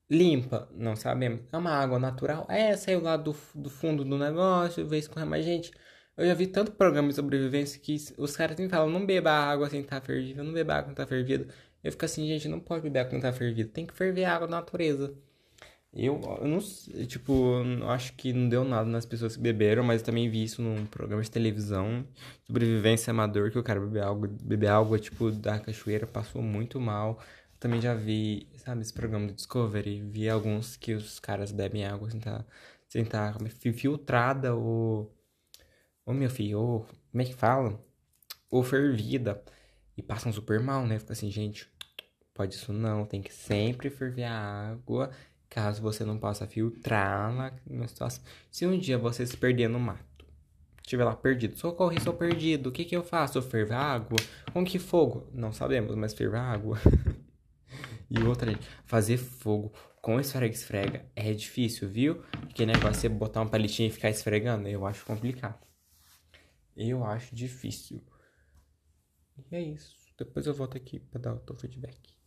limpa, 0.09 0.69
não 0.73 0.95
sabemos. 0.95 1.41
É 1.51 1.57
uma 1.57 1.71
água 1.71 1.99
natural. 1.99 2.45
É, 2.49 2.75
saiu 2.75 3.01
lá 3.01 3.17
do, 3.17 3.35
do 3.55 3.69
fundo 3.69 4.03
do 4.03 4.17
negócio, 4.17 4.87
veio 4.87 4.99
escorrer. 4.99 5.27
Mas, 5.27 5.45
gente, 5.45 5.71
eu 6.17 6.25
já 6.27 6.33
vi 6.33 6.47
tanto 6.47 6.71
programa 6.71 7.09
de 7.09 7.15
sobrevivência 7.15 7.79
que 7.79 7.95
os 8.17 8.35
caras 8.35 8.57
sempre 8.57 8.71
falam, 8.71 8.89
não 8.89 9.05
beba 9.05 9.31
água 9.31 9.69
sem 9.69 9.81
estar 9.81 9.99
tá 9.99 10.05
fervida, 10.05 10.43
não 10.43 10.53
beba 10.53 10.75
água 10.75 10.91
estar 10.91 11.03
tá 11.03 11.07
fervida. 11.09 11.47
Eu 11.83 11.91
fico 11.91 12.05
assim, 12.05 12.27
gente, 12.27 12.47
não 12.47 12.59
pode 12.59 12.83
beber 12.83 12.99
água 12.99 13.15
estar 13.17 13.31
tá 13.31 13.37
fervida. 13.37 13.69
Tem 13.69 13.85
que 13.85 13.93
ferver 13.93 14.25
a 14.25 14.35
água 14.35 14.47
da 14.47 14.57
natureza. 14.57 15.13
Eu, 15.95 16.19
eu 16.41 16.47
não 16.47 16.59
tipo, 17.05 17.61
acho 17.87 18.13
que 18.13 18.33
não 18.33 18.49
deu 18.49 18.63
nada 18.65 18.89
nas 18.89 19.05
pessoas 19.05 19.35
que 19.35 19.41
beberam, 19.41 19.83
mas 19.83 20.01
também 20.01 20.27
vi 20.27 20.43
isso 20.43 20.59
num 20.59 20.87
programa 20.87 21.21
de 21.21 21.29
televisão, 21.29 22.03
sobrevivência 22.47 23.11
amador, 23.11 23.51
que 23.51 23.59
o 23.59 23.63
cara 23.63 23.79
beber 23.79 24.03
água, 24.03 24.27
beber 24.41 24.69
água, 24.69 24.97
tipo, 24.97 25.31
da 25.31 25.59
cachoeira, 25.59 26.07
passou 26.07 26.41
muito 26.41 26.79
mal. 26.81 27.21
também 27.59 27.79
já 27.79 27.93
vi, 27.93 28.47
sabe, 28.57 28.81
esse 28.81 28.91
programa 28.93 29.27
do 29.27 29.33
Discovery, 29.33 30.01
vi 30.01 30.27
alguns 30.27 30.75
que 30.75 30.93
os 30.93 31.19
caras 31.19 31.51
bebem 31.51 31.85
água 31.85 32.09
sem 32.09 32.19
estar, 32.19 32.39
tá, 32.39 32.45
sem 32.89 33.05
tá, 33.05 33.35
filtrada 33.73 34.55
ou, 34.55 35.15
ou 36.05 36.13
meu 36.13 36.29
filho, 36.29 36.59
ou, 36.59 36.87
como 37.11 37.21
é 37.21 37.25
que 37.25 37.35
fala? 37.35 37.79
Ou 38.49 38.63
fervida, 38.63 39.43
e 39.97 40.01
passam 40.01 40.33
super 40.33 40.59
mal, 40.59 40.85
né? 40.87 40.99
Fica 40.99 41.13
assim, 41.13 41.29
gente, 41.31 41.69
pode 42.33 42.55
isso 42.55 42.73
não, 42.73 43.05
tem 43.05 43.21
que 43.21 43.33
sempre 43.33 43.89
ferver 43.89 44.23
a 44.23 44.71
água 44.71 45.11
caso 45.53 45.83
você 45.83 46.03
não 46.03 46.17
possa 46.17 46.47
filtrar 46.47 47.31
na 47.67 47.87
situação. 47.87 48.23
Se 48.49 48.65
um 48.65 48.77
dia 48.77 48.97
você 48.97 49.25
se 49.25 49.37
perder 49.37 49.67
no 49.67 49.79
mato, 49.79 50.25
estiver 50.81 51.03
lá 51.03 51.15
perdido, 51.15 51.55
socorro, 51.55 51.93
estou 51.93 52.13
perdido, 52.13 52.69
o 52.69 52.71
que 52.71 52.83
que 52.83 52.95
eu 52.95 53.03
faço? 53.03 53.37
Eu 53.37 53.43
fervo 53.43 53.73
água? 53.73 54.17
Com 54.51 54.65
que 54.65 54.79
fogo? 54.79 55.29
Não 55.31 55.53
sabemos, 55.53 55.95
mas 55.95 56.13
fervo 56.13 56.37
água. 56.37 56.79
e 58.09 58.19
outra, 58.23 58.57
fazer 58.85 59.17
fogo 59.17 59.71
com 60.01 60.19
esfrega-esfrega 60.19 61.05
é 61.15 61.31
difícil, 61.33 61.87
viu? 61.87 62.23
Que 62.55 62.65
negócio 62.65 63.05
é 63.05 63.09
botar 63.09 63.41
um 63.41 63.47
palitinho 63.47 63.89
e 63.89 63.91
ficar 63.91 64.09
esfregando, 64.09 64.67
eu 64.67 64.87
acho 64.87 65.05
complicado. 65.05 65.61
Eu 66.75 67.05
acho 67.05 67.35
difícil. 67.35 68.03
E 69.51 69.55
é 69.55 69.61
isso. 69.61 69.95
Depois 70.17 70.47
eu 70.47 70.53
volto 70.53 70.75
aqui 70.77 70.99
para 70.99 71.21
dar 71.21 71.33
o 71.35 71.39
teu 71.39 71.55
feedback. 71.55 72.22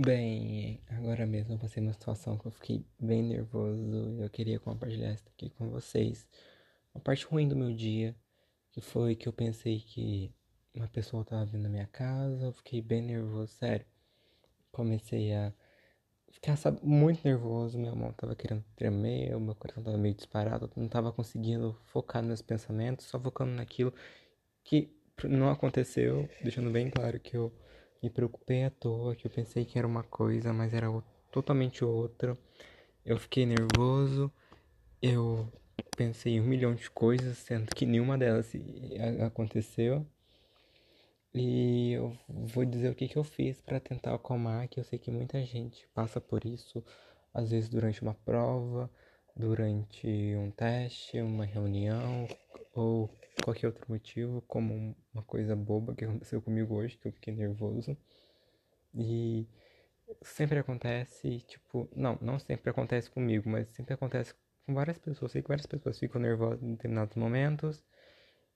Bem, 0.00 0.80
agora 0.90 1.26
mesmo 1.26 1.54
eu 1.54 1.58
passei 1.58 1.82
uma 1.82 1.92
situação 1.92 2.38
que 2.38 2.46
eu 2.46 2.52
fiquei 2.52 2.86
bem 3.00 3.20
nervoso 3.20 3.82
e 4.16 4.22
eu 4.22 4.30
queria 4.30 4.60
compartilhar 4.60 5.12
isso 5.12 5.24
aqui 5.34 5.50
com 5.50 5.68
vocês. 5.70 6.24
Uma 6.94 7.00
parte 7.02 7.26
ruim 7.26 7.48
do 7.48 7.56
meu 7.56 7.74
dia, 7.74 8.14
que 8.70 8.80
foi 8.80 9.16
que 9.16 9.26
eu 9.28 9.32
pensei 9.32 9.80
que 9.80 10.32
uma 10.72 10.86
pessoa 10.86 11.24
tava 11.24 11.44
vindo 11.46 11.64
na 11.64 11.68
minha 11.68 11.88
casa, 11.88 12.44
eu 12.46 12.52
fiquei 12.52 12.80
bem 12.80 13.02
nervoso, 13.02 13.52
sério. 13.54 13.84
Comecei 14.70 15.34
a 15.34 15.52
ficar 16.30 16.54
sabe, 16.54 16.78
muito 16.80 17.24
nervoso, 17.24 17.76
minha 17.76 17.92
mão 17.92 18.12
tava 18.12 18.36
querendo 18.36 18.64
tremer, 18.76 19.34
o 19.34 19.40
meu 19.40 19.56
coração 19.56 19.82
tava 19.82 19.98
meio 19.98 20.14
disparado, 20.14 20.66
eu 20.76 20.80
não 20.80 20.88
tava 20.88 21.10
conseguindo 21.10 21.76
focar 21.86 22.22
nos 22.22 22.28
meus 22.28 22.42
pensamentos, 22.42 23.06
só 23.06 23.18
focando 23.18 23.50
naquilo 23.50 23.92
que 24.62 24.96
não 25.24 25.50
aconteceu, 25.50 26.30
deixando 26.40 26.70
bem 26.70 26.88
claro 26.88 27.18
que 27.18 27.36
eu 27.36 27.52
me 28.02 28.10
preocupei 28.10 28.64
à 28.64 28.70
toa, 28.70 29.14
que 29.14 29.26
eu 29.26 29.30
pensei 29.30 29.64
que 29.64 29.78
era 29.78 29.86
uma 29.86 30.02
coisa, 30.02 30.52
mas 30.52 30.72
era 30.74 30.86
totalmente 31.30 31.84
outra. 31.84 32.38
Eu 33.04 33.18
fiquei 33.18 33.46
nervoso, 33.46 34.32
eu 35.02 35.50
pensei 35.96 36.34
em 36.34 36.40
um 36.40 36.44
milhão 36.44 36.74
de 36.74 36.90
coisas, 36.90 37.38
sendo 37.38 37.74
que 37.74 37.86
nenhuma 37.86 38.18
delas 38.18 38.52
aconteceu. 39.26 40.06
E 41.34 41.92
eu 41.92 42.16
vou 42.28 42.64
dizer 42.64 42.90
o 42.90 42.94
que, 42.94 43.08
que 43.08 43.16
eu 43.16 43.24
fiz 43.24 43.60
para 43.60 43.78
tentar 43.78 44.14
acalmar, 44.14 44.68
que 44.68 44.80
eu 44.80 44.84
sei 44.84 44.98
que 44.98 45.10
muita 45.10 45.42
gente 45.44 45.86
passa 45.94 46.20
por 46.20 46.44
isso, 46.44 46.84
às 47.32 47.50
vezes 47.50 47.68
durante 47.68 48.02
uma 48.02 48.14
prova, 48.14 48.90
durante 49.36 50.06
um 50.36 50.50
teste, 50.50 51.20
uma 51.20 51.44
reunião, 51.44 52.26
ou 52.74 53.10
qualquer 53.42 53.66
outro 53.68 53.84
motivo, 53.88 54.42
como 54.42 54.96
uma 55.12 55.22
coisa 55.22 55.54
boba 55.56 55.94
que 55.94 56.04
aconteceu 56.04 56.40
comigo 56.42 56.74
hoje, 56.74 56.96
que 56.96 57.08
eu 57.08 57.12
fiquei 57.12 57.34
nervoso. 57.34 57.96
E 58.94 59.46
sempre 60.22 60.58
acontece, 60.58 61.40
tipo, 61.42 61.88
não, 61.94 62.18
não 62.20 62.38
sempre 62.38 62.70
acontece 62.70 63.10
comigo, 63.10 63.48
mas 63.48 63.68
sempre 63.70 63.94
acontece 63.94 64.34
com 64.66 64.74
várias 64.74 64.98
pessoas. 64.98 65.32
Sei 65.32 65.42
que 65.42 65.48
várias 65.48 65.66
pessoas 65.66 65.98
ficam 65.98 66.20
nervosas 66.20 66.62
em 66.62 66.72
determinados 66.72 67.16
momentos 67.16 67.84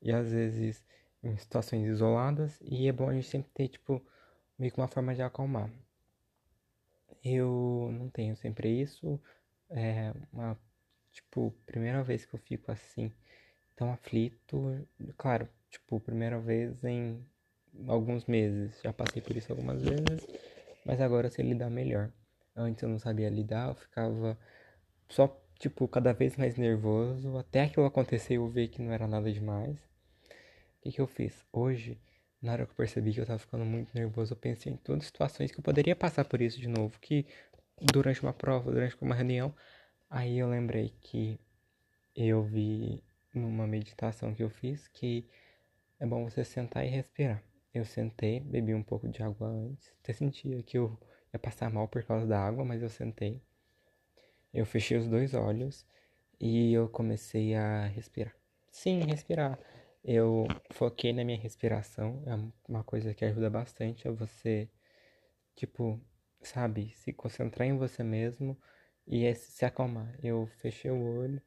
e 0.00 0.12
às 0.12 0.30
vezes 0.32 0.84
em 1.22 1.36
situações 1.36 1.86
isoladas, 1.86 2.58
e 2.62 2.88
é 2.88 2.92
bom 2.92 3.08
a 3.08 3.14
gente 3.14 3.28
sempre 3.28 3.50
ter, 3.54 3.68
tipo, 3.68 4.04
meio 4.58 4.72
que 4.72 4.78
uma 4.78 4.88
forma 4.88 5.14
de 5.14 5.22
acalmar. 5.22 5.70
Eu 7.24 7.90
não 7.92 8.10
tenho 8.10 8.36
sempre 8.36 8.68
isso, 8.68 9.20
é 9.70 10.12
uma, 10.32 10.58
tipo, 11.12 11.52
primeira 11.64 12.02
vez 12.02 12.26
que 12.26 12.34
eu 12.34 12.40
fico 12.40 12.72
assim, 12.72 13.12
tão 13.76 13.92
aflito, 13.92 14.86
claro, 15.16 15.48
tipo, 15.70 16.00
primeira 16.00 16.38
vez 16.38 16.82
em 16.84 17.24
alguns 17.86 18.26
meses, 18.26 18.78
já 18.82 18.92
passei 18.92 19.22
por 19.22 19.36
isso 19.36 19.50
algumas 19.50 19.82
vezes, 19.82 20.26
mas 20.84 21.00
agora 21.00 21.26
eu 21.26 21.30
sei 21.30 21.44
lidar 21.44 21.70
melhor. 21.70 22.10
Antes 22.54 22.82
eu 22.82 22.88
não 22.88 22.98
sabia 22.98 23.30
lidar, 23.30 23.68
eu 23.68 23.74
ficava 23.74 24.38
só, 25.08 25.40
tipo, 25.58 25.88
cada 25.88 26.12
vez 26.12 26.36
mais 26.36 26.56
nervoso, 26.56 27.36
até 27.38 27.62
aquilo 27.62 27.86
acontecer 27.86 28.34
eu 28.34 28.48
vi 28.48 28.68
que 28.68 28.82
não 28.82 28.92
era 28.92 29.06
nada 29.06 29.32
demais. 29.32 29.78
O 29.78 30.82
que, 30.82 30.92
que 30.92 31.00
eu 31.00 31.06
fiz? 31.06 31.44
Hoje, 31.52 31.98
na 32.42 32.52
hora 32.52 32.66
que 32.66 32.72
eu 32.72 32.76
percebi 32.76 33.12
que 33.12 33.20
eu 33.20 33.26
tava 33.26 33.38
ficando 33.38 33.64
muito 33.64 33.94
nervoso, 33.94 34.32
eu 34.32 34.36
pensei 34.36 34.72
em 34.72 34.76
todas 34.76 35.02
as 35.02 35.06
situações 35.06 35.50
que 35.50 35.58
eu 35.58 35.62
poderia 35.62 35.94
passar 35.96 36.24
por 36.24 36.42
isso 36.42 36.60
de 36.60 36.68
novo, 36.68 36.98
que 37.00 37.24
durante 37.80 38.20
uma 38.20 38.32
prova, 38.32 38.70
durante 38.70 38.96
uma 39.00 39.14
reunião, 39.14 39.54
aí 40.10 40.38
eu 40.38 40.48
lembrei 40.48 40.92
que 41.00 41.38
eu 42.14 42.42
vi 42.42 43.02
numa 43.34 43.66
meditação 43.66 44.34
que 44.34 44.42
eu 44.42 44.50
fiz 44.50 44.88
que 44.88 45.26
é 45.98 46.06
bom 46.06 46.28
você 46.28 46.44
sentar 46.44 46.84
e 46.84 46.88
respirar. 46.88 47.42
Eu 47.72 47.84
sentei, 47.84 48.40
bebi 48.40 48.74
um 48.74 48.82
pouco 48.82 49.08
de 49.08 49.22
água 49.22 49.48
antes, 49.48 49.92
até 50.00 50.12
sentia 50.12 50.62
que 50.62 50.76
eu 50.76 50.98
ia 51.32 51.38
passar 51.38 51.70
mal 51.70 51.88
por 51.88 52.02
causa 52.04 52.26
da 52.26 52.38
água, 52.38 52.64
mas 52.64 52.82
eu 52.82 52.88
sentei. 52.88 53.40
Eu 54.52 54.66
fechei 54.66 54.98
os 54.98 55.08
dois 55.08 55.32
olhos 55.32 55.86
e 56.38 56.72
eu 56.72 56.88
comecei 56.88 57.54
a 57.54 57.86
respirar. 57.86 58.34
Sim, 58.70 59.00
respirar. 59.04 59.58
Eu 60.04 60.46
foquei 60.70 61.12
na 61.12 61.24
minha 61.24 61.38
respiração, 61.38 62.22
é 62.26 62.34
uma 62.68 62.82
coisa 62.82 63.14
que 63.14 63.24
ajuda 63.24 63.48
bastante 63.48 64.08
a 64.08 64.10
você, 64.10 64.68
tipo, 65.54 66.00
sabe, 66.42 66.90
se 66.96 67.12
concentrar 67.12 67.68
em 67.68 67.78
você 67.78 68.02
mesmo 68.02 68.58
e 69.06 69.32
se 69.34 69.64
acalmar. 69.64 70.18
Eu 70.22 70.46
fechei 70.58 70.90
o 70.90 71.00
olho 71.00 71.40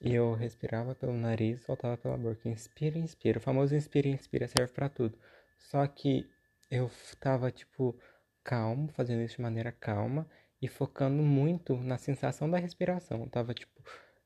e 0.00 0.14
eu 0.14 0.34
respirava 0.34 0.94
pelo 0.94 1.12
nariz, 1.12 1.62
soltava 1.62 1.96
pela 1.96 2.16
boca. 2.16 2.48
Inspira, 2.48 2.98
inspira. 2.98 3.38
O 3.38 3.42
famoso 3.42 3.74
inspira, 3.74 4.08
inspira 4.08 4.48
serve 4.48 4.72
para 4.72 4.88
tudo. 4.88 5.18
Só 5.58 5.86
que 5.86 6.28
eu 6.70 6.90
tava, 7.20 7.50
tipo, 7.50 7.98
calmo, 8.42 8.88
fazendo 8.92 9.22
isso 9.22 9.36
de 9.36 9.42
maneira 9.42 9.72
calma 9.72 10.26
e 10.62 10.68
focando 10.68 11.22
muito 11.22 11.76
na 11.76 11.98
sensação 11.98 12.50
da 12.50 12.58
respiração. 12.58 13.22
Eu 13.22 13.28
tava, 13.28 13.54
tipo, 13.54 13.82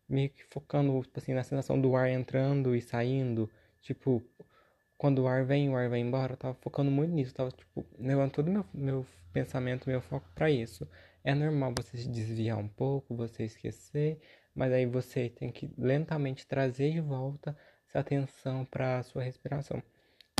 meio 0.08 0.30
que 0.30 0.44
focando, 0.44 1.00
tipo 1.02 1.18
assim, 1.18 1.34
na 1.34 1.42
sensação 1.42 1.80
do 1.80 1.96
ar 1.96 2.08
entrando 2.10 2.74
e 2.76 2.80
saindo 2.80 3.50
Tipo, 3.84 4.22
quando 4.96 5.20
o 5.20 5.28
ar 5.28 5.44
vem, 5.44 5.68
o 5.68 5.76
ar 5.76 5.90
vai 5.90 5.98
embora, 6.00 6.32
eu 6.32 6.36
tava 6.38 6.54
focando 6.54 6.90
muito 6.90 7.12
nisso, 7.12 7.32
eu 7.32 7.36
tava, 7.36 7.50
tipo, 7.50 7.84
levando 7.98 8.32
todo 8.32 8.50
meu, 8.50 8.64
meu 8.72 9.06
pensamento, 9.30 9.90
meu 9.90 10.00
foco 10.00 10.26
para 10.34 10.50
isso. 10.50 10.88
É 11.22 11.34
normal 11.34 11.74
você 11.76 11.98
se 11.98 12.08
desviar 12.08 12.56
um 12.58 12.66
pouco, 12.66 13.14
você 13.14 13.44
esquecer, 13.44 14.18
mas 14.54 14.72
aí 14.72 14.86
você 14.86 15.28
tem 15.28 15.50
que 15.50 15.70
lentamente 15.76 16.46
trazer 16.46 16.92
de 16.92 17.00
volta 17.00 17.56
essa 17.88 18.00
atenção 18.00 18.64
para 18.64 19.02
sua 19.02 19.22
respiração. 19.22 19.82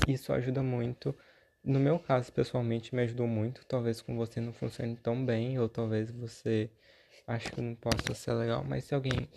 Isso 0.06 0.32
ajuda 0.32 0.62
muito. 0.62 1.14
No 1.62 1.80
meu 1.80 1.98
caso, 1.98 2.32
pessoalmente, 2.32 2.94
me 2.94 3.02
ajudou 3.02 3.26
muito. 3.26 3.64
Talvez 3.66 4.02
com 4.02 4.16
você 4.16 4.40
não 4.40 4.52
funcione 4.52 4.96
tão 4.96 5.24
bem, 5.24 5.58
ou 5.58 5.68
talvez 5.68 6.10
você 6.10 6.70
ache 7.26 7.50
que 7.50 7.60
não 7.60 7.74
possa 7.74 8.14
ser 8.14 8.32
legal, 8.34 8.62
mas 8.64 8.84
se 8.84 8.94
alguém 8.94 9.28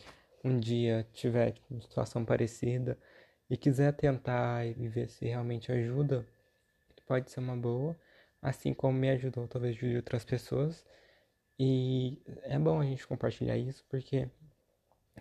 um 0.43 0.59
dia 0.59 1.07
tiver 1.13 1.51
tipo, 1.51 1.73
uma 1.73 1.81
situação 1.81 2.25
parecida, 2.25 2.97
e 3.49 3.55
quiser 3.55 3.93
tentar 3.93 4.65
e 4.65 4.87
ver 4.87 5.09
se 5.09 5.25
realmente 5.25 5.71
ajuda, 5.71 6.25
pode 7.05 7.31
ser 7.31 7.39
uma 7.39 7.55
boa. 7.55 7.97
Assim 8.41 8.73
como 8.73 8.97
me 8.97 9.09
ajudou, 9.09 9.47
talvez 9.47 9.75
ajude 9.75 9.95
outras 9.95 10.25
pessoas. 10.25 10.85
E 11.59 12.21
é 12.43 12.59
bom 12.59 12.79
a 12.79 12.85
gente 12.85 13.07
compartilhar 13.07 13.57
isso 13.57 13.85
porque 13.89 14.29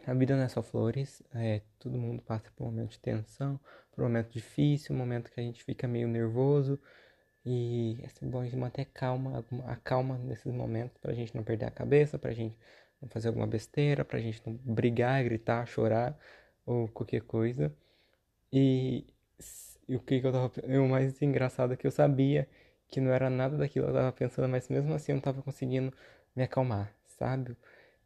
a 0.07 0.15
vida 0.15 0.37
não 0.37 0.45
é 0.45 0.49
só 0.49 0.63
flores, 0.63 1.23
é, 1.35 1.63
todo 1.79 1.97
mundo 1.99 2.23
passa 2.23 2.51
por 2.57 2.65
um 2.65 2.67
momento 2.67 2.91
de 2.93 2.99
tensão, 2.99 3.59
por 3.93 4.03
um 4.03 4.09
momento 4.09 4.31
difícil, 4.33 4.95
um 4.95 4.99
momento 4.99 5.31
que 5.31 5.41
a 5.41 5.43
gente 5.43 5.63
fica 5.65 5.87
meio 5.89 6.09
nervoso. 6.09 6.79
E 7.45 7.99
é 8.03 8.27
bom 8.27 8.41
a 8.41 8.45
gente 8.45 8.57
manter 8.57 8.87
calma, 8.87 9.45
a 9.67 9.77
calma 9.77 10.19
nesses 10.19 10.53
momentos, 10.53 10.99
pra 10.99 11.15
gente 11.15 11.35
não 11.35 11.45
perder 11.45 11.67
a 11.67 11.71
cabeça, 11.71 12.19
pra 12.19 12.33
gente 12.33 12.57
não 13.01 13.09
fazer 13.09 13.29
alguma 13.29 13.47
besteira, 13.47 14.05
pra 14.05 14.19
gente 14.21 14.43
não 14.47 14.55
brigar, 14.55 15.23
gritar, 15.25 15.67
chorar 15.67 16.19
ou 16.67 16.89
qualquer 16.89 17.23
coisa. 17.23 17.73
E, 18.53 19.07
e 19.89 19.97
o 19.97 20.01
que, 20.01 20.21
que 20.21 20.27
eu 20.27 20.33
tava. 20.33 20.53
O 20.81 20.89
mais 20.89 21.21
engraçado 21.23 21.73
é 21.75 21.77
que 21.77 21.87
eu 21.87 21.91
sabia 21.91 22.49
que 22.89 23.01
não 23.01 23.13
era 23.13 23.29
nada 23.31 23.57
daquilo 23.57 23.87
que 23.87 23.91
eu 23.93 23.95
tava 23.95 24.13
pensando, 24.13 24.49
mas 24.49 24.69
mesmo 24.69 24.95
assim 24.95 25.13
eu 25.13 25.17
não 25.17 25.23
tava 25.23 25.43
conseguindo 25.43 25.93
me 26.35 26.43
acalmar, 26.43 26.93
sabe? 27.19 27.57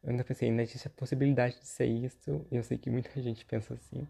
Eu 0.03 0.11
ainda 0.11 0.23
pensei, 0.23 0.49
ainda 0.49 0.63
existe 0.63 0.87
a 0.87 0.91
possibilidade 0.91 1.59
de 1.59 1.67
ser 1.67 1.85
isso. 1.85 2.45
Eu 2.51 2.63
sei 2.63 2.77
que 2.77 2.89
muita 2.89 3.09
gente 3.21 3.45
pensa 3.45 3.73
assim. 3.73 4.07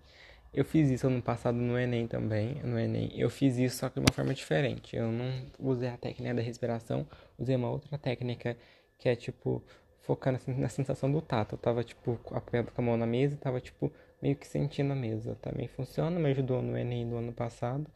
Eu 0.53 0.65
fiz 0.65 0.89
isso 0.89 1.07
ano 1.07 1.21
passado 1.21 1.57
no 1.57 1.77
Enem 1.77 2.07
também. 2.07 2.55
No 2.63 2.77
Enem 2.77 3.11
eu 3.15 3.29
fiz 3.29 3.57
isso 3.57 3.77
só 3.77 3.89
que 3.89 3.95
de 3.95 4.01
uma 4.01 4.13
forma 4.13 4.33
diferente. 4.33 4.95
Eu 4.95 5.11
não 5.11 5.45
usei 5.59 5.89
a 5.89 5.97
técnica 5.97 6.33
da 6.35 6.41
respiração, 6.41 7.07
usei 7.37 7.55
uma 7.55 7.69
outra 7.69 7.97
técnica 7.97 8.57
que 8.97 9.07
é 9.09 9.15
tipo 9.15 9.63
focar 10.01 10.33
na, 10.47 10.69
sensação 10.69 11.11
do 11.11 11.21
tato. 11.21 11.55
Eu 11.55 11.59
tava 11.59 11.83
tipo 11.83 12.19
apoiado 12.31 12.71
com 12.71 12.81
a 12.81 12.85
mão 12.85 12.97
na 12.97 13.05
mesa 13.05 13.37
tava 13.37 13.61
tipo 13.61 13.91
meio 14.21 14.35
que 14.35 14.47
sentindo 14.47 14.91
a 14.93 14.95
mesa. 14.95 15.35
Também 15.41 15.67
funciona, 15.67 16.19
me 16.19 16.29
ajudou 16.31 16.61
no 16.61 16.77
Enem 16.77 17.09
do 17.09 17.17
ano 17.17 17.33
passado. 17.33 17.87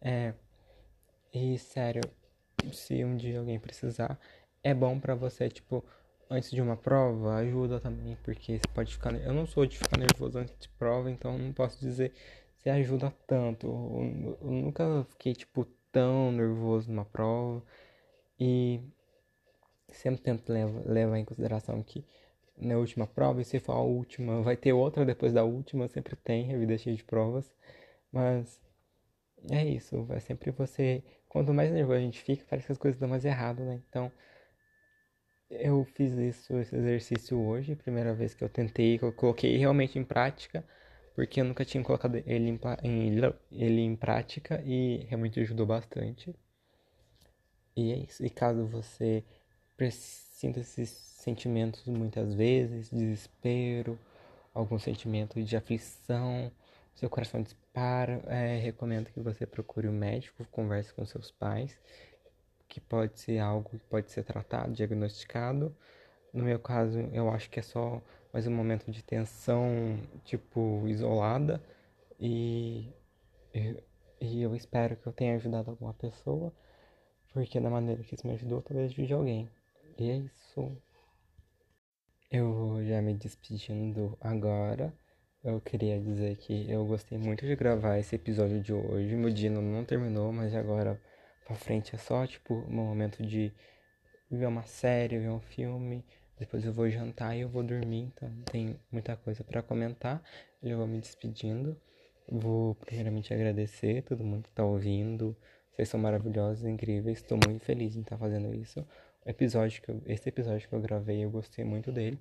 É, 0.00 0.34
e 1.32 1.58
sério, 1.58 2.02
se 2.72 3.04
um 3.04 3.16
dia 3.16 3.40
alguém 3.40 3.58
precisar, 3.58 4.18
é 4.62 4.72
bom 4.72 4.98
para 5.00 5.14
você, 5.14 5.48
tipo, 5.48 5.84
antes 6.30 6.50
de 6.50 6.60
uma 6.60 6.76
prova, 6.76 7.36
ajuda 7.36 7.80
também, 7.80 8.16
porque 8.22 8.58
você 8.58 8.68
pode 8.74 8.92
ficar. 8.92 9.14
Eu 9.14 9.32
não 9.32 9.46
sou 9.46 9.66
de 9.66 9.78
ficar 9.78 9.98
nervoso 9.98 10.38
antes 10.38 10.56
de 10.58 10.68
prova, 10.70 11.10
então 11.10 11.38
não 11.38 11.52
posso 11.52 11.78
dizer 11.80 12.12
se 12.58 12.70
ajuda 12.70 13.12
tanto. 13.26 13.66
Eu, 13.66 14.38
eu 14.40 14.50
nunca 14.50 15.04
fiquei, 15.10 15.34
tipo, 15.34 15.66
tão 15.92 16.32
nervoso 16.32 16.90
numa 16.90 17.04
prova. 17.04 17.62
E 18.40 18.80
sempre 19.92 20.22
tento 20.22 20.50
levar, 20.50 20.82
levar 20.86 21.18
em 21.18 21.24
consideração 21.24 21.82
que 21.82 22.04
na 22.56 22.76
última 22.76 23.06
prova, 23.06 23.42
e 23.42 23.44
se 23.44 23.58
for 23.60 23.72
a 23.72 23.80
última, 23.80 24.40
vai 24.42 24.56
ter 24.56 24.72
outra 24.72 25.04
depois 25.04 25.32
da 25.32 25.44
última, 25.44 25.88
sempre 25.88 26.16
tem, 26.16 26.54
a 26.54 26.58
vida 26.58 26.74
é 26.74 26.78
cheia 26.78 26.96
de 26.96 27.04
provas. 27.04 27.52
Mas 28.12 28.60
é 29.50 29.64
isso, 29.64 30.06
é 30.10 30.20
sempre 30.20 30.50
você. 30.50 31.02
Quanto 31.28 31.52
mais 31.52 31.70
nervoso 31.72 31.98
a 31.98 32.00
gente 32.00 32.22
fica, 32.22 32.44
parece 32.48 32.66
que 32.66 32.72
as 32.72 32.78
coisas 32.78 32.98
dão 32.98 33.08
mais 33.08 33.24
errado, 33.24 33.62
né? 33.64 33.80
Então, 33.88 34.10
eu 35.58 35.84
fiz 35.84 36.12
isso, 36.14 36.56
esse 36.58 36.74
exercício 36.76 37.38
hoje, 37.40 37.76
primeira 37.76 38.14
vez 38.14 38.34
que 38.34 38.44
eu 38.44 38.48
tentei, 38.48 38.98
que 38.98 39.04
eu 39.04 39.12
coloquei 39.12 39.56
realmente 39.56 39.98
em 39.98 40.04
prática, 40.04 40.64
porque 41.14 41.40
eu 41.40 41.44
nunca 41.44 41.64
tinha 41.64 41.82
colocado 41.82 42.16
ele 42.16 42.48
em, 42.50 42.60
em, 42.82 43.20
ele 43.52 43.80
em 43.80 43.96
prática 43.96 44.62
e 44.64 45.06
realmente 45.08 45.40
ajudou 45.40 45.66
bastante. 45.66 46.34
E 47.76 47.92
é 47.92 47.96
isso. 47.98 48.24
E 48.24 48.30
caso 48.30 48.66
você 48.66 49.24
sinta 49.90 50.60
esses 50.60 50.90
sentimentos 50.90 51.86
muitas 51.86 52.34
vezes, 52.34 52.90
desespero, 52.90 53.98
algum 54.52 54.78
sentimento 54.78 55.42
de 55.42 55.56
aflição, 55.56 56.52
seu 56.94 57.10
coração 57.10 57.42
dispara, 57.42 58.22
é, 58.26 58.58
recomendo 58.58 59.10
que 59.10 59.20
você 59.20 59.46
procure 59.46 59.88
um 59.88 59.92
médico, 59.92 60.44
converse 60.50 60.92
com 60.94 61.04
seus 61.04 61.30
pais, 61.30 61.76
que 62.74 62.80
pode 62.80 63.20
ser 63.20 63.38
algo 63.38 63.70
que 63.70 63.78
pode 63.86 64.10
ser 64.10 64.24
tratado, 64.24 64.72
diagnosticado. 64.72 65.72
No 66.32 66.42
meu 66.42 66.58
caso, 66.58 66.98
eu 67.12 67.30
acho 67.30 67.48
que 67.48 67.60
é 67.60 67.62
só 67.62 68.02
mais 68.32 68.48
um 68.48 68.50
momento 68.50 68.90
de 68.90 69.00
tensão, 69.00 69.96
tipo, 70.24 70.82
isolada, 70.88 71.62
e, 72.18 72.92
e, 74.20 74.42
eu 74.42 74.56
espero 74.56 74.96
que 74.96 75.06
eu 75.06 75.12
tenha 75.12 75.36
ajudado 75.36 75.70
alguma 75.70 75.94
pessoa, 75.94 76.52
porque 77.32 77.60
da 77.60 77.70
maneira 77.70 78.02
que 78.02 78.16
isso 78.16 78.26
me 78.26 78.32
ajudou, 78.34 78.60
talvez 78.60 78.90
ajude 78.90 79.12
alguém. 79.12 79.48
E 79.96 80.10
é 80.10 80.16
isso. 80.16 80.76
Eu 82.28 82.52
vou 82.52 82.84
já 82.84 83.00
me 83.00 83.14
despedindo 83.14 84.18
agora. 84.20 84.92
Eu 85.44 85.60
queria 85.60 86.00
dizer 86.00 86.36
que 86.38 86.68
eu 86.68 86.84
gostei 86.84 87.18
muito 87.18 87.46
de 87.46 87.54
gravar 87.54 87.98
esse 87.98 88.16
episódio 88.16 88.60
de 88.60 88.72
hoje. 88.72 89.14
Meu 89.14 89.30
dia 89.30 89.50
não 89.50 89.84
terminou, 89.84 90.32
mas 90.32 90.52
agora 90.56 91.00
pra 91.44 91.54
frente 91.54 91.94
é 91.94 91.98
só 91.98 92.26
tipo 92.26 92.54
um 92.54 92.72
momento 92.72 93.24
de 93.24 93.52
ver 94.30 94.46
uma 94.46 94.64
série, 94.64 95.18
ver 95.18 95.30
um 95.30 95.40
filme. 95.40 96.04
Depois 96.38 96.64
eu 96.64 96.72
vou 96.72 96.90
jantar 96.90 97.36
e 97.36 97.42
eu 97.42 97.48
vou 97.48 97.62
dormir, 97.62 98.12
então 98.14 98.28
tem 98.50 98.78
muita 98.90 99.16
coisa 99.16 99.44
para 99.44 99.62
comentar. 99.62 100.22
Eu 100.62 100.78
vou 100.78 100.86
me 100.86 101.00
despedindo. 101.00 101.76
Vou 102.28 102.74
primeiramente 102.74 103.32
agradecer 103.32 104.02
todo 104.02 104.24
mundo 104.24 104.44
que 104.44 104.48
está 104.48 104.64
ouvindo. 104.64 105.36
Vocês 105.70 105.88
são 105.88 106.00
maravilhosos, 106.00 106.64
incríveis. 106.64 107.18
Estou 107.18 107.38
muito 107.46 107.64
feliz 107.64 107.96
em 107.96 108.00
estar 108.00 108.16
fazendo 108.16 108.54
isso. 108.54 108.80
O 109.24 109.30
episódio 109.30 109.82
que 109.82 109.90
eu, 109.90 110.02
esse 110.06 110.28
episódio 110.28 110.68
que 110.68 110.74
eu 110.74 110.80
gravei, 110.80 111.24
eu 111.24 111.30
gostei 111.30 111.64
muito 111.64 111.92
dele. 111.92 112.18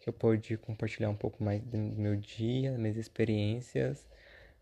Que 0.00 0.08
eu 0.08 0.12
pude 0.12 0.56
compartilhar 0.56 1.10
um 1.10 1.16
pouco 1.16 1.42
mais 1.42 1.62
do 1.62 1.76
meu 1.76 2.16
dia, 2.16 2.72
das 2.72 2.80
minhas 2.80 2.96
experiências, 2.96 4.06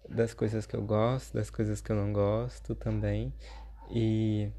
das 0.09 0.35
coisas 0.35 0.67
que 0.67 0.75
eu 0.75 0.83
gosto, 0.83 1.35
das 1.35 1.51
coisas 1.51 1.81
que 1.81 1.91
eu 1.91 1.97
não 1.97 2.13
gosto 2.13 2.75
também. 2.75 3.33
E 3.95 4.51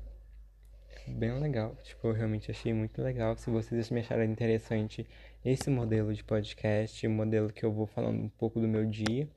bem 1.08 1.40
legal. 1.40 1.76
Tipo, 1.84 2.08
eu 2.08 2.14
realmente 2.14 2.52
achei 2.52 2.74
muito 2.74 3.02
legal. 3.02 3.36
Se 3.36 3.50
vocês 3.50 3.90
me 3.90 4.02
interessante 4.26 5.08
esse 5.44 5.70
modelo 5.70 6.14
de 6.14 6.24
podcast, 6.24 7.08
modelo 7.08 7.52
que 7.52 7.66
eu 7.66 7.72
vou 7.72 7.88
falando 7.88 8.22
um 8.22 8.30
pouco 8.30 8.60
do 8.60 8.68
meu 8.68 8.86
dia, 8.86 9.28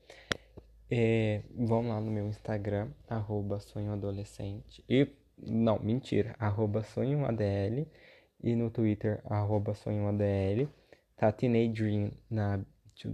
é, 0.91 1.43
vão 1.55 1.89
lá 1.89 2.01
no 2.01 2.11
meu 2.11 2.27
Instagram, 2.29 2.91
arroba 3.09 3.59
sonhoadolescente. 3.59 4.85
E, 4.89 5.09
não, 5.39 5.79
mentira, 5.79 6.35
arroba 6.39 6.83
sonhoadl. 6.83 7.87
E 8.43 8.55
no 8.55 8.71
Twitter, 8.71 9.23
arroba 9.25 9.75
sonhoadl. 9.75 10.69
Tá 11.17 11.33
Teenage 11.33 12.13
na, 12.31 12.61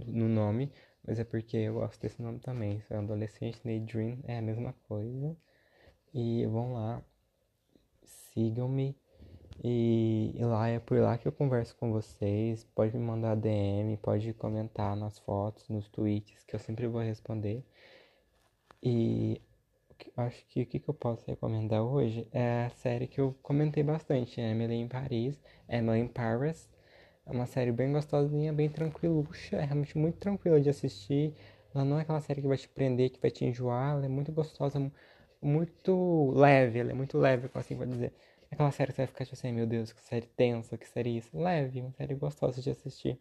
no 0.05 0.27
nome, 0.27 0.69
mas 1.07 1.17
é 1.17 1.23
porque 1.23 1.55
eu 1.55 1.75
gosto 1.75 2.01
desse 2.01 2.21
nome 2.21 2.39
também. 2.39 2.81
Sonho 2.81 3.01
adolescente, 3.01 3.59
Dream 3.63 4.19
é 4.25 4.37
a 4.37 4.41
mesma 4.41 4.73
coisa. 4.87 5.35
E 6.13 6.45
vão 6.45 6.73
lá, 6.73 7.01
sigam-me. 8.03 8.95
E, 9.63 10.33
e, 10.35 10.43
lá 10.45 10.67
é 10.67 10.79
por 10.79 10.99
lá 10.99 11.17
que 11.17 11.27
eu 11.27 11.31
converso 11.31 11.75
com 11.75 11.91
vocês. 11.91 12.65
Pode 12.75 12.95
me 12.95 13.03
mandar 13.03 13.35
DM, 13.35 13.97
pode 13.97 14.33
comentar 14.33 14.95
nas 14.95 15.19
fotos, 15.19 15.67
nos 15.69 15.87
tweets, 15.89 16.43
que 16.43 16.55
eu 16.55 16.59
sempre 16.59 16.87
vou 16.87 17.01
responder. 17.01 17.63
E 18.81 19.41
acho 20.17 20.45
que 20.47 20.61
o 20.63 20.65
que, 20.65 20.79
que 20.79 20.89
eu 20.89 20.93
posso 20.93 21.23
recomendar 21.27 21.81
hoje 21.83 22.27
é 22.31 22.65
a 22.65 22.69
série 22.71 23.07
que 23.07 23.19
eu 23.21 23.35
comentei 23.41 23.83
bastante, 23.83 24.39
né? 24.41 24.51
Emily 24.51 24.75
em 24.75 24.87
Paris, 24.87 25.39
Emily 25.69 25.99
in 26.01 26.07
Paris. 26.07 26.69
É 27.25 27.31
uma 27.31 27.45
série 27.45 27.71
bem 27.71 27.91
gostosinha, 27.93 28.51
bem 28.51 28.69
tranquiluxa, 28.69 29.55
é 29.55 29.63
realmente 29.63 29.97
muito 29.97 30.17
tranquila 30.17 30.59
de 30.59 30.69
assistir. 30.69 31.33
Ela 31.73 31.85
não 31.85 31.97
é 31.97 32.01
aquela 32.01 32.19
série 32.19 32.41
que 32.41 32.47
vai 32.47 32.57
te 32.57 32.67
prender, 32.67 33.09
que 33.11 33.19
vai 33.21 33.31
te 33.31 33.45
enjoar, 33.45 33.93
ela 33.93 34.05
é 34.05 34.09
muito 34.09 34.31
gostosa, 34.31 34.91
muito 35.43 36.31
leve, 36.31 36.79
ela 36.79 36.91
é 36.91 36.93
muito 36.93 37.17
leve, 37.17 37.49
assim 37.53 37.75
pode 37.75 37.91
dizer. 37.91 38.13
Aquela 38.51 38.71
série 38.71 38.91
que 38.91 38.95
você 38.95 39.01
vai 39.01 39.07
ficar 39.07 39.25
tipo 39.25 39.35
assim, 39.35 39.51
meu 39.51 39.65
Deus, 39.65 39.91
que 39.91 40.01
série 40.01 40.27
tensa, 40.27 40.77
que 40.77 40.87
série 40.87 41.17
isso. 41.17 41.37
Leve, 41.37 41.81
uma 41.81 41.91
série 41.91 42.15
gostosa 42.15 42.61
de 42.61 42.69
assistir. 42.69 43.19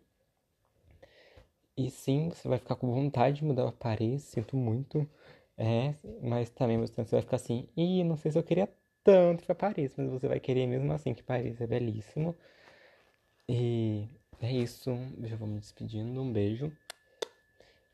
E 1.76 1.90
sim, 1.90 2.28
você 2.28 2.48
vai 2.48 2.58
ficar 2.58 2.76
com 2.76 2.92
vontade 2.92 3.36
de 3.36 3.44
mudar 3.44 3.64
para 3.64 3.72
Paris, 3.72 4.22
sinto 4.22 4.56
muito. 4.56 5.08
É, 5.56 5.94
mas 6.22 6.50
também 6.50 6.78
você 6.78 7.02
vai 7.02 7.20
ficar 7.22 7.36
assim, 7.36 7.68
e 7.76 8.02
não 8.04 8.16
sei 8.16 8.30
se 8.32 8.38
eu 8.38 8.42
queria 8.42 8.68
tanto 9.04 9.44
para 9.44 9.54
Paris, 9.54 9.94
mas 9.96 10.08
você 10.10 10.28
vai 10.28 10.40
querer 10.40 10.66
mesmo 10.66 10.92
assim, 10.92 11.14
que 11.14 11.22
Paris 11.22 11.60
é 11.60 11.66
belíssimo. 11.66 12.36
E 13.48 14.08
é 14.40 14.50
isso, 14.52 14.90
já 15.22 15.36
vou 15.36 15.48
me 15.48 15.58
despedindo, 15.58 16.20
um 16.20 16.32
beijo. 16.32 16.72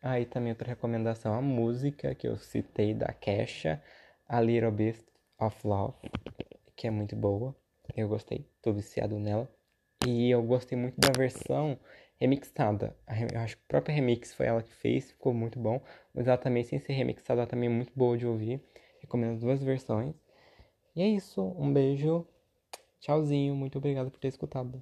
Aí 0.00 0.22
ah, 0.22 0.26
também 0.26 0.52
outra 0.52 0.68
recomendação, 0.68 1.34
a 1.34 1.42
música 1.42 2.14
que 2.14 2.28
eu 2.28 2.36
citei 2.38 2.94
da 2.94 3.12
Kesha, 3.12 3.82
A 4.28 4.40
Little 4.40 4.70
Bit 4.70 5.04
of 5.40 5.66
Love 5.66 5.94
que 6.78 6.86
é 6.86 6.90
muito 6.90 7.16
boa. 7.16 7.54
Eu 7.96 8.08
gostei, 8.08 8.46
tô 8.62 8.72
viciado 8.72 9.18
nela. 9.18 9.50
E 10.06 10.30
eu 10.30 10.40
gostei 10.42 10.78
muito 10.78 10.94
da 10.96 11.10
versão 11.10 11.76
remixada. 12.20 12.96
Eu 13.32 13.40
acho 13.40 13.56
que 13.56 13.62
o 13.64 13.66
próprio 13.66 13.94
remix 13.94 14.32
foi 14.32 14.46
ela 14.46 14.62
que 14.62 14.72
fez, 14.72 15.10
ficou 15.10 15.34
muito 15.34 15.58
bom. 15.58 15.82
Mas 16.14 16.28
ela 16.28 16.38
também, 16.38 16.62
sem 16.62 16.78
ser 16.78 16.92
remixada, 16.92 17.40
ela 17.40 17.50
também 17.50 17.68
é 17.68 17.72
muito 17.72 17.92
boa 17.96 18.16
de 18.16 18.26
ouvir. 18.26 18.62
Recomendo 19.00 19.34
as 19.34 19.40
duas 19.40 19.62
versões. 19.62 20.14
E 20.94 21.02
é 21.02 21.08
isso, 21.08 21.42
um 21.58 21.72
beijo. 21.72 22.24
Tchauzinho, 23.00 23.56
muito 23.56 23.78
obrigado 23.78 24.10
por 24.10 24.20
ter 24.20 24.28
escutado. 24.28 24.80